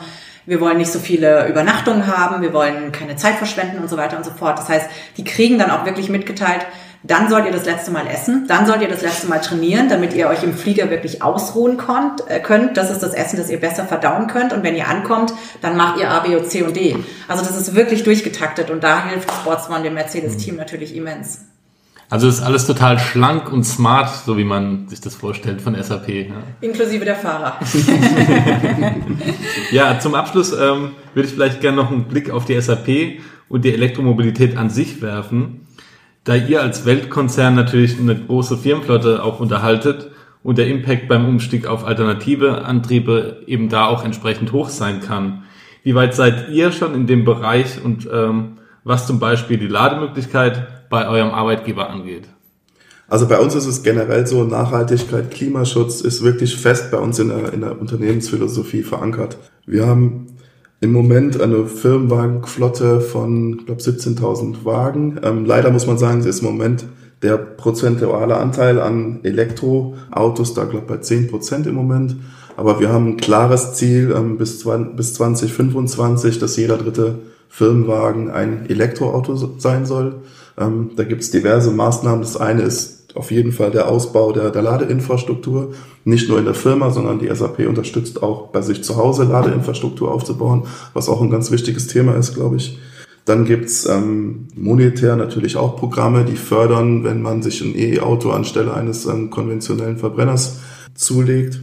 wir 0.45 0.59
wollen 0.61 0.77
nicht 0.77 0.91
so 0.91 0.97
viele 0.97 1.47
Übernachtungen 1.47 2.07
haben, 2.07 2.41
wir 2.41 2.53
wollen 2.53 2.91
keine 2.91 3.15
Zeit 3.15 3.35
verschwenden 3.35 3.79
und 3.79 3.87
so 3.87 3.97
weiter 3.97 4.17
und 4.17 4.25
so 4.25 4.31
fort. 4.31 4.57
Das 4.57 4.67
heißt, 4.67 4.89
die 5.17 5.23
kriegen 5.23 5.59
dann 5.59 5.69
auch 5.69 5.85
wirklich 5.85 6.09
mitgeteilt, 6.09 6.65
dann 7.03 7.29
sollt 7.29 7.45
ihr 7.45 7.51
das 7.53 7.65
letzte 7.65 7.91
Mal 7.91 8.07
essen. 8.07 8.45
Dann 8.47 8.65
sollt 8.65 8.81
ihr 8.81 8.89
das 8.89 9.01
letzte 9.01 9.27
Mal 9.27 9.39
trainieren, 9.39 9.87
damit 9.87 10.13
ihr 10.13 10.27
euch 10.27 10.43
im 10.43 10.53
Flieger 10.53 10.89
wirklich 10.89 11.23
ausruhen 11.23 11.77
konnt, 11.77 12.27
äh, 12.27 12.41
könnt. 12.41 12.75
Das 12.75 12.91
ist 12.91 13.01
das 13.01 13.13
Essen, 13.13 13.37
das 13.37 13.49
ihr 13.49 13.59
besser 13.59 13.85
verdauen 13.85 14.27
könnt. 14.27 14.51
Und 14.51 14.63
wenn 14.63 14.75
ihr 14.75 14.87
ankommt, 14.87 15.33
dann 15.61 15.77
macht 15.77 15.99
ihr 15.99 16.11
A, 16.11 16.19
B, 16.19 16.35
O, 16.35 16.41
C 16.41 16.63
und 16.63 16.75
D. 16.75 16.97
Also 17.29 17.45
das 17.45 17.55
ist 17.57 17.73
wirklich 17.73 18.03
durchgetaktet 18.03 18.69
und 18.69 18.83
da 18.83 19.05
hilft 19.05 19.31
Sportsman 19.31 19.83
dem 19.83 19.93
Mercedes-Team 19.93 20.55
mhm. 20.55 20.59
natürlich 20.59 20.93
immens. 20.93 21.45
Also 22.09 22.27
ist 22.27 22.41
alles 22.41 22.65
total 22.65 22.97
schlank 22.97 23.53
und 23.53 23.63
smart, 23.63 24.09
so 24.25 24.35
wie 24.37 24.43
man 24.43 24.89
sich 24.89 24.99
das 24.99 25.13
vorstellt 25.13 25.61
von 25.61 25.81
SAP. 25.81 26.09
Ja. 26.09 26.33
Inklusive 26.59 27.05
der 27.05 27.15
Fahrer. 27.15 27.59
ja, 29.71 29.99
zum 29.99 30.15
Abschluss 30.15 30.51
ähm, 30.51 30.93
würde 31.13 31.29
ich 31.29 31.33
vielleicht 31.35 31.61
gerne 31.61 31.77
noch 31.77 31.91
einen 31.91 32.05
Blick 32.05 32.31
auf 32.31 32.45
die 32.45 32.59
SAP 32.59 33.19
und 33.47 33.63
die 33.63 33.73
Elektromobilität 33.73 34.57
an 34.57 34.71
sich 34.71 35.03
werfen 35.03 35.67
da 36.29 36.35
ihr 36.35 36.61
als 36.61 36.85
Weltkonzern 36.85 37.55
natürlich 37.55 37.99
eine 37.99 38.15
große 38.15 38.55
Firmenflotte 38.55 39.23
auch 39.23 39.39
unterhaltet 39.39 40.11
und 40.43 40.59
der 40.59 40.67
Impact 40.67 41.07
beim 41.07 41.27
Umstieg 41.27 41.65
auf 41.65 41.83
alternative 41.83 42.65
Antriebe 42.65 43.41
eben 43.47 43.67
da 43.67 43.87
auch 43.87 44.05
entsprechend 44.05 44.51
hoch 44.51 44.69
sein 44.69 44.99
kann. 44.99 45.45
Wie 45.81 45.95
weit 45.95 46.13
seid 46.13 46.49
ihr 46.49 46.71
schon 46.71 46.93
in 46.93 47.07
dem 47.07 47.25
Bereich 47.25 47.83
und 47.83 48.07
ähm, 48.13 48.59
was 48.83 49.07
zum 49.07 49.17
Beispiel 49.19 49.57
die 49.57 49.67
Lademöglichkeit 49.67 50.89
bei 50.91 51.07
eurem 51.07 51.31
Arbeitgeber 51.31 51.89
angeht? 51.89 52.27
Also 53.07 53.27
bei 53.27 53.39
uns 53.39 53.55
ist 53.55 53.65
es 53.65 53.81
generell 53.81 54.27
so, 54.27 54.43
Nachhaltigkeit, 54.43 55.31
Klimaschutz 55.31 56.01
ist 56.01 56.21
wirklich 56.23 56.57
fest 56.57 56.91
bei 56.91 56.99
uns 56.99 57.17
in 57.17 57.29
der, 57.29 57.53
in 57.53 57.61
der 57.61 57.81
Unternehmensphilosophie 57.81 58.83
verankert. 58.83 59.39
Wir 59.65 59.87
haben 59.87 60.27
im 60.81 60.93
Moment 60.93 61.39
eine 61.41 61.65
Firmenwagenflotte 61.65 63.01
von, 63.01 63.65
glaube 63.65 63.81
17.000 63.81 64.63
Wagen. 64.63 65.19
Ähm, 65.23 65.45
leider 65.45 65.71
muss 65.71 65.87
man 65.87 65.97
sagen, 65.97 66.21
sie 66.21 66.29
ist 66.29 66.39
im 66.39 66.47
Moment 66.47 66.85
der 67.21 67.37
prozentuale 67.37 68.37
Anteil 68.37 68.79
an 68.79 69.19
Elektroautos 69.23 70.53
da, 70.53 70.63
glaube 70.63 70.85
bei 70.87 70.97
10 70.97 71.27
Prozent 71.27 71.67
im 71.67 71.75
Moment. 71.75 72.15
Aber 72.55 72.79
wir 72.79 72.89
haben 72.89 73.07
ein 73.07 73.17
klares 73.17 73.73
Ziel 73.73 74.13
ähm, 74.15 74.37
bis, 74.37 74.65
bis 74.95 75.13
2025, 75.13 76.39
dass 76.39 76.55
jeder 76.55 76.77
dritte 76.77 77.15
Firmenwagen 77.49 78.29
ein 78.31 78.69
Elektroauto 78.69 79.35
sein 79.57 79.85
soll. 79.85 80.21
Ähm, 80.57 80.91
da 80.95 81.03
gibt 81.03 81.21
es 81.21 81.31
diverse 81.31 81.71
Maßnahmen. 81.71 82.21
Das 82.21 82.37
eine 82.37 82.61
ist 82.61 82.98
auf 83.15 83.31
jeden 83.31 83.51
Fall 83.51 83.71
der 83.71 83.87
Ausbau 83.87 84.31
der, 84.31 84.51
der 84.51 84.61
Ladeinfrastruktur, 84.61 85.73
nicht 86.03 86.29
nur 86.29 86.39
in 86.39 86.45
der 86.45 86.53
Firma, 86.53 86.91
sondern 86.91 87.19
die 87.19 87.33
SAP 87.33 87.67
unterstützt 87.67 88.21
auch 88.21 88.47
bei 88.47 88.61
sich 88.61 88.83
zu 88.83 88.97
Hause 88.97 89.23
Ladeinfrastruktur 89.23 90.11
aufzubauen, 90.11 90.63
was 90.93 91.09
auch 91.09 91.21
ein 91.21 91.29
ganz 91.29 91.51
wichtiges 91.51 91.87
Thema 91.87 92.15
ist, 92.15 92.35
glaube 92.35 92.57
ich. 92.57 92.79
Dann 93.25 93.45
gibt's 93.45 93.87
ähm, 93.87 94.47
monetär 94.55 95.15
natürlich 95.15 95.55
auch 95.55 95.75
Programme, 95.75 96.25
die 96.25 96.35
fördern, 96.35 97.03
wenn 97.03 97.21
man 97.21 97.41
sich 97.41 97.61
ein 97.61 97.77
E-Auto 97.77 98.31
anstelle 98.31 98.73
eines 98.73 99.05
ähm, 99.05 99.29
konventionellen 99.29 99.97
Verbrenners 99.97 100.59
zulegt. 100.95 101.61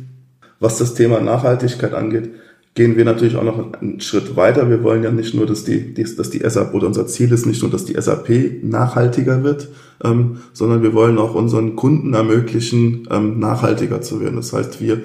Was 0.61 0.79
das 0.79 0.95
Thema 0.95 1.21
Nachhaltigkeit 1.21 1.93
angeht, 1.93 2.31
gehen 2.77 2.97
wir 2.97 3.07
natürlich 3.07 3.37
auch 3.37 3.43
noch 3.43 3.73
einen 3.81 4.01
Schritt 4.01 4.37
weiter. 4.37 4.69
Wir 4.69 4.85
wollen 4.85 5.03
ja 5.03 5.11
nicht 5.11 5.35
nur, 5.35 5.47
dass 5.47 5.65
die, 5.65 5.95
dass 5.95 6.31
die 6.31 6.49
SAP 6.49 6.75
oder 6.75 6.87
unser 6.87 7.07
Ziel 7.07 7.33
ist 7.33 7.47
nicht 7.47 7.63
nur, 7.63 7.71
dass 7.71 7.87
die 7.87 8.01
SAP 8.01 8.63
nachhaltiger 8.63 9.43
wird, 9.43 9.69
ähm, 10.05 10.37
sondern 10.53 10.83
wir 10.83 10.93
wollen 10.93 11.19
auch 11.19 11.35
unseren 11.35 11.75
Kunden 11.75 12.13
ermöglichen, 12.13 13.09
ähm, 13.11 13.41
nachhaltiger 13.41 14.03
zu 14.03 14.21
werden. 14.21 14.37
Das 14.37 14.53
heißt, 14.53 14.81
wir 14.83 15.03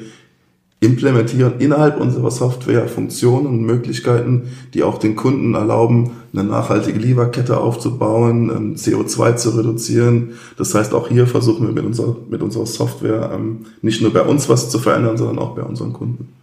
implementieren 0.82 1.54
innerhalb 1.60 2.02
unserer 2.02 2.30
Software 2.30 2.90
Funktionen 2.90 3.46
und 3.46 3.62
Möglichkeiten, 3.62 4.50
die 4.74 4.84
auch 4.84 4.98
den 4.98 5.16
Kunden 5.16 5.54
erlauben, 5.54 6.12
eine 6.34 6.44
nachhaltige 6.44 7.00
Lieferkette 7.00 7.58
aufzubauen, 7.58 8.50
ähm, 8.50 8.76
CO2 8.76 9.38
zu 9.38 9.52
reduzieren. 9.52 10.32
Das 10.58 10.76
heißt, 10.76 10.94
auch 10.94 11.08
hier 11.08 11.26
versuchen 11.26 11.68
wir 11.68 11.74
mit 11.74 11.86
unserer, 11.86 12.18
mit 12.30 12.42
unserer 12.42 12.66
Software 12.66 13.32
ähm, 13.34 13.60
nicht 13.82 14.02
nur 14.02 14.12
bei 14.12 14.24
uns 14.24 14.50
was 14.50 14.70
zu 14.70 14.78
verändern, 14.78 15.16
sondern 15.16 15.40
auch 15.40 15.56
bei 15.56 15.64
unseren 15.64 15.94
Kunden. 15.94 16.41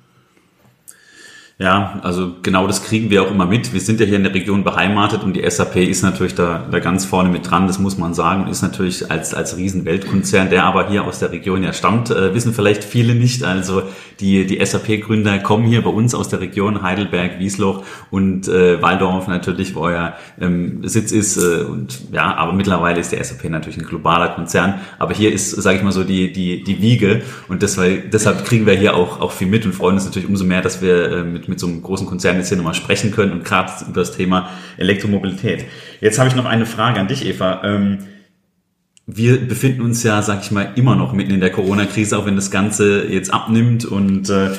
Ja, 1.61 1.99
also 2.05 2.37
genau 2.41 2.69
das 2.69 2.85
kriegen 2.85 3.11
wir 3.11 3.21
auch 3.21 3.33
immer 3.33 3.45
mit. 3.45 3.73
Wir 3.73 3.81
sind 3.81 3.99
ja 3.99 4.07
hier 4.07 4.15
in 4.15 4.23
der 4.23 4.33
Region 4.33 4.63
beheimatet 4.63 5.25
und 5.25 5.33
die 5.35 5.51
SAP 5.51 5.75
ist 5.75 6.03
natürlich 6.03 6.37
da, 6.37 6.65
da 6.71 6.79
ganz 6.79 7.05
vorne 7.05 7.31
mit 7.31 7.51
dran, 7.51 7.67
das 7.67 7.81
muss 7.81 7.99
man 7.99 8.15
sagen, 8.15 8.45
und 8.45 8.49
ist 8.49 8.63
natürlich 8.63 9.11
als, 9.11 9.35
als 9.35 9.57
Riesenweltkonzern, 9.57 10.51
der 10.51 10.63
aber 10.63 10.89
hier 10.89 11.03
aus 11.03 11.19
der 11.19 11.33
Region 11.33 11.65
ja 11.65 11.73
stammt, 11.73 12.13
äh, 12.13 12.33
wissen 12.33 12.55
vielleicht 12.55 12.85
viele 12.85 13.17
nicht. 13.17 13.43
Also 13.43 13.83
die, 14.21 14.47
die 14.47 14.65
SAP-Gründer 14.65 15.41
kommen 15.41 15.65
hier 15.65 15.83
bei 15.83 15.91
uns 15.91 16.15
aus 16.15 16.29
der 16.29 16.41
Region 16.41 16.83
Heidelberg, 16.83 17.41
Wiesloch 17.41 17.83
und 18.13 18.47
äh, 18.47 18.81
Waldorf 18.81 19.27
natürlich, 19.27 19.75
wo 19.75 19.81
euer 19.81 20.15
ähm, 20.41 20.87
Sitz 20.87 21.11
ist. 21.11 21.39
Äh, 21.39 21.65
und 21.65 22.13
ja, 22.13 22.37
aber 22.37 22.53
mittlerweile 22.53 23.01
ist 23.01 23.11
der 23.11 23.25
SAP 23.25 23.51
natürlich 23.51 23.79
ein 23.79 23.85
globaler 23.85 24.29
Konzern. 24.29 24.75
Aber 25.01 25.13
hier 25.13 25.33
ist, 25.33 25.51
sage 25.51 25.79
ich 25.79 25.83
mal 25.83 25.91
so, 25.91 26.05
die, 26.05 26.33
die, 26.33 26.63
die 26.63 26.81
Wiege 26.81 27.23
und 27.49 27.63
deshalb, 27.63 28.13
deshalb 28.13 28.45
kriegen 28.45 28.65
wir 28.65 28.75
hier 28.75 28.95
auch, 28.95 29.21
auch 29.21 29.33
viel 29.33 29.49
mit 29.49 29.67
und 29.67 29.73
freuen 29.73 29.97
uns 29.97 30.05
natürlich 30.05 30.29
umso 30.29 30.45
mehr, 30.45 30.63
dass 30.63 30.81
wir 30.81 31.11
äh, 31.11 31.25
mit 31.25 31.48
mit 31.49 31.61
so 31.61 31.67
einem 31.67 31.83
großen 31.83 32.07
Konzern 32.07 32.37
jetzt 32.37 32.49
hier 32.49 32.57
nochmal 32.57 32.75
sprechen 32.75 33.11
können 33.11 33.33
und 33.33 33.45
gerade 33.45 33.73
über 33.89 34.01
das 34.01 34.17
Thema 34.17 34.51
Elektromobilität. 34.77 35.65
Jetzt 36.01 36.19
habe 36.19 36.29
ich 36.29 36.37
noch 36.37 36.45
eine 36.45 36.67
Frage 36.67 37.01
an 37.01 37.09
dich, 37.09 37.27
Eva. 37.27 37.63
Ähm, 37.65 37.99
wir 39.07 39.41
befinden 39.49 39.81
uns 39.81 40.03
ja, 40.03 40.21
sag 40.21 40.43
ich 40.43 40.51
mal, 40.51 40.73
immer 40.77 40.95
noch 40.95 41.15
mitten 41.15 41.33
in 41.33 41.41
der 41.41 41.51
Corona-Krise, 41.51 42.19
auch 42.19 42.27
wenn 42.27 42.37
das 42.37 42.51
Ganze 42.51 43.07
jetzt 43.07 43.33
abnimmt. 43.33 43.87
Und 43.87 44.29
äh, 44.29 44.51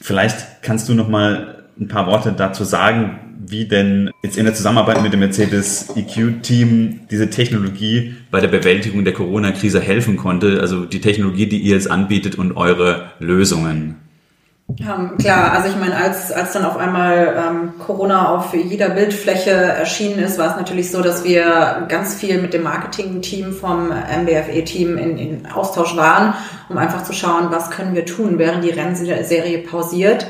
vielleicht 0.00 0.62
kannst 0.62 0.88
du 0.88 0.94
noch 0.94 1.08
mal 1.08 1.64
ein 1.78 1.86
paar 1.86 2.08
Worte 2.08 2.32
dazu 2.36 2.64
sagen, 2.64 3.20
wie 3.46 3.66
denn 3.66 4.10
jetzt 4.22 4.36
in 4.36 4.44
der 4.44 4.54
Zusammenarbeit 4.54 5.02
mit 5.02 5.12
dem 5.12 5.20
Mercedes 5.20 5.94
EQ-Team 5.96 7.00
diese 7.10 7.30
Technologie 7.30 8.14
bei 8.30 8.40
der 8.40 8.48
Bewältigung 8.48 9.04
der 9.04 9.14
Corona-Krise 9.14 9.80
helfen 9.80 10.16
konnte. 10.16 10.60
Also 10.60 10.84
die 10.84 11.00
Technologie, 11.00 11.46
die 11.46 11.58
ihr 11.58 11.74
jetzt 11.74 11.90
anbietet 11.90 12.34
und 12.34 12.56
eure 12.56 13.12
Lösungen. 13.20 14.01
Ähm, 14.80 15.16
klar, 15.18 15.52
also 15.52 15.68
ich 15.68 15.76
meine, 15.76 15.96
als, 15.96 16.32
als 16.32 16.52
dann 16.52 16.64
auf 16.64 16.76
einmal 16.76 17.36
ähm, 17.36 17.72
Corona 17.78 18.34
auf 18.34 18.54
jeder 18.54 18.90
Bildfläche 18.90 19.50
erschienen 19.50 20.18
ist, 20.20 20.38
war 20.38 20.50
es 20.50 20.56
natürlich 20.56 20.90
so, 20.90 21.02
dass 21.02 21.24
wir 21.24 21.86
ganz 21.88 22.14
viel 22.14 22.40
mit 22.40 22.54
dem 22.54 22.62
Marketing-Team 22.62 23.52
vom 23.52 23.88
MBFE-Team 23.88 24.98
in, 24.98 25.18
in 25.18 25.46
Austausch 25.46 25.96
waren, 25.96 26.34
um 26.68 26.78
einfach 26.78 27.04
zu 27.04 27.12
schauen, 27.12 27.50
was 27.50 27.70
können 27.70 27.94
wir 27.94 28.06
tun, 28.06 28.38
während 28.38 28.64
die 28.64 28.70
Rennserie 28.70 29.58
pausiert. 29.58 30.26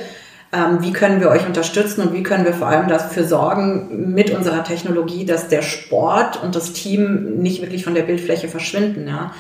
Ähm, 0.55 0.79
wie 0.81 0.93
können 0.93 1.21
wir 1.21 1.31
euch 1.31 1.47
unterstützen 1.47 2.03
und 2.03 2.13
wie 2.13 2.23
können 2.23 2.45
wir 2.45 2.53
vor 2.53 2.67
allem 2.67 2.87
dafür 2.87 3.25
sorgen 3.25 4.13
mit 4.13 4.31
unserer 4.31 4.63
Technologie, 4.65 5.25
dass 5.25 5.49
der 5.49 5.63
Sport 5.63 6.43
und 6.43 6.55
das 6.55 6.75
Team 6.75 7.37
nicht 7.37 7.63
wirklich 7.63 7.85
von 7.85 7.95
der 7.95 8.03
Bildfläche 8.03 8.49
verschwinden. 8.49 9.09
Ja? 9.09 9.33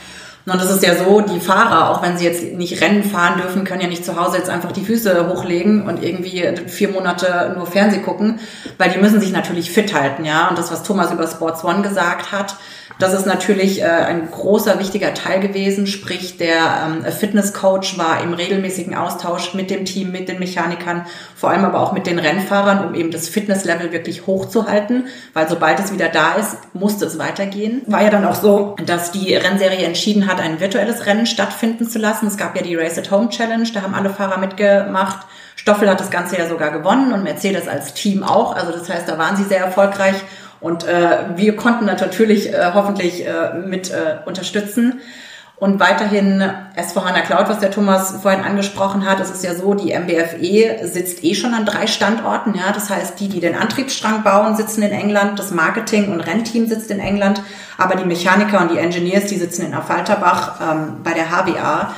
Und 0.44 0.60
das 0.60 0.70
ist 0.70 0.82
ja 0.82 0.96
so, 0.96 1.20
die 1.20 1.38
Fahrer, 1.38 1.90
auch 1.90 2.02
wenn 2.02 2.18
sie 2.18 2.24
jetzt 2.24 2.42
nicht 2.54 2.80
Rennen 2.80 3.04
fahren 3.04 3.40
dürfen, 3.40 3.64
können 3.64 3.80
ja 3.80 3.86
nicht 3.86 4.04
zu 4.04 4.20
Hause 4.20 4.38
jetzt 4.38 4.50
einfach 4.50 4.72
die 4.72 4.84
Füße 4.84 5.28
hochlegen 5.28 5.86
und 5.86 6.02
irgendwie 6.02 6.44
vier 6.66 6.88
Monate 6.88 7.54
nur 7.56 7.66
Fernseh 7.66 7.98
gucken, 7.98 8.40
weil 8.76 8.90
die 8.90 8.98
müssen 8.98 9.20
sich 9.20 9.32
natürlich 9.32 9.70
fit 9.70 9.94
halten, 9.94 10.24
ja. 10.24 10.48
Und 10.48 10.58
das, 10.58 10.72
was 10.72 10.82
Thomas 10.82 11.12
über 11.12 11.28
Sports 11.28 11.64
One 11.64 11.82
gesagt 11.82 12.32
hat, 12.32 12.56
das 12.98 13.14
ist 13.14 13.26
natürlich 13.26 13.80
äh, 13.80 13.84
ein 13.84 14.30
großer, 14.30 14.78
wichtiger 14.78 15.14
Teil 15.14 15.40
gewesen. 15.40 15.86
Sprich, 15.86 16.36
der 16.36 16.86
ähm, 16.86 17.12
Fitnesscoach 17.12 17.98
war 17.98 18.22
im 18.22 18.32
regelmäßigen 18.32 18.94
Austausch 18.94 19.54
mit 19.54 19.70
dem 19.70 19.84
Team, 19.84 20.12
mit 20.12 20.28
den 20.28 20.38
Mechanikern, 20.38 21.06
vor 21.34 21.50
allem 21.50 21.64
aber 21.64 21.80
auch 21.80 21.92
mit 21.92 22.06
den 22.06 22.18
Rennfahrern, 22.18 22.86
um 22.86 22.94
eben 22.94 23.10
das 23.10 23.28
Fitnesslevel 23.28 23.92
wirklich 23.92 24.26
hochzuhalten. 24.26 25.06
Weil 25.34 25.48
sobald 25.48 25.80
es 25.80 25.92
wieder 25.92 26.08
da 26.08 26.34
ist, 26.34 26.56
musste 26.74 27.06
es 27.06 27.18
weitergehen. 27.18 27.82
War 27.86 28.02
ja 28.02 28.10
dann 28.10 28.24
auch 28.24 28.36
so, 28.36 28.76
dass 28.86 29.10
die 29.10 29.34
Rennserie 29.34 29.84
entschieden 29.84 30.26
hat, 30.28 30.31
ein 30.40 30.60
virtuelles 30.60 31.06
Rennen 31.06 31.26
stattfinden 31.26 31.88
zu 31.88 31.98
lassen. 31.98 32.26
Es 32.26 32.36
gab 32.36 32.56
ja 32.56 32.62
die 32.62 32.76
Race 32.76 32.98
at 32.98 33.10
Home 33.10 33.28
Challenge, 33.28 33.68
da 33.72 33.82
haben 33.82 33.94
alle 33.94 34.10
Fahrer 34.10 34.38
mitgemacht. 34.38 35.26
Stoffel 35.56 35.88
hat 35.88 36.00
das 36.00 36.10
Ganze 36.10 36.38
ja 36.38 36.48
sogar 36.48 36.70
gewonnen 36.70 37.12
und 37.12 37.22
Mercedes 37.22 37.68
als 37.68 37.94
Team 37.94 38.22
auch. 38.22 38.56
Also 38.56 38.72
das 38.72 38.88
heißt, 38.88 39.08
da 39.08 39.18
waren 39.18 39.36
sie 39.36 39.44
sehr 39.44 39.60
erfolgreich 39.60 40.16
und 40.60 40.84
äh, 40.84 41.36
wir 41.36 41.56
konnten 41.56 41.86
natürlich 41.86 42.52
äh, 42.52 42.70
hoffentlich 42.72 43.26
äh, 43.26 43.54
mit 43.54 43.90
äh, 43.90 44.18
unterstützen. 44.24 45.00
Und 45.62 45.78
weiterhin 45.78 46.42
S4HANA 46.76 47.20
Cloud, 47.20 47.48
was 47.48 47.60
der 47.60 47.70
Thomas 47.70 48.16
vorhin 48.20 48.42
angesprochen 48.42 49.08
hat, 49.08 49.20
es 49.20 49.30
ist 49.30 49.44
ja 49.44 49.54
so, 49.54 49.74
die 49.74 49.96
MBFE 49.96 50.88
sitzt 50.88 51.22
eh 51.22 51.36
schon 51.36 51.54
an 51.54 51.64
drei 51.64 51.86
Standorten. 51.86 52.56
Ja, 52.56 52.72
das 52.72 52.90
heißt, 52.90 53.20
die, 53.20 53.28
die 53.28 53.38
den 53.38 53.54
Antriebsstrang 53.54 54.24
bauen, 54.24 54.56
sitzen 54.56 54.82
in 54.82 54.90
England, 54.90 55.38
das 55.38 55.52
Marketing- 55.52 56.10
und 56.10 56.20
Rennteam 56.20 56.66
sitzt 56.66 56.90
in 56.90 56.98
England, 56.98 57.42
aber 57.78 57.94
die 57.94 58.04
Mechaniker 58.04 58.60
und 58.60 58.72
die 58.72 58.78
Engineers, 58.78 59.26
die 59.26 59.36
sitzen 59.36 59.64
in 59.64 59.72
Affalterbach 59.72 60.60
ähm, 60.60 60.96
bei 61.04 61.12
der 61.12 61.30
HBA. 61.30 61.94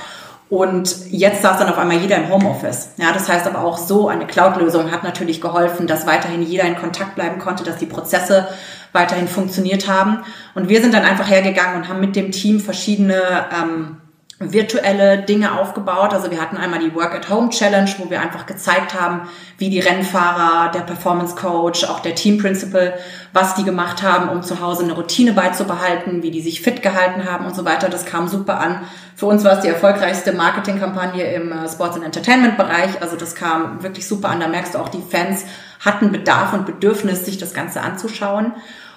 Und 0.50 1.10
jetzt 1.10 1.40
saß 1.40 1.56
dann 1.56 1.70
auf 1.70 1.78
einmal 1.78 1.96
jeder 1.96 2.16
im 2.16 2.28
Homeoffice. 2.28 2.90
Ja, 2.98 3.12
das 3.12 3.30
heißt 3.30 3.46
aber 3.46 3.64
auch 3.64 3.78
so, 3.78 4.08
eine 4.08 4.26
Cloud-Lösung 4.26 4.92
hat 4.92 5.04
natürlich 5.04 5.40
geholfen, 5.40 5.86
dass 5.86 6.06
weiterhin 6.06 6.42
jeder 6.42 6.64
in 6.64 6.76
Kontakt 6.76 7.14
bleiben 7.14 7.38
konnte, 7.38 7.64
dass 7.64 7.78
die 7.78 7.86
Prozesse 7.86 8.46
weiterhin 8.94 9.28
funktioniert 9.28 9.88
haben. 9.88 10.20
Und 10.54 10.70
wir 10.70 10.80
sind 10.80 10.94
dann 10.94 11.04
einfach 11.04 11.28
hergegangen 11.28 11.76
und 11.76 11.88
haben 11.88 12.00
mit 12.00 12.16
dem 12.16 12.30
Team 12.30 12.60
verschiedene 12.60 13.20
ähm, 13.52 13.96
virtuelle 14.40 15.18
Dinge 15.22 15.58
aufgebaut. 15.58 16.12
Also 16.12 16.30
wir 16.30 16.40
hatten 16.40 16.56
einmal 16.56 16.80
die 16.80 16.94
Work 16.94 17.14
at 17.14 17.28
Home 17.28 17.50
Challenge, 17.50 17.90
wo 17.98 18.10
wir 18.10 18.20
einfach 18.20 18.46
gezeigt 18.46 18.98
haben, 18.98 19.28
wie 19.58 19.70
die 19.70 19.78
Rennfahrer, 19.80 20.70
der 20.72 20.80
Performance 20.80 21.36
Coach, 21.36 21.84
auch 21.84 22.00
der 22.00 22.14
Team 22.14 22.38
Principal, 22.38 22.94
was 23.32 23.54
die 23.54 23.64
gemacht 23.64 24.02
haben, 24.02 24.28
um 24.28 24.42
zu 24.42 24.60
Hause 24.60 24.84
eine 24.84 24.94
Routine 24.94 25.32
beizubehalten, 25.32 26.22
wie 26.22 26.30
die 26.30 26.40
sich 26.40 26.62
fit 26.62 26.82
gehalten 26.82 27.30
haben 27.30 27.46
und 27.46 27.54
so 27.54 27.64
weiter. 27.64 27.88
Das 27.88 28.06
kam 28.06 28.26
super 28.28 28.58
an. 28.58 28.80
Für 29.14 29.26
uns 29.26 29.44
war 29.44 29.52
es 29.52 29.60
die 29.60 29.68
erfolgreichste 29.68 30.32
Marketingkampagne 30.32 31.32
im 31.34 31.52
äh, 31.52 31.68
Sports 31.68 31.96
and 31.96 32.04
Entertainment 32.04 32.56
Bereich. 32.56 33.00
Also 33.00 33.16
das 33.16 33.36
kam 33.36 33.82
wirklich 33.82 34.06
super 34.06 34.30
an. 34.30 34.40
Da 34.40 34.48
merkst 34.48 34.74
du 34.74 34.78
auch, 34.78 34.88
die 34.88 35.02
Fans 35.08 35.44
hatten 35.84 36.10
Bedarf 36.10 36.52
und 36.52 36.66
Bedürfnis, 36.66 37.24
sich 37.24 37.38
das 37.38 37.54
Ganze 37.54 37.82
anzuschauen. 37.82 38.52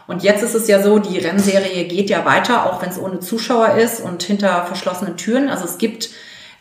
Und 0.07 0.23
jetzt 0.23 0.41
ist 0.41 0.55
es 0.55 0.67
ja 0.67 0.81
so, 0.81 0.99
die 0.99 1.19
Rennserie 1.19 1.83
geht 1.85 2.09
ja 2.09 2.25
weiter, 2.25 2.65
auch 2.65 2.81
wenn 2.81 2.89
es 2.89 2.99
ohne 2.99 3.19
Zuschauer 3.19 3.75
ist 3.75 3.99
und 3.99 4.23
hinter 4.23 4.65
verschlossenen 4.65 5.17
Türen. 5.17 5.49
Also 5.49 5.65
es 5.65 5.77
gibt 5.77 6.09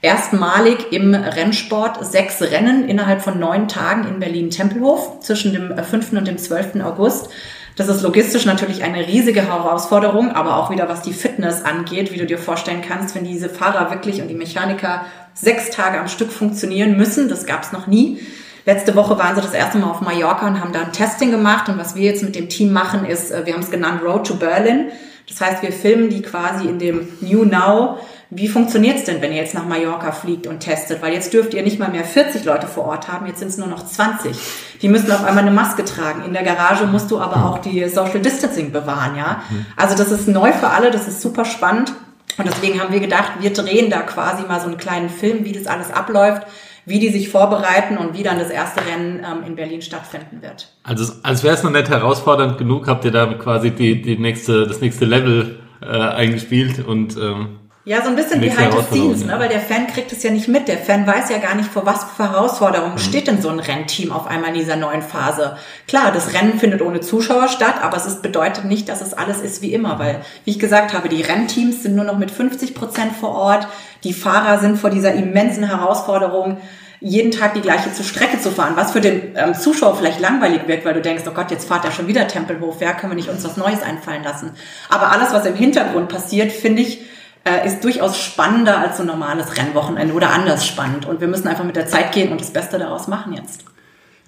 erstmalig 0.02 0.92
im 0.92 1.14
Rennsport 1.14 2.04
sechs 2.04 2.42
Rennen 2.42 2.88
innerhalb 2.88 3.22
von 3.22 3.38
neun 3.38 3.68
Tagen 3.68 4.06
in 4.06 4.18
Berlin-Tempelhof 4.18 5.20
zwischen 5.20 5.52
dem 5.52 5.76
5. 5.76 6.12
und 6.12 6.26
dem 6.26 6.38
12. 6.38 6.82
August. 6.84 7.28
Das 7.76 7.88
ist 7.88 8.02
logistisch 8.02 8.46
natürlich 8.46 8.82
eine 8.82 9.06
riesige 9.06 9.42
Herausforderung, 9.42 10.32
aber 10.32 10.56
auch 10.56 10.70
wieder 10.70 10.88
was 10.88 11.02
die 11.02 11.12
Fitness 11.12 11.62
angeht, 11.62 12.10
wie 12.12 12.18
du 12.18 12.26
dir 12.26 12.38
vorstellen 12.38 12.82
kannst, 12.86 13.14
wenn 13.14 13.24
diese 13.24 13.50
Fahrer 13.50 13.90
wirklich 13.90 14.22
und 14.22 14.28
die 14.28 14.34
Mechaniker 14.34 15.04
sechs 15.34 15.70
Tage 15.70 16.00
am 16.00 16.08
Stück 16.08 16.32
funktionieren 16.32 16.96
müssen. 16.96 17.28
Das 17.28 17.44
gab 17.44 17.62
es 17.62 17.72
noch 17.72 17.86
nie. 17.86 18.20
Letzte 18.66 18.96
Woche 18.96 19.16
waren 19.16 19.36
sie 19.36 19.40
das 19.40 19.54
erste 19.54 19.78
Mal 19.78 19.88
auf 19.88 20.00
Mallorca 20.00 20.44
und 20.44 20.60
haben 20.60 20.72
da 20.72 20.80
ein 20.80 20.92
Testing 20.92 21.30
gemacht. 21.30 21.68
Und 21.68 21.78
was 21.78 21.94
wir 21.94 22.02
jetzt 22.02 22.24
mit 22.24 22.34
dem 22.34 22.48
Team 22.48 22.72
machen, 22.72 23.06
ist, 23.06 23.30
äh, 23.30 23.46
wir 23.46 23.54
haben 23.54 23.62
es 23.62 23.70
genannt 23.70 24.02
Road 24.04 24.26
to 24.26 24.34
Berlin. 24.34 24.90
Das 25.28 25.40
heißt, 25.40 25.62
wir 25.62 25.72
filmen 25.72 26.10
die 26.10 26.20
quasi 26.20 26.66
in 26.66 26.80
dem 26.80 27.08
New 27.20 27.44
Now. 27.44 27.98
Wie 28.30 28.48
funktioniert's 28.48 29.04
denn, 29.04 29.22
wenn 29.22 29.30
ihr 29.30 29.38
jetzt 29.38 29.54
nach 29.54 29.66
Mallorca 29.66 30.10
fliegt 30.10 30.48
und 30.48 30.58
testet? 30.58 31.00
Weil 31.00 31.12
jetzt 31.12 31.32
dürft 31.32 31.54
ihr 31.54 31.62
nicht 31.62 31.78
mal 31.78 31.90
mehr 31.90 32.02
40 32.04 32.44
Leute 32.44 32.66
vor 32.66 32.86
Ort 32.86 33.06
haben, 33.06 33.26
jetzt 33.26 33.38
sind 33.38 33.48
es 33.48 33.56
nur 33.56 33.68
noch 33.68 33.86
20. 33.86 34.36
Die 34.82 34.88
müssen 34.88 35.12
auf 35.12 35.22
einmal 35.22 35.44
eine 35.44 35.52
Maske 35.52 35.84
tragen. 35.84 36.24
In 36.24 36.32
der 36.32 36.42
Garage 36.42 36.86
musst 36.86 37.12
du 37.12 37.20
aber 37.20 37.46
auch 37.46 37.58
die 37.58 37.88
Social 37.88 38.18
Distancing 38.18 38.72
bewahren, 38.72 39.16
ja? 39.16 39.42
Also 39.76 39.96
das 39.96 40.10
ist 40.10 40.26
neu 40.26 40.52
für 40.52 40.70
alle, 40.70 40.90
das 40.90 41.06
ist 41.06 41.20
super 41.20 41.44
spannend. 41.44 41.92
Und 42.36 42.48
deswegen 42.48 42.80
haben 42.80 42.92
wir 42.92 43.00
gedacht, 43.00 43.34
wir 43.38 43.52
drehen 43.52 43.90
da 43.90 44.00
quasi 44.00 44.42
mal 44.42 44.60
so 44.60 44.66
einen 44.66 44.76
kleinen 44.76 45.08
Film, 45.08 45.44
wie 45.44 45.52
das 45.52 45.68
alles 45.68 45.92
abläuft 45.92 46.46
wie 46.86 47.00
die 47.00 47.10
sich 47.10 47.28
vorbereiten 47.28 47.98
und 47.98 48.16
wie 48.16 48.22
dann 48.22 48.38
das 48.38 48.48
erste 48.48 48.80
Rennen 48.86 49.18
ähm, 49.18 49.44
in 49.44 49.56
Berlin 49.56 49.82
stattfinden 49.82 50.40
wird. 50.40 50.72
Also 50.84 51.12
als 51.22 51.42
wäre 51.42 51.54
es 51.54 51.62
noch 51.62 51.72
nicht 51.72 51.88
herausfordernd 51.88 52.56
genug, 52.56 52.86
habt 52.86 53.04
ihr 53.04 53.10
da 53.10 53.26
quasi 53.34 53.72
die, 53.72 54.00
die 54.00 54.16
nächste, 54.16 54.66
das 54.66 54.80
nächste 54.80 55.04
Level 55.04 55.58
äh, 55.82 55.86
eingespielt 55.86 56.86
und 56.86 57.16
ähm 57.16 57.58
Ja, 57.88 58.02
so 58.02 58.08
ein 58.08 58.16
bisschen 58.16 58.40
behind 58.40 58.72
the 58.72 58.82
scenes, 58.92 59.24
ne? 59.24 59.38
weil 59.38 59.48
der 59.48 59.60
Fan 59.60 59.86
kriegt 59.86 60.10
es 60.10 60.20
ja 60.24 60.32
nicht 60.32 60.48
mit. 60.48 60.66
Der 60.66 60.76
Fan 60.76 61.06
weiß 61.06 61.30
ja 61.30 61.38
gar 61.38 61.54
nicht, 61.54 61.70
vor 61.70 61.86
was 61.86 62.02
für 62.16 62.24
Herausforderungen 62.32 62.94
Mhm. 62.94 62.98
steht 62.98 63.28
denn 63.28 63.40
so 63.40 63.48
ein 63.48 63.60
Rennteam 63.60 64.10
auf 64.10 64.26
einmal 64.26 64.48
in 64.50 64.56
dieser 64.56 64.74
neuen 64.74 65.02
Phase. 65.02 65.56
Klar, 65.86 66.10
das 66.10 66.34
Rennen 66.34 66.58
findet 66.58 66.82
ohne 66.82 67.00
Zuschauer 67.00 67.46
statt, 67.46 67.76
aber 67.82 67.96
es 67.96 68.04
ist, 68.06 68.22
bedeutet 68.22 68.64
nicht, 68.64 68.88
dass 68.88 69.02
es 69.02 69.14
alles 69.14 69.40
ist 69.40 69.62
wie 69.62 69.72
immer, 69.72 70.00
weil, 70.00 70.20
wie 70.44 70.50
ich 70.50 70.58
gesagt 70.58 70.94
habe, 70.94 71.08
die 71.08 71.22
Rennteams 71.22 71.84
sind 71.84 71.94
nur 71.94 72.04
noch 72.04 72.18
mit 72.18 72.32
50 72.32 72.74
Prozent 72.74 73.12
vor 73.14 73.36
Ort. 73.36 73.68
Die 74.02 74.12
Fahrer 74.12 74.58
sind 74.58 74.80
vor 74.80 74.90
dieser 74.90 75.12
immensen 75.12 75.62
Herausforderung, 75.68 76.56
jeden 76.98 77.30
Tag 77.30 77.54
die 77.54 77.60
gleiche 77.60 77.92
zu 77.92 78.02
Strecke 78.02 78.40
zu 78.40 78.50
fahren, 78.50 78.72
was 78.74 78.90
für 78.90 79.00
den 79.00 79.36
ähm, 79.36 79.54
Zuschauer 79.54 79.96
vielleicht 79.96 80.18
langweilig 80.18 80.62
wird, 80.66 80.84
weil 80.84 80.94
du 80.94 81.02
denkst, 81.02 81.22
oh 81.28 81.32
Gott, 81.32 81.52
jetzt 81.52 81.68
fahrt 81.68 81.84
er 81.84 81.92
schon 81.92 82.08
wieder 82.08 82.26
Tempelhof, 82.26 82.80
ja, 82.80 82.94
können 82.94 83.12
wir 83.12 83.16
nicht 83.16 83.28
uns 83.28 83.44
was 83.44 83.56
Neues 83.56 83.82
einfallen 83.82 84.24
lassen. 84.24 84.50
Aber 84.88 85.12
alles, 85.12 85.32
was 85.32 85.46
im 85.46 85.54
Hintergrund 85.54 86.08
passiert, 86.08 86.50
finde 86.50 86.82
ich, 86.82 87.02
äh, 87.46 87.66
ist 87.66 87.84
durchaus 87.84 88.20
spannender 88.20 88.78
als 88.78 88.96
so 88.96 89.04
ein 89.04 89.06
normales 89.06 89.56
Rennwochenende 89.56 90.12
oder 90.12 90.30
anders 90.30 90.66
spannend. 90.66 91.06
Und 91.06 91.20
wir 91.20 91.28
müssen 91.28 91.46
einfach 91.46 91.64
mit 91.64 91.76
der 91.76 91.86
Zeit 91.86 92.12
gehen 92.12 92.32
und 92.32 92.40
das 92.40 92.52
Beste 92.52 92.78
daraus 92.78 93.06
machen 93.06 93.32
jetzt. 93.32 93.64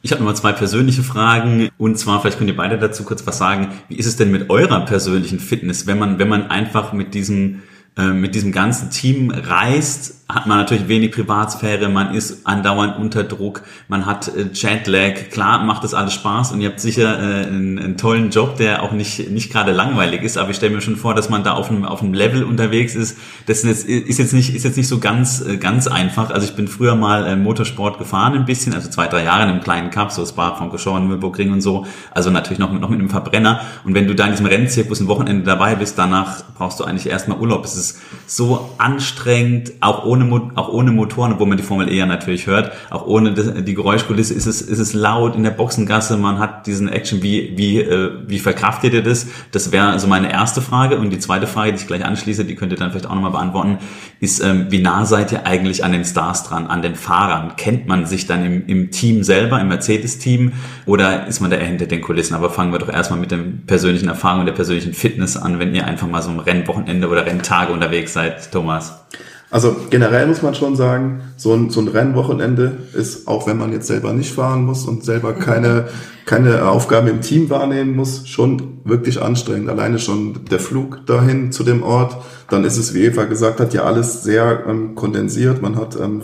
Ich 0.00 0.12
habe 0.12 0.22
nochmal 0.22 0.36
zwei 0.36 0.52
persönliche 0.52 1.02
Fragen 1.02 1.70
und 1.76 1.98
zwar 1.98 2.20
vielleicht 2.20 2.38
könnt 2.38 2.48
ihr 2.48 2.56
beide 2.56 2.78
dazu 2.78 3.02
kurz 3.02 3.26
was 3.26 3.36
sagen. 3.36 3.72
Wie 3.88 3.96
ist 3.96 4.06
es 4.06 4.16
denn 4.16 4.30
mit 4.30 4.48
eurer 4.48 4.84
persönlichen 4.84 5.40
Fitness, 5.40 5.88
wenn 5.88 5.98
man 5.98 6.20
wenn 6.20 6.28
man 6.28 6.50
einfach 6.50 6.92
mit 6.92 7.14
diesem 7.14 7.62
äh, 7.96 8.12
mit 8.12 8.36
diesem 8.36 8.52
ganzen 8.52 8.90
Team 8.90 9.30
reist, 9.30 10.17
hat 10.30 10.46
man 10.46 10.58
natürlich 10.58 10.88
wenig 10.88 11.12
Privatsphäre, 11.12 11.88
man 11.88 12.14
ist 12.14 12.46
andauernd 12.46 12.98
unter 12.98 13.24
Druck, 13.24 13.62
man 13.88 14.04
hat 14.04 14.28
äh, 14.28 14.50
Jetlag, 14.52 15.30
klar 15.30 15.64
macht 15.64 15.84
das 15.84 15.94
alles 15.94 16.12
Spaß 16.12 16.52
und 16.52 16.60
ihr 16.60 16.68
habt 16.68 16.80
sicher 16.80 17.18
äh, 17.18 17.46
einen, 17.46 17.78
einen 17.78 17.96
tollen 17.96 18.30
Job, 18.30 18.56
der 18.58 18.82
auch 18.82 18.92
nicht 18.92 19.30
nicht 19.30 19.50
gerade 19.50 19.72
langweilig 19.72 20.22
ist, 20.22 20.36
aber 20.36 20.50
ich 20.50 20.56
stelle 20.56 20.74
mir 20.74 20.82
schon 20.82 20.96
vor, 20.96 21.14
dass 21.14 21.30
man 21.30 21.44
da 21.44 21.54
auf 21.54 21.70
einem 21.70 21.86
auf 21.86 22.02
einem 22.02 22.12
Level 22.12 22.44
unterwegs 22.44 22.94
ist. 22.94 23.16
Das 23.46 23.64
ist 23.64 23.88
jetzt, 23.88 23.88
ist 23.88 24.18
jetzt 24.18 24.34
nicht 24.34 24.54
ist 24.54 24.64
jetzt 24.64 24.76
nicht 24.76 24.88
so 24.88 24.98
ganz 24.98 25.40
äh, 25.40 25.56
ganz 25.56 25.86
einfach. 25.86 26.30
Also 26.30 26.46
ich 26.46 26.54
bin 26.54 26.68
früher 26.68 26.94
mal 26.94 27.26
äh, 27.26 27.34
Motorsport 27.34 27.98
gefahren 27.98 28.34
ein 28.34 28.44
bisschen, 28.44 28.74
also 28.74 28.90
zwei 28.90 29.06
drei 29.06 29.24
Jahre 29.24 29.44
in 29.44 29.48
einem 29.48 29.62
kleinen 29.62 29.90
Cup, 29.90 30.12
so 30.12 30.26
Spa, 30.26 30.54
Francorchamps, 30.56 31.08
Nürburgring 31.08 31.52
und 31.52 31.62
so. 31.62 31.86
Also 32.10 32.28
natürlich 32.28 32.58
noch 32.58 32.70
mit, 32.70 32.82
noch 32.82 32.90
mit 32.90 33.00
einem 33.00 33.08
Verbrenner. 33.08 33.62
Und 33.84 33.94
wenn 33.94 34.06
du 34.06 34.14
da 34.14 34.26
in 34.26 34.32
diesem 34.32 34.46
Rennzirkus 34.46 35.00
ein 35.00 35.08
Wochenende 35.08 35.44
dabei 35.44 35.74
bist, 35.74 35.98
danach 35.98 36.42
brauchst 36.56 36.80
du 36.80 36.84
eigentlich 36.84 37.06
erstmal 37.06 37.38
Urlaub. 37.38 37.64
Es 37.64 37.76
ist 37.76 37.98
so 38.26 38.74
anstrengend, 38.76 39.72
auch 39.80 40.04
ohne 40.04 40.17
Mo- 40.24 40.50
auch 40.54 40.68
ohne 40.68 40.92
Motoren, 40.92 41.32
obwohl 41.32 41.46
man 41.46 41.56
die 41.56 41.62
Formel 41.62 41.88
E 41.88 41.96
ja 41.96 42.06
natürlich 42.06 42.46
hört, 42.46 42.72
auch 42.90 43.06
ohne 43.06 43.32
die 43.32 43.74
Geräuschkulisse 43.74 44.34
ist 44.34 44.46
es 44.46 44.60
ist 44.62 44.78
es 44.78 44.94
laut 44.94 45.36
in 45.36 45.42
der 45.42 45.50
Boxengasse. 45.50 46.16
Man 46.16 46.38
hat 46.38 46.66
diesen 46.66 46.88
Action. 46.88 47.22
Wie 47.22 47.52
wie 47.56 47.80
äh, 47.80 48.10
wie 48.26 48.38
verkraftet 48.38 48.94
ihr 48.94 49.02
das? 49.02 49.26
Das 49.52 49.72
wäre 49.72 49.88
also 49.88 50.06
meine 50.06 50.30
erste 50.32 50.60
Frage. 50.60 50.98
Und 50.98 51.10
die 51.10 51.18
zweite 51.18 51.46
Frage, 51.46 51.72
die 51.72 51.78
ich 51.80 51.86
gleich 51.86 52.04
anschließe, 52.04 52.44
die 52.44 52.54
könnt 52.54 52.72
ihr 52.72 52.78
dann 52.78 52.90
vielleicht 52.90 53.06
auch 53.06 53.14
nochmal 53.14 53.32
beantworten, 53.32 53.78
ist, 54.20 54.40
ähm, 54.42 54.66
wie 54.70 54.80
nah 54.80 55.04
seid 55.04 55.32
ihr 55.32 55.46
eigentlich 55.46 55.84
an 55.84 55.92
den 55.92 56.04
Stars 56.04 56.44
dran, 56.44 56.66
an 56.66 56.82
den 56.82 56.94
Fahrern? 56.94 57.52
Kennt 57.56 57.86
man 57.86 58.06
sich 58.06 58.26
dann 58.26 58.44
im, 58.44 58.66
im 58.66 58.90
Team 58.90 59.22
selber, 59.22 59.60
im 59.60 59.68
Mercedes-Team, 59.68 60.52
oder 60.86 61.26
ist 61.26 61.40
man 61.40 61.50
da 61.50 61.56
eher 61.56 61.66
hinter 61.66 61.86
den 61.86 62.00
Kulissen? 62.00 62.34
Aber 62.34 62.50
fangen 62.50 62.72
wir 62.72 62.78
doch 62.78 62.88
erstmal 62.88 63.20
mit 63.20 63.30
den 63.30 63.64
persönlichen 63.66 64.08
Erfahrungen, 64.08 64.46
der 64.46 64.52
persönlichen 64.54 64.94
Fitness 64.94 65.36
an, 65.36 65.58
wenn 65.58 65.74
ihr 65.74 65.86
einfach 65.86 66.08
mal 66.08 66.22
so 66.22 66.30
ein 66.30 66.40
Rennwochenende 66.40 67.08
oder 67.08 67.26
Renntage 67.26 67.72
unterwegs 67.72 68.12
seid, 68.12 68.50
Thomas. 68.52 69.04
Also 69.50 69.74
generell 69.88 70.26
muss 70.26 70.42
man 70.42 70.54
schon 70.54 70.76
sagen, 70.76 71.22
so 71.36 71.54
ein, 71.54 71.70
so 71.70 71.80
ein 71.80 71.88
Rennwochenende 71.88 72.76
ist, 72.92 73.26
auch 73.26 73.46
wenn 73.46 73.56
man 73.56 73.72
jetzt 73.72 73.86
selber 73.86 74.12
nicht 74.12 74.34
fahren 74.34 74.64
muss 74.64 74.84
und 74.84 75.04
selber 75.04 75.32
keine, 75.32 75.88
keine 76.26 76.68
Aufgaben 76.68 77.08
im 77.08 77.22
Team 77.22 77.48
wahrnehmen 77.48 77.96
muss, 77.96 78.28
schon 78.28 78.80
wirklich 78.84 79.22
anstrengend. 79.22 79.70
Alleine 79.70 79.98
schon 79.98 80.44
der 80.50 80.60
Flug 80.60 81.06
dahin 81.06 81.50
zu 81.50 81.64
dem 81.64 81.82
Ort, 81.82 82.18
dann 82.50 82.64
ist 82.64 82.76
es, 82.76 82.92
wie 82.92 83.04
Eva 83.04 83.24
gesagt 83.24 83.60
hat, 83.60 83.72
ja 83.72 83.84
alles 83.84 84.22
sehr 84.22 84.64
ähm, 84.68 84.94
kondensiert. 84.94 85.62
Man 85.62 85.76
hat 85.76 85.98
ähm, 85.98 86.20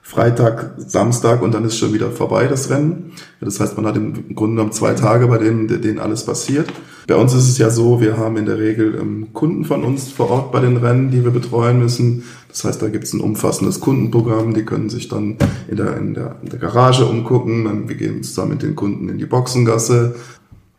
Freitag, 0.00 0.72
Samstag 0.78 1.42
und 1.42 1.52
dann 1.52 1.64
ist 1.64 1.76
schon 1.76 1.92
wieder 1.92 2.10
vorbei 2.10 2.46
das 2.46 2.70
Rennen. 2.70 3.12
Das 3.40 3.60
heißt, 3.60 3.76
man 3.76 3.86
hat 3.86 3.96
im 3.96 4.34
Grunde 4.34 4.56
genommen 4.56 4.72
zwei 4.72 4.94
Tage, 4.94 5.28
bei 5.28 5.38
denen, 5.38 5.68
denen 5.68 5.98
alles 5.98 6.24
passiert. 6.24 6.68
Bei 7.06 7.16
uns 7.16 7.34
ist 7.34 7.48
es 7.48 7.58
ja 7.58 7.70
so, 7.70 8.00
wir 8.00 8.16
haben 8.16 8.36
in 8.36 8.46
der 8.46 8.58
Regel 8.58 8.98
ähm, 9.00 9.28
Kunden 9.32 9.64
von 9.64 9.84
uns 9.84 10.10
vor 10.10 10.30
Ort 10.30 10.52
bei 10.52 10.60
den 10.60 10.76
Rennen, 10.76 11.10
die 11.10 11.24
wir 11.24 11.30
betreuen 11.30 11.78
müssen. 11.78 12.22
Das 12.48 12.64
heißt, 12.64 12.82
da 12.82 12.88
gibt 12.88 13.04
es 13.04 13.12
ein 13.12 13.20
umfassendes 13.20 13.80
Kundenprogramm, 13.80 14.54
die 14.54 14.64
können 14.64 14.90
sich 14.90 15.08
dann 15.08 15.36
in 15.68 15.76
der, 15.76 15.96
in 15.96 16.14
der, 16.14 16.36
in 16.42 16.50
der 16.50 16.58
Garage 16.58 17.04
umgucken. 17.06 17.64
Dann, 17.64 17.88
wir 17.88 17.96
gehen 17.96 18.22
zusammen 18.22 18.52
mit 18.52 18.62
den 18.62 18.76
Kunden 18.76 19.08
in 19.08 19.18
die 19.18 19.26
Boxengasse, 19.26 20.14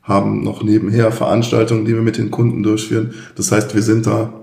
haben 0.01 0.43
noch 0.43 0.63
nebenher 0.63 1.11
Veranstaltungen, 1.11 1.85
die 1.85 1.93
wir 1.93 2.01
mit 2.01 2.17
den 2.17 2.31
Kunden 2.31 2.63
durchführen. 2.63 3.13
Das 3.35 3.51
heißt, 3.51 3.75
wir 3.75 3.81
sind 3.81 4.05
da 4.05 4.33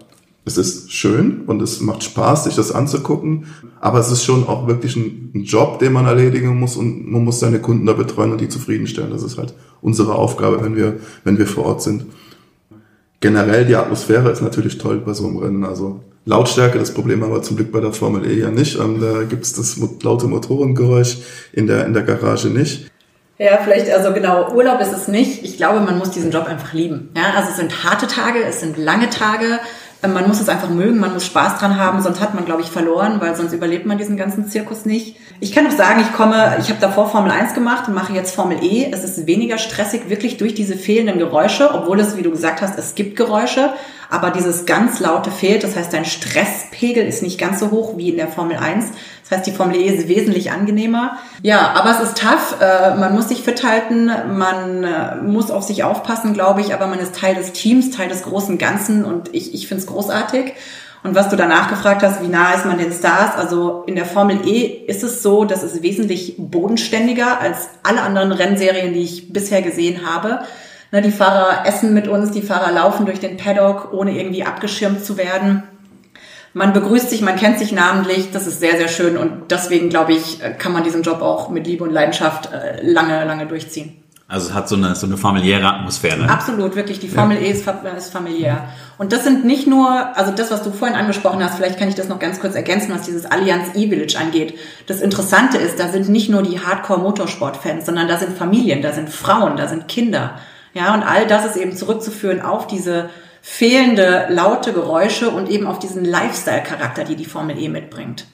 es 0.45 0.57
ist 0.57 0.93
schön 0.93 1.43
und 1.47 1.61
es 1.61 1.81
macht 1.81 2.03
Spaß, 2.03 2.45
sich 2.45 2.57
das 2.57 2.73
anzugucken, 2.73 3.47
aber 3.81 3.99
es 3.99 4.11
ist 4.11 4.25
schon 4.25 4.47
auch 4.49 4.67
wirklich 4.67 4.97
ein 4.97 5.31
Job, 5.45 5.79
den 5.79 5.93
man 5.93 6.07
erledigen 6.07 6.59
muss 6.59 6.77
und 6.77 7.11
man 7.11 7.25
muss 7.25 7.41
seine 7.41 7.61
Kunden 7.61 7.87
da 7.87 7.93
betreuen 7.93 8.33
und 8.33 8.41
die 8.41 8.49
zufriedenstellen. 8.49 9.11
Das 9.11 9.23
ist 9.23 9.37
halt 9.37 9.55
unsere 9.83 10.15
Aufgabe, 10.15 10.63
wenn 10.63 10.77
wir, 10.77 10.97
wenn 11.25 11.39
wir 11.39 11.47
vor 11.47 11.67
Ort 11.67 11.83
sind. 11.83 12.07
Generell 13.21 13.67
die 13.67 13.77
Atmosphäre 13.77 14.31
ist 14.31 14.41
natürlich 14.41 14.79
toll 14.79 15.03
bei 15.05 15.13
so 15.13 15.27
einem 15.27 15.37
Rennen. 15.37 15.65
Also 15.65 16.01
Lautstärke, 16.25 16.79
das 16.79 16.95
Problem 16.95 17.23
haben 17.23 17.33
wir 17.33 17.43
zum 17.43 17.57
Glück 17.57 17.73
bei 17.73 17.81
der 17.81 17.93
Formel 17.93 18.31
E 18.31 18.39
ja 18.39 18.51
nicht. 18.51 18.79
Ähm, 18.79 19.01
Da 19.01 19.25
gibt 19.25 19.45
es 19.45 19.53
das 19.53 19.79
laute 20.03 20.27
Motorengeräusch 20.27 21.19
in 21.53 21.67
der, 21.67 21.87
in 21.87 21.93
der 21.93 22.03
Garage 22.03 22.49
nicht. 22.49 22.91
Ja, 23.39 23.59
vielleicht, 23.65 23.91
also 23.91 24.13
genau, 24.13 24.53
Urlaub 24.53 24.81
ist 24.83 24.93
es 24.93 25.09
nicht. 25.09 25.43
Ich 25.45 25.57
glaube, 25.57 25.81
man 25.81 25.97
muss 25.97 26.11
diesen 26.11 26.31
Job 26.31 26.47
einfach 26.47 26.75
lieben. 26.75 27.09
Ja, 27.17 27.33
also 27.35 27.49
es 27.51 27.57
sind 27.57 27.85
harte 27.85 28.07
Tage, 28.07 28.45
es 28.45 28.61
sind 28.61 28.77
lange 28.77 29.09
Tage. 29.09 29.61
Äh, 30.03 30.09
Man 30.09 30.27
muss 30.29 30.41
es 30.41 30.49
einfach 30.49 30.71
mögen, 30.71 30.99
man 30.99 31.13
muss 31.15 31.27
Spaß 31.27 31.59
dran 31.59 31.79
haben, 31.79 32.01
sonst 32.03 32.21
hat 32.21 32.35
man, 32.35 32.45
glaube 32.45 32.63
ich, 32.63 32.69
verloren, 32.69 33.21
weil 33.21 33.37
sonst 33.37 33.53
überlebt 33.53 33.87
man 33.87 33.99
diesen 33.99 34.17
ganzen 34.17 34.49
Zirkus 34.49 34.85
nicht. 34.85 35.17
Ich 35.41 35.53
kann 35.53 35.67
auch 35.67 35.71
sagen, 35.73 36.01
ich 36.01 36.13
komme, 36.13 36.57
ich 36.61 36.69
habe 36.69 36.81
davor 36.81 37.09
Formel 37.09 37.31
1 37.31 37.55
gemacht 37.55 37.89
und 37.89 37.95
mache 37.95 38.13
jetzt 38.13 38.35
Formel 38.35 38.59
E. 38.63 38.91
Es 38.91 39.05
ist 39.05 39.27
weniger 39.27 39.59
stressig, 39.59 40.09
wirklich 40.09 40.37
durch 40.37 40.55
diese 40.55 40.77
fehlenden 40.77 41.19
Geräusche, 41.19 41.73
obwohl 41.73 42.01
es, 42.01 42.17
wie 42.17 42.23
du 42.23 42.31
gesagt 42.31 42.61
hast, 42.61 42.79
es 42.79 42.95
gibt 42.95 43.17
Geräusche, 43.17 43.73
aber 44.11 44.31
dieses 44.31 44.67
ganz 44.67 45.01
laute 45.01 45.31
fehlt. 45.31 45.65
Das 45.65 45.77
heißt, 45.77 45.93
dein 45.93 46.05
Stresspegel 46.05 47.07
ist 47.07 47.23
nicht 47.23 47.39
ganz 47.39 47.61
so 47.61 47.71
hoch 47.71 47.97
wie 47.97 48.11
in 48.11 48.17
der 48.17 48.29
Formel 48.29 48.57
1. 48.57 48.87
Das 49.31 49.39
heißt, 49.39 49.47
die 49.47 49.53
Formel 49.53 49.77
E 49.77 49.85
ist 49.85 50.09
wesentlich 50.09 50.51
angenehmer. 50.51 51.17
Ja, 51.43 51.73
aber 51.75 51.93
es 51.93 52.01
ist 52.01 52.19
tough. 52.19 52.57
Äh, 52.61 52.97
man 52.97 53.15
muss 53.15 53.29
sich 53.29 53.43
fit 53.43 53.63
halten, 53.65 54.11
man 54.37 54.83
äh, 54.83 55.17
muss 55.23 55.53
auf 55.53 55.63
sich 55.63 55.85
aufpassen, 55.85 56.35
glaube 56.35 56.61
ich, 56.61 56.75
aber 56.75 56.89
man 56.89 56.99
ist 56.99 57.15
Teil 57.15 57.37
des 57.37 57.53
Teams, 57.53 57.91
Teil 57.93 58.09
des 58.09 58.25
großen 58.25 58.59
Ganzen 58.59 59.05
und 59.05 59.33
ich, 59.33 59.55
ich 59.55 59.69
finde 59.69 59.83
es 59.83 59.87
großartig. 59.87 60.55
Und 61.05 61.15
was 61.15 61.29
du 61.29 61.37
danach 61.37 61.71
gefragt 61.71 62.03
hast, 62.03 62.23
wie 62.23 62.29
nah 62.29 62.53
ist 62.53 62.67
man 62.67 62.77
den 62.77 62.93
Stars? 62.93 63.37
Also 63.37 63.85
in 63.87 63.95
der 63.95 64.05
Formel 64.05 64.47
E 64.47 64.65
ist 64.87 65.05
es 65.05 65.23
so, 65.23 65.45
dass 65.45 65.63
es 65.63 65.81
wesentlich 65.81 66.35
bodenständiger 66.37 67.41
als 67.41 67.71
alle 67.85 68.03
anderen 68.03 68.33
Rennserien, 68.33 68.93
die 68.93 69.01
ich 69.01 69.33
bisher 69.33 69.63
gesehen 69.63 70.01
habe. 70.07 70.41
Ne, 70.93 71.03
die 71.03 71.13
Fahrer 71.13 71.67
essen 71.67 71.95
mit 71.95 72.09
uns, 72.09 72.33
die 72.33 72.43
Fahrer 72.43 72.73
laufen 72.73 73.07
durch 73.07 73.21
den 73.21 73.37
Paddock, 73.37 73.93
ohne 73.93 74.19
irgendwie 74.19 74.43
abgeschirmt 74.43 75.05
zu 75.05 75.17
werden. 75.17 75.63
Man 76.53 76.73
begrüßt 76.73 77.11
sich, 77.11 77.21
man 77.21 77.37
kennt 77.37 77.59
sich 77.59 77.73
namentlich, 77.73 78.33
das 78.33 78.47
ist 78.47 78.59
sehr, 78.59 78.77
sehr 78.77 78.89
schön 78.89 79.17
und 79.17 79.51
deswegen, 79.51 79.89
glaube 79.89 80.13
ich, 80.13 80.41
kann 80.59 80.73
man 80.73 80.83
diesen 80.83 81.03
Job 81.03 81.23
auch 81.23 81.49
mit 81.49 81.67
Liebe 81.67 81.85
und 81.85 81.93
Leidenschaft 81.93 82.51
äh, 82.53 82.83
lange, 82.83 83.25
lange 83.25 83.47
durchziehen. 83.47 84.01
Also 84.31 84.51
es 84.51 84.55
hat 84.55 84.69
so 84.69 84.77
eine, 84.77 84.95
so 84.95 85.07
eine 85.07 85.17
familiäre 85.17 85.67
Atmosphäre. 85.67 86.31
Absolut, 86.31 86.77
wirklich. 86.77 87.01
Die 87.01 87.09
Formel 87.09 87.37
E 87.39 87.51
ist, 87.51 87.69
ist 87.97 88.13
familiär. 88.13 88.69
Und 88.97 89.13
das 89.13 89.25
sind 89.25 89.45
nicht 89.45 89.67
nur, 89.67 90.17
also 90.17 90.31
das, 90.31 90.53
was 90.53 90.63
du 90.63 90.71
vorhin 90.71 90.97
angesprochen 90.97 91.43
hast, 91.43 91.57
vielleicht 91.57 91.81
kann 91.81 91.89
ich 91.89 91.97
das 91.97 92.09
noch 92.09 92.21
ganz 92.21 92.39
kurz 92.39 92.55
ergänzen, 92.55 92.95
was 92.95 93.03
dieses 93.03 93.27
Allianz 93.27 93.75
E-Village 93.75 94.17
angeht. 94.17 94.57
Das 94.87 95.01
Interessante 95.01 95.59
ist, 95.59 95.81
da 95.81 95.89
sind 95.89 96.09
nicht 96.09 96.31
nur 96.31 96.45
die 96.45 96.61
Hardcore-Motorsport-Fans, 96.61 97.87
sondern 97.87 98.07
da 98.07 98.19
sind 98.19 98.39
Familien, 98.39 98.83
da 98.83 98.93
sind 98.93 99.11
Frauen, 99.11 99.57
da 99.57 99.67
sind 99.67 99.89
Kinder. 99.89 100.37
Ja, 100.75 100.95
und 100.95 101.03
all 101.03 101.27
das 101.27 101.45
ist 101.45 101.57
eben 101.57 101.77
zurückzuführen 101.77 102.41
auf 102.41 102.69
diese 102.69 103.11
fehlende 103.43 104.27
laute 104.29 104.73
Geräusche 104.73 105.31
und 105.31 105.49
eben 105.49 105.67
auf 105.67 105.79
diesen 105.79 106.05
Lifestyle-Charakter, 106.05 107.05
die 107.05 107.17
die 107.17 107.25
Formel 107.25 107.59
E 107.59 107.69
mitbringt. 107.69 108.27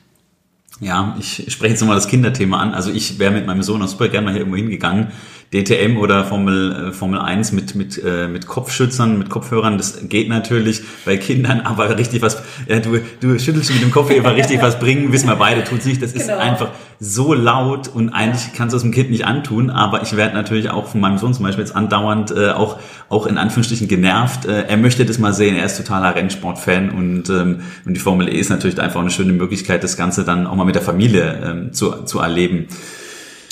Ja, 0.81 1.17
ich 1.19 1.47
spreche 1.49 1.73
jetzt 1.73 1.81
nochmal 1.81 1.97
das 1.97 2.09
Kinderthema 2.09 2.59
an. 2.59 2.75
Also 2.75 2.91
ich 2.91 3.19
wäre 3.19 3.33
mit 3.33 3.47
meinem 3.47 3.63
Sohn 3.63 3.83
auch 3.83 3.89
super 3.89 4.09
gerne 4.09 4.27
mal 4.27 4.33
hier 4.33 4.41
irgendwo 4.41 4.57
hingegangen. 4.57 5.09
DTM 5.53 5.97
oder 5.97 6.25
Formel, 6.25 6.89
äh, 6.89 6.93
Formel 6.93 7.21
1 7.21 7.53
mit, 7.53 7.75
mit, 7.75 8.03
äh, 8.05 8.29
mit 8.29 8.47
Kopfschützern, 8.47 9.19
mit 9.19 9.31
Kopfhörern, 9.31 9.79
das 9.79 10.09
geht 10.09 10.29
natürlich 10.29 10.83
bei 11.05 11.17
Kindern, 11.17 11.61
aber 11.65 11.97
richtig 11.97 12.23
was, 12.23 12.43
ja, 12.69 12.81
du, 12.81 13.01
du 13.21 13.39
schüttelst 13.39 13.73
mit 13.73 13.83
dem 13.83 13.91
Kopf 13.91 14.11
Eva, 14.11 14.31
richtig 14.31 14.61
was 14.61 14.79
bringen, 14.79 15.13
wissen 15.13 15.29
wir 15.29 15.37
beide, 15.37 15.65
tut's 15.65 15.87
nicht. 15.87 16.03
Das 16.03 16.13
ist 16.13 16.27
Genau. 16.27 16.39
einfach 16.39 16.71
so 16.99 17.35
laut 17.35 17.89
und 17.89 18.09
eigentlich 18.11 18.53
kannst 18.55 18.73
du 18.73 18.77
es 18.77 18.83
dem 18.83 18.91
Kind 18.91 19.11
nicht 19.11 19.27
antun, 19.27 19.71
aber 19.71 20.03
ich 20.03 20.17
werde 20.17 20.35
natürlich 20.35 20.71
auch 20.71 20.87
von 20.87 21.01
meinem 21.01 21.19
Sohn 21.19 21.35
zum 21.35 21.45
Beispiel 21.45 21.65
jetzt 21.65 21.77
andauernd 21.77 22.31
äh, 22.31 22.51
auch, 22.51 22.79
auch 23.09 23.27
in 23.27 23.39
Anführungsstrichen 23.39 23.87
genervt. 23.87 24.47
Äh, 24.47 24.63
er 24.63 24.77
möchte 24.77 25.05
das 25.05 25.19
mal 25.19 25.33
sehen, 25.33 25.57
er 25.57 25.67
ist 25.67 25.77
totaler 25.77 26.15
Rennsportfan 26.15 26.91
und, 26.91 27.29
ähm, 27.29 27.61
und 27.85 27.95
die 27.95 28.01
Formel 28.01 28.29
E 28.29 28.39
ist 28.39 28.51
natürlich 28.51 28.81
einfach 28.81 29.01
eine 29.01 29.11
schöne 29.11 29.33
Möglichkeit, 29.33 29.85
das 29.85 29.97
Ganze 29.97 30.25
dann 30.25 30.47
auch 30.47 30.55
mal 30.55 30.65
mit 30.65 30.75
der 30.75 30.83
Familie 30.83 31.39
ähm, 31.45 31.73
zu, 31.73 32.05
zu 32.05 32.19
erleben. 32.19 32.67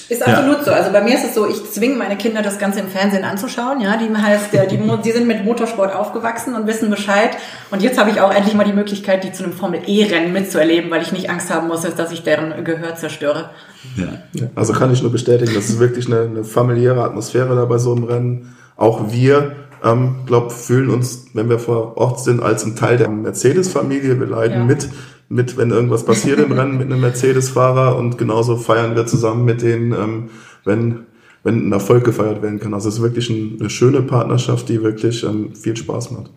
Ist 0.09 0.27
absolut 0.27 0.59
ja. 0.59 0.65
so. 0.65 0.71
Also 0.73 0.93
bei 0.93 1.01
mir 1.01 1.15
ist 1.15 1.25
es 1.25 1.35
so, 1.35 1.49
ich 1.49 1.71
zwinge 1.71 1.97
meine 1.97 2.17
Kinder, 2.17 2.43
das 2.43 2.59
Ganze 2.59 2.81
im 2.81 2.89
Fernsehen 2.89 3.25
anzuschauen. 3.25 3.81
Ja, 3.81 3.97
die 3.97 4.15
heißt, 4.15 4.53
die, 4.53 4.77
die 4.77 5.13
sind 5.13 5.27
mit 5.27 5.45
Motorsport 5.45 5.95
aufgewachsen 5.95 6.55
und 6.55 6.67
wissen 6.67 6.91
Bescheid. 6.91 7.31
Und 7.71 7.83
jetzt 7.83 7.99
habe 7.99 8.11
ich 8.11 8.21
auch 8.21 8.33
endlich 8.33 8.55
mal 8.55 8.65
die 8.65 8.73
Möglichkeit, 8.73 9.25
die 9.25 9.33
zu 9.33 9.45
einem 9.45 9.55
Formel 9.55 9.81
E-Rennen 9.87 10.33
mitzuerleben, 10.33 10.91
weil 10.91 11.03
ich 11.03 11.13
nicht 11.13 11.31
Angst 11.31 11.53
haben 11.53 11.69
muss, 11.69 11.83
dass 11.83 12.13
ich 12.13 12.23
deren 12.23 12.65
Gehör 12.65 12.97
zerstöre. 12.97 13.51
Ja. 13.97 14.49
Also 14.55 14.73
kann 14.73 14.93
ich 14.93 15.03
nur 15.03 15.13
bestätigen, 15.13 15.55
das 15.55 15.69
ist 15.69 15.79
wirklich 15.79 16.07
eine, 16.07 16.23
eine 16.23 16.45
familiäre 16.45 17.03
Atmosphäre 17.03 17.55
da 17.57 17.65
bei 17.65 17.79
so 17.79 17.93
einem 17.93 18.05
Rennen. 18.05 18.57
Auch 18.77 19.13
wir, 19.13 19.53
ähm, 19.83 20.17
glaube 20.27 20.51
fühlen 20.51 20.91
uns, 20.91 21.27
wenn 21.35 21.49
wir 21.49 21.59
vor 21.59 21.97
Ort 21.97 22.21
sind, 22.21 22.43
als 22.43 22.65
ein 22.65 22.77
Teil 22.77 22.97
der 22.97 23.09
Mercedes-Familie. 23.09 24.19
Wir 24.19 24.27
leiden 24.27 24.59
ja. 24.59 24.65
mit 24.65 24.89
mit, 25.29 25.57
wenn 25.57 25.71
irgendwas 25.71 26.05
passiert 26.05 26.39
im 26.39 26.53
Rennen 26.53 26.79
mit 26.79 26.91
einem 26.91 27.01
Mercedes-Fahrer 27.01 27.97
und 27.97 28.19
genauso 28.19 28.57
feiern 28.57 28.95
wir 28.95 29.07
zusammen 29.07 29.45
mit 29.45 29.63
denen, 29.63 29.93
ähm, 29.93 30.31
wenn, 30.65 31.07
wenn 31.43 31.69
ein 31.69 31.73
Erfolg 31.73 32.05
gefeiert 32.05 32.43
werden 32.43 32.61
kann. 32.61 32.75
Also 32.75 32.89
es 32.89 32.97
ist 32.97 33.03
wirklich 33.03 33.31
ein, 33.31 33.59
eine 33.61 33.71
schöne 33.71 34.03
Partnerschaft, 34.03 34.69
die 34.69 34.83
wirklich 34.83 35.25
ähm, 35.25 35.55
viel 35.55 35.77
Spaß 35.77 36.11
macht. 36.13 36.31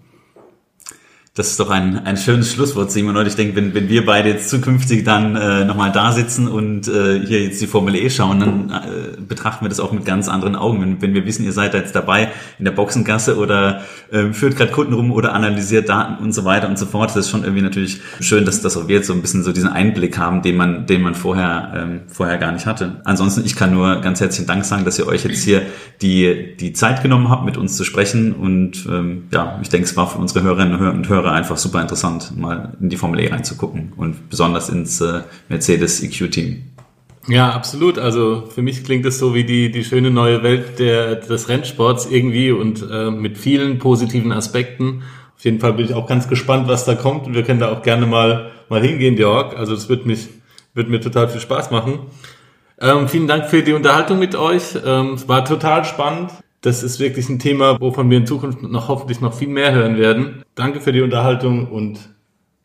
Das 1.38 1.50
ist 1.50 1.60
doch 1.60 1.70
ein, 1.70 2.04
ein 2.04 2.18
schönes 2.18 2.52
Schlusswort, 2.52 2.92
Simon. 2.92 3.16
Und 3.16 3.28
ich 3.28 3.36
denke, 3.36 3.56
wenn, 3.56 3.76
wenn 3.76 3.90
wir 3.90 4.04
beide 4.08 4.30
jetzt 4.30 4.50
zukünftig 4.50 5.04
dann 5.04 5.36
äh, 5.36 5.66
nochmal 5.66 5.92
da 5.92 6.12
sitzen 6.12 6.48
und 6.48 6.88
äh, 6.88 7.24
hier 7.24 7.44
jetzt 7.44 7.62
die 7.62 7.68
Formel 7.68 7.94
E 7.94 8.10
schauen, 8.10 8.40
dann 8.40 8.70
äh, 8.72 9.22
betrachten 9.22 9.64
wir 9.64 9.70
das 9.70 9.80
auch 9.80 9.92
mit 9.92 10.04
ganz 10.04 10.30
anderen 10.30 10.56
Augen. 10.56 10.82
Wenn, 10.82 11.00
wenn 11.00 11.14
wir 11.14 11.28
wissen, 11.28 11.46
ihr 11.46 11.52
seid 11.52 11.76
da 11.76 11.78
jetzt 11.78 11.96
dabei 11.96 12.30
in 12.58 12.66
der 12.66 12.72
Boxengasse 12.72 13.38
oder 13.38 13.84
äh, 14.10 14.34
führt 14.34 14.56
gerade 14.56 14.72
Kunden 14.72 14.94
rum 14.94 15.12
oder 15.12 15.34
analysiert 15.34 15.90
Daten 15.90 16.24
und 16.24 16.32
so 16.32 16.44
weiter 16.44 16.68
und 16.70 16.80
so 16.80 16.88
fort, 16.88 17.12
das 17.12 17.18
ist 17.18 17.30
schon 17.30 17.44
irgendwie 17.44 17.62
natürlich 17.62 18.02
schön, 18.20 18.44
dass, 18.44 18.64
dass 18.64 18.76
auch 18.76 18.88
wir 18.88 18.96
jetzt 18.96 19.06
so 19.06 19.14
ein 19.14 19.22
bisschen 19.22 19.44
so 19.44 19.52
diesen 19.52 19.70
Einblick 19.70 20.18
haben, 20.18 20.42
den 20.42 20.58
man, 20.58 20.88
den 20.88 21.04
man 21.04 21.14
vorher, 21.14 21.72
ähm, 21.76 22.00
vorher 22.08 22.40
gar 22.40 22.52
nicht 22.52 22.66
hatte. 22.66 23.02
Ansonsten, 23.04 23.46
ich 23.46 23.56
kann 23.56 23.72
nur 23.72 24.02
ganz 24.02 24.22
herzlichen 24.22 24.48
Dank 24.48 24.66
sagen, 24.66 24.86
dass 24.86 24.98
ihr 24.98 25.06
euch 25.06 25.24
jetzt 25.24 25.44
hier 25.44 25.62
die, 26.02 26.56
die 26.60 26.74
Zeit 26.74 27.04
genommen 27.04 27.30
habt, 27.30 27.46
mit 27.46 27.58
uns 27.58 27.78
zu 27.78 27.84
sprechen. 27.84 28.34
Und 28.34 28.88
ähm, 28.90 29.26
ja, 29.32 29.60
ich 29.62 29.70
denke, 29.70 29.86
es 29.86 29.96
war 29.96 30.10
für 30.10 30.18
unsere 30.18 30.42
Hörerinnen 30.42 30.80
und 30.80 31.10
Hörer 31.10 31.26
Hörer 31.28 31.36
einfach 31.36 31.57
super 31.57 31.82
interessant, 31.82 32.38
mal 32.38 32.73
in 32.80 32.89
die 32.89 32.97
Formel 32.97 33.19
E 33.19 33.30
reinzugucken 33.30 33.93
und 33.95 34.30
besonders 34.30 34.69
ins 34.69 35.01
äh, 35.01 35.21
Mercedes 35.49 36.01
EQ-Team. 36.01 36.63
Ja, 37.28 37.51
absolut. 37.51 37.99
Also 37.99 38.45
für 38.49 38.61
mich 38.61 38.84
klingt 38.84 39.05
es 39.05 39.19
so 39.19 39.36
wie 39.36 39.43
die, 39.43 39.69
die 39.69 39.84
schöne 39.84 40.11
neue 40.11 40.43
Welt 40.43 40.80
der, 40.80 41.15
des 41.15 41.49
Rennsports 41.49 42.05
irgendwie 42.05 42.51
und 42.51 42.86
äh, 42.89 43.11
mit 43.11 43.38
vielen 43.38 43.80
positiven 43.80 44.32
Aspekten. 44.32 45.03
Auf 45.36 45.43
jeden 45.43 45.59
Fall 45.59 45.73
bin 45.73 45.86
ich 45.86 45.93
auch 45.93 46.07
ganz 46.07 46.30
gespannt, 46.30 46.67
was 46.67 46.86
da 46.86 46.95
kommt 46.95 47.28
und 47.28 47.36
wir 47.36 47.43
können 47.43 47.59
da 47.59 47.71
auch 47.71 47.82
gerne 47.82 48.05
mal, 48.05 48.51
mal 48.69 48.82
hingehen, 48.82 49.17
Georg. 49.17 49.57
Also 49.57 49.73
es 49.73 49.89
wird 49.89 50.05
wird 50.73 50.89
mir 50.89 51.01
total 51.01 51.28
viel 51.28 51.41
Spaß 51.41 51.69
machen. 51.71 51.99
Ähm, 52.80 53.07
vielen 53.07 53.28
Dank 53.28 53.49
für 53.49 53.63
die 53.63 53.73
Unterhaltung 53.73 54.19
mit 54.19 54.36
euch. 54.36 54.78
Ähm, 54.86 55.13
es 55.13 55.28
war 55.28 55.43
total 55.43 55.84
spannend. 55.84 56.32
Das 56.68 56.84
ist 56.84 56.99
wirklich 56.99 57.30
ein 57.30 57.39
Thema, 57.39 57.80
wovon 57.80 58.09
wir 58.09 58.18
in 58.18 58.28
Zukunft 58.28 58.61
noch 58.61 58.89
hoffentlich 58.89 59.22
noch 59.22 59.34
viel 59.34 59.47
mehr 59.47 59.72
hören 59.72 59.95
werden. 59.95 60.43
Danke 60.53 60.82
für 60.82 60.91
die 60.91 60.99
Unterhaltung 61.01 61.72
und 61.72 61.97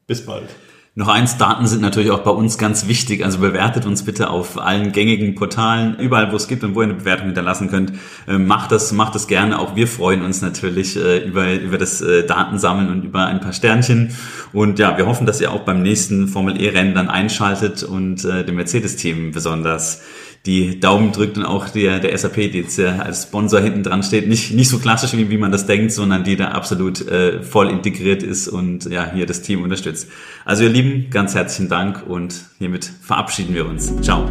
bis 0.09 0.26
bald. 0.26 0.48
Noch 0.96 1.07
eins, 1.07 1.38
Daten 1.38 1.68
sind 1.68 1.82
natürlich 1.82 2.11
auch 2.11 2.24
bei 2.24 2.32
uns 2.32 2.59
ganz 2.59 2.88
wichtig. 2.88 3.24
Also 3.24 3.38
bewertet 3.38 3.86
uns 3.86 4.05
bitte 4.05 4.28
auf 4.28 4.59
allen 4.59 4.90
gängigen 4.90 5.36
Portalen, 5.36 5.94
überall 6.00 6.32
wo 6.32 6.36
es 6.36 6.48
gibt 6.48 6.64
und 6.64 6.74
wo 6.74 6.80
ihr 6.80 6.88
eine 6.88 6.94
Bewertung 6.94 7.26
hinterlassen 7.26 7.70
könnt. 7.70 7.92
Äh, 8.26 8.38
macht 8.38 8.72
das, 8.72 8.90
macht 8.90 9.14
das 9.14 9.28
gerne. 9.28 9.61
Auch 9.61 9.76
wir 9.76 9.86
freuen 9.86 10.22
uns 10.22 10.42
natürlich 10.42 10.96
äh, 10.96 11.18
über, 11.18 11.53
über 11.53 11.78
das 11.78 12.00
äh, 12.00 12.26
Datensammeln 12.26 12.90
und 12.90 13.05
über 13.05 13.26
ein 13.26 13.38
paar 13.38 13.53
Sternchen. 13.53 14.16
Und 14.53 14.80
ja, 14.80 14.98
wir 14.98 15.07
hoffen, 15.07 15.26
dass 15.26 15.40
ihr 15.40 15.53
auch 15.53 15.61
beim 15.61 15.80
nächsten 15.80 16.26
Formel 16.26 16.61
E-Rennen 16.61 16.94
dann 16.94 17.09
einschaltet 17.09 17.84
und 17.84 18.24
dem 18.24 18.57
Mercedes-Team 18.57 19.30
besonders 19.30 20.03
die 20.47 20.80
Daumen 20.80 21.12
drückt 21.12 21.38
und 21.38 21.45
auch 21.45 21.68
der, 21.68 22.01
der 22.01 22.16
SAP, 22.18 22.34
die 22.34 22.61
jetzt 22.61 22.76
ja 22.76 22.99
als 22.99 23.24
Sponsor 23.24 23.61
hinten 23.61 23.84
dran 23.84 24.03
steht, 24.03 24.28
nicht, 24.28 24.53
nicht 24.53 24.68
so 24.68 24.78
klassisch, 24.78 25.12
wie, 25.12 25.30
wie 25.30 25.38
man 25.38 25.53
das 25.53 25.66
denkt, 25.66 25.93
sondern 25.93 26.24
die 26.24 26.34
da 26.36 26.49
absolut 26.49 27.07
äh, 27.09 27.43
voll 27.43 27.70
integriert 27.70 28.22
ist 28.24 28.49
und 28.49 28.86
ja, 28.86 29.12
hier 29.12 29.26
das 29.26 29.43
Team 29.43 29.62
unterstützt. 29.62 30.09
Also 30.45 30.64
ihr 30.64 30.70
Lieben, 30.70 31.11
ganz 31.11 31.34
herzlichen 31.34 31.68
Dank 31.68 32.05
und 32.07 32.34
hiermit 32.59 32.90
verabschieden 33.03 33.55
wir 33.55 33.66
uns. 33.66 33.93
Ciao. 34.03 34.28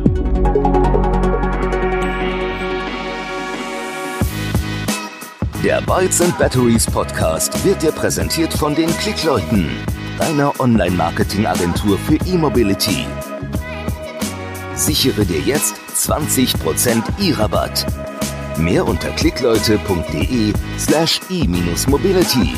Der 5.63 5.79
Bytes 5.81 6.21
and 6.21 6.37
Batteries 6.37 6.87
Podcast 6.87 7.63
wird 7.63 7.83
dir 7.83 7.91
präsentiert 7.91 8.51
von 8.51 8.75
den 8.75 8.89
Klickleuten, 8.97 9.69
deiner 10.17 10.59
Online-Marketing-Agentur 10.59 11.99
für 11.99 12.15
E-Mobility. 12.25 13.05
Sichere 14.81 15.23
dir 15.25 15.39
jetzt 15.41 15.75
20% 15.95 17.03
E-Rabatt. 17.19 17.85
Mehr 18.57 18.83
unter 18.87 19.11
klickleute.de 19.11 20.53
slash 20.79 21.21
e-mobility. 21.29 22.55